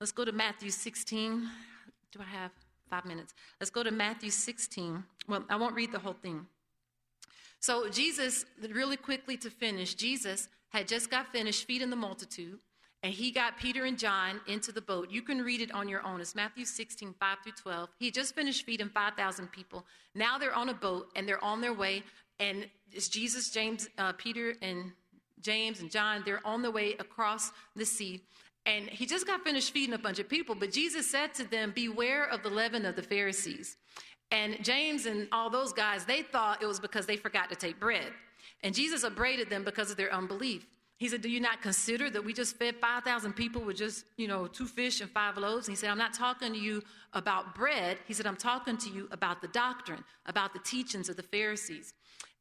Let's 0.00 0.12
go 0.12 0.24
to 0.24 0.32
Matthew 0.32 0.70
16. 0.70 1.46
Do 2.10 2.20
I 2.20 2.24
have 2.24 2.52
five 2.88 3.04
minutes? 3.04 3.34
Let's 3.60 3.68
go 3.68 3.82
to 3.82 3.90
Matthew 3.90 4.30
16. 4.30 5.04
Well, 5.28 5.44
I 5.50 5.56
won't 5.56 5.74
read 5.74 5.92
the 5.92 5.98
whole 5.98 6.14
thing. 6.14 6.46
So, 7.60 7.86
Jesus, 7.90 8.46
really 8.72 8.96
quickly 8.96 9.36
to 9.36 9.50
finish, 9.50 9.92
Jesus 9.92 10.48
had 10.70 10.88
just 10.88 11.10
got 11.10 11.30
finished 11.30 11.66
feeding 11.66 11.90
the 11.90 11.96
multitude, 11.96 12.60
and 13.02 13.12
he 13.12 13.30
got 13.30 13.58
Peter 13.58 13.84
and 13.84 13.98
John 13.98 14.40
into 14.46 14.72
the 14.72 14.80
boat. 14.80 15.10
You 15.10 15.20
can 15.20 15.42
read 15.42 15.60
it 15.60 15.70
on 15.72 15.86
your 15.86 16.02
own. 16.06 16.22
It's 16.22 16.34
Matthew 16.34 16.64
16, 16.64 17.14
5 17.20 17.38
through 17.44 17.52
12. 17.60 17.90
He 17.98 18.10
just 18.10 18.34
finished 18.34 18.64
feeding 18.64 18.88
5,000 18.88 19.52
people. 19.52 19.84
Now 20.14 20.38
they're 20.38 20.54
on 20.54 20.70
a 20.70 20.74
boat, 20.74 21.08
and 21.14 21.28
they're 21.28 21.44
on 21.44 21.60
their 21.60 21.74
way, 21.74 22.04
and 22.38 22.66
it's 22.90 23.08
Jesus, 23.08 23.50
James, 23.50 23.90
uh, 23.98 24.14
Peter, 24.14 24.54
and 24.62 24.92
James 25.42 25.80
and 25.80 25.90
John. 25.90 26.22
They're 26.24 26.46
on 26.46 26.62
the 26.62 26.70
way 26.70 26.94
across 26.98 27.50
the 27.76 27.84
sea. 27.84 28.22
And 28.66 28.88
he 28.88 29.06
just 29.06 29.26
got 29.26 29.42
finished 29.42 29.72
feeding 29.72 29.94
a 29.94 29.98
bunch 29.98 30.18
of 30.18 30.28
people, 30.28 30.54
but 30.54 30.72
Jesus 30.72 31.10
said 31.10 31.34
to 31.34 31.44
them, 31.44 31.72
Beware 31.74 32.28
of 32.28 32.42
the 32.42 32.50
leaven 32.50 32.84
of 32.84 32.94
the 32.96 33.02
Pharisees. 33.02 33.76
And 34.30 34.62
James 34.62 35.06
and 35.06 35.26
all 35.32 35.50
those 35.50 35.72
guys, 35.72 36.04
they 36.04 36.22
thought 36.22 36.62
it 36.62 36.66
was 36.66 36.78
because 36.78 37.06
they 37.06 37.16
forgot 37.16 37.48
to 37.50 37.56
take 37.56 37.80
bread. 37.80 38.12
And 38.62 38.74
Jesus 38.74 39.02
upbraided 39.02 39.50
them 39.50 39.64
because 39.64 39.90
of 39.90 39.96
their 39.96 40.12
unbelief. 40.12 40.66
He 40.98 41.08
said, 41.08 41.22
Do 41.22 41.30
you 41.30 41.40
not 41.40 41.62
consider 41.62 42.10
that 42.10 42.22
we 42.22 42.34
just 42.34 42.58
fed 42.58 42.76
5,000 42.76 43.32
people 43.32 43.62
with 43.62 43.78
just, 43.78 44.04
you 44.18 44.28
know, 44.28 44.46
two 44.46 44.66
fish 44.66 45.00
and 45.00 45.10
five 45.10 45.38
loaves? 45.38 45.66
And 45.66 45.74
he 45.74 45.80
said, 45.80 45.88
I'm 45.88 45.98
not 45.98 46.12
talking 46.12 46.52
to 46.52 46.58
you 46.58 46.82
about 47.14 47.54
bread. 47.54 47.96
He 48.06 48.12
said, 48.12 48.26
I'm 48.26 48.36
talking 48.36 48.76
to 48.76 48.90
you 48.90 49.08
about 49.10 49.40
the 49.40 49.48
doctrine, 49.48 50.04
about 50.26 50.52
the 50.52 50.58
teachings 50.58 51.08
of 51.08 51.16
the 51.16 51.22
Pharisees. 51.22 51.94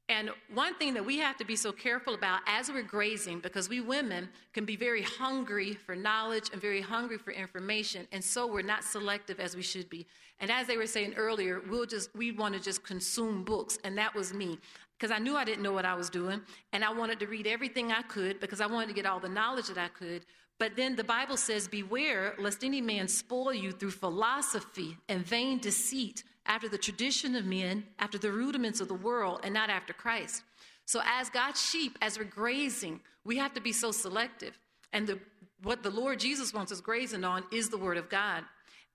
And 0.09 0.31
one 0.51 0.73
thing 0.73 0.95
that 0.95 1.05
we 1.05 1.19
have 1.19 1.37
to 1.37 1.45
be 1.45 1.55
so 1.55 1.71
careful 1.71 2.15
about 2.15 2.41
as 2.47 2.71
we're 2.71 2.81
grazing, 2.81 3.41
because 3.41 3.69
we 3.69 3.79
women 3.79 4.27
can 4.53 4.65
be 4.65 4.75
very 4.75 5.03
hungry 5.03 5.75
for 5.75 5.95
knowledge 5.95 6.49
and 6.51 6.59
very 6.59 6.81
hungry 6.81 7.19
for 7.19 7.29
information, 7.29 8.07
and 8.11 8.23
so 8.23 8.47
we're 8.47 8.63
not 8.63 8.83
selective 8.83 9.39
as 9.39 9.55
we 9.55 9.61
should 9.61 9.87
be. 9.87 10.07
And 10.39 10.49
as 10.51 10.65
they 10.65 10.77
were 10.77 10.87
saying 10.87 11.13
earlier, 11.13 11.61
we'll 11.69 11.85
just 11.85 12.09
we 12.15 12.31
want 12.31 12.55
to 12.55 12.59
just 12.59 12.83
consume 12.83 13.43
books, 13.43 13.77
and 13.83 13.95
that 13.99 14.15
was 14.15 14.33
me. 14.33 14.57
Because 14.97 15.15
I 15.15 15.19
knew 15.19 15.37
I 15.37 15.45
didn't 15.45 15.61
know 15.61 15.73
what 15.73 15.85
I 15.85 15.93
was 15.93 16.09
doing, 16.09 16.41
and 16.73 16.83
I 16.83 16.91
wanted 16.91 17.19
to 17.19 17.27
read 17.27 17.45
everything 17.45 17.91
I 17.91 18.01
could 18.01 18.39
because 18.39 18.61
I 18.61 18.65
wanted 18.65 18.87
to 18.87 18.93
get 18.93 19.05
all 19.05 19.19
the 19.19 19.29
knowledge 19.29 19.67
that 19.67 19.77
I 19.77 19.89
could. 19.89 20.25
But 20.57 20.75
then 20.75 20.95
the 20.95 21.03
Bible 21.03 21.37
says, 21.37 21.67
Beware 21.67 22.33
lest 22.39 22.63
any 22.63 22.81
man 22.81 23.07
spoil 23.07 23.53
you 23.53 23.71
through 23.71 23.91
philosophy 23.91 24.97
and 25.07 25.23
vain 25.23 25.59
deceit 25.59 26.23
after 26.49 26.67
the 26.67 26.77
tradition 26.77 27.35
of 27.35 27.45
men, 27.45 27.85
after 27.99 28.17
the 28.17 28.31
rudiments 28.31 28.81
of 28.81 28.87
the 28.87 28.95
world, 28.95 29.39
and 29.43 29.53
not 29.53 29.69
after 29.69 29.93
Christ. 29.93 30.43
So, 30.85 31.01
as 31.05 31.29
God's 31.29 31.61
sheep, 31.61 31.97
as 32.01 32.17
we're 32.17 32.25
grazing, 32.25 32.99
we 33.23 33.37
have 33.37 33.53
to 33.53 33.61
be 33.61 33.71
so 33.71 33.91
selective. 33.91 34.57
And 34.91 35.05
the, 35.05 35.19
what 35.61 35.83
the 35.83 35.91
Lord 35.91 36.19
Jesus 36.19 36.51
wants 36.51 36.71
us 36.71 36.81
grazing 36.81 37.23
on 37.23 37.43
is 37.51 37.69
the 37.69 37.77
Word 37.77 37.97
of 37.97 38.09
God. 38.09 38.43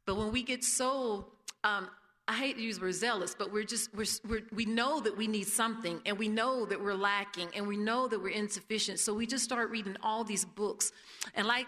But 0.05 0.16
when 0.16 0.32
we 0.32 0.42
get 0.42 0.64
so, 0.64 1.26
um, 1.62 1.88
I 2.26 2.36
hate 2.36 2.57
to 2.57 2.62
use 2.62 2.78
the 2.78 2.86
word 2.86 2.94
zealous, 2.94 3.34
but 3.38 3.52
we're 3.52 3.64
just, 3.64 3.94
we're, 3.94 4.07
we're, 4.28 4.42
we 4.52 4.64
know 4.64 4.98
that 5.00 5.16
we 5.16 5.26
need 5.28 5.46
something, 5.46 6.00
and 6.05 6.18
we 6.18 6.26
know 6.26 6.66
that 6.66 6.82
we're 6.82 6.94
lacking, 6.94 7.48
and 7.55 7.68
we 7.68 7.76
know 7.76 8.09
that 8.09 8.20
we're 8.20 8.30
insufficient. 8.30 8.98
So 8.98 9.14
we 9.14 9.26
just 9.26 9.44
start 9.44 9.70
reading 9.70 9.96
all 10.02 10.24
these 10.24 10.44
books. 10.44 10.90
And 11.34 11.46
like 11.46 11.66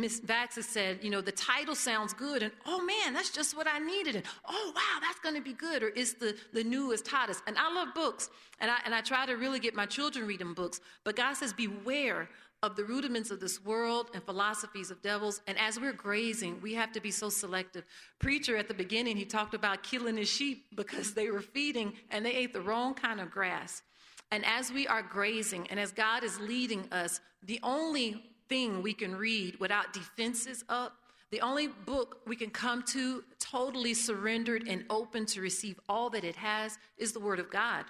Miss 0.00 0.22
has 0.28 0.66
said, 0.66 0.98
you 1.02 1.10
know, 1.10 1.20
the 1.20 1.32
title 1.32 1.74
sounds 1.74 2.12
good, 2.12 2.42
and 2.42 2.52
oh 2.66 2.84
man, 2.84 3.12
that's 3.14 3.30
just 3.30 3.56
what 3.56 3.66
I 3.66 3.78
needed, 3.78 4.16
and 4.16 4.24
oh 4.48 4.72
wow, 4.74 5.00
that's 5.00 5.20
going 5.20 5.34
to 5.34 5.40
be 5.40 5.52
good, 5.52 5.82
or 5.82 5.92
it's 5.94 6.14
the 6.14 6.36
the 6.52 6.64
newest, 6.64 7.06
hottest. 7.08 7.42
And 7.46 7.56
I 7.58 7.72
love 7.72 7.88
books, 7.94 8.30
and 8.60 8.70
I 8.70 8.78
and 8.84 8.94
I 8.94 9.00
try 9.00 9.26
to 9.26 9.34
really 9.34 9.60
get 9.60 9.74
my 9.74 9.86
children 9.86 10.26
reading 10.26 10.54
books. 10.54 10.80
But 11.04 11.16
God 11.16 11.34
says, 11.34 11.52
beware 11.52 12.28
of 12.62 12.74
the 12.74 12.84
rudiments 12.84 13.30
of 13.30 13.38
this 13.40 13.64
world 13.64 14.10
and 14.14 14.22
philosophies 14.24 14.90
of 14.90 15.00
devils. 15.00 15.40
And 15.46 15.56
as 15.58 15.78
we're 15.78 15.92
grazing, 15.92 16.60
we 16.60 16.74
have 16.74 16.92
to 16.92 17.00
be 17.00 17.10
so 17.10 17.28
selective. 17.28 17.84
Preacher 18.18 18.56
at 18.56 18.66
the 18.66 18.74
beginning, 18.74 19.16
he 19.16 19.24
talked 19.24 19.54
about 19.54 19.82
killing 19.82 20.16
his 20.16 20.28
sheep 20.28 20.66
because 20.74 21.14
they 21.14 21.30
were 21.30 21.40
feeding 21.40 21.92
and 22.10 22.26
they 22.26 22.32
ate 22.34 22.52
the 22.52 22.60
wrong 22.60 22.94
kind 22.94 23.20
of 23.20 23.30
grass. 23.30 23.82
And 24.30 24.44
as 24.44 24.72
we 24.72 24.86
are 24.88 25.02
grazing 25.02 25.68
and 25.68 25.78
as 25.78 25.92
God 25.92 26.24
is 26.24 26.38
leading 26.40 26.88
us, 26.92 27.20
the 27.44 27.60
only 27.62 28.27
thing 28.48 28.82
we 28.82 28.94
can 28.94 29.14
read 29.14 29.58
without 29.60 29.92
defenses 29.92 30.64
up, 30.68 30.94
the 31.30 31.40
only 31.42 31.68
book 31.68 32.20
we 32.26 32.36
can 32.36 32.50
come 32.50 32.82
to 32.84 33.22
totally 33.38 33.92
surrendered 33.92 34.66
and 34.66 34.84
open 34.88 35.26
to 35.26 35.40
receive 35.40 35.78
all 35.88 36.08
that 36.10 36.24
it 36.24 36.36
has 36.36 36.78
is 36.96 37.12
the 37.12 37.20
Word 37.20 37.38
of 37.38 37.50
God. 37.50 37.84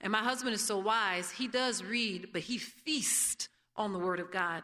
And 0.00 0.10
my 0.10 0.18
husband 0.18 0.54
is 0.54 0.62
so 0.62 0.78
wise, 0.78 1.30
he 1.30 1.46
does 1.46 1.84
read, 1.84 2.30
but 2.32 2.42
he 2.42 2.58
feasts 2.58 3.48
on 3.76 3.92
the 3.92 3.98
Word 3.98 4.18
of 4.18 4.32
God. 4.32 4.62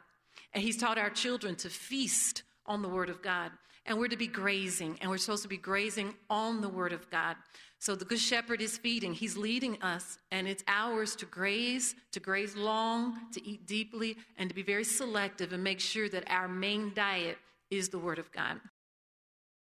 And 0.52 0.62
he's 0.62 0.76
taught 0.76 0.98
our 0.98 1.10
children 1.10 1.54
to 1.56 1.68
feast 1.68 2.42
on 2.64 2.82
the 2.82 2.88
Word 2.88 3.10
of 3.10 3.22
God. 3.22 3.52
And 3.84 3.98
we're 3.98 4.08
to 4.08 4.16
be 4.16 4.26
grazing, 4.26 4.98
and 5.00 5.08
we're 5.08 5.18
supposed 5.18 5.44
to 5.44 5.48
be 5.48 5.56
grazing 5.56 6.14
on 6.28 6.60
the 6.60 6.68
Word 6.68 6.92
of 6.92 7.08
God. 7.10 7.36
So 7.78 7.94
the 7.94 8.04
Good 8.04 8.18
Shepherd 8.18 8.60
is 8.60 8.78
feeding, 8.78 9.12
He's 9.12 9.36
leading 9.36 9.80
us, 9.82 10.18
and 10.30 10.48
it's 10.48 10.64
ours 10.66 11.14
to 11.16 11.26
graze, 11.26 11.94
to 12.12 12.20
graze 12.20 12.56
long, 12.56 13.30
to 13.32 13.46
eat 13.46 13.66
deeply, 13.66 14.16
and 14.38 14.48
to 14.48 14.54
be 14.54 14.62
very 14.62 14.84
selective 14.84 15.52
and 15.52 15.62
make 15.62 15.80
sure 15.80 16.08
that 16.08 16.24
our 16.28 16.48
main 16.48 16.92
diet 16.94 17.38
is 17.70 17.88
the 17.88 17.98
Word 17.98 18.18
of 18.18 18.32
God. 18.32 18.60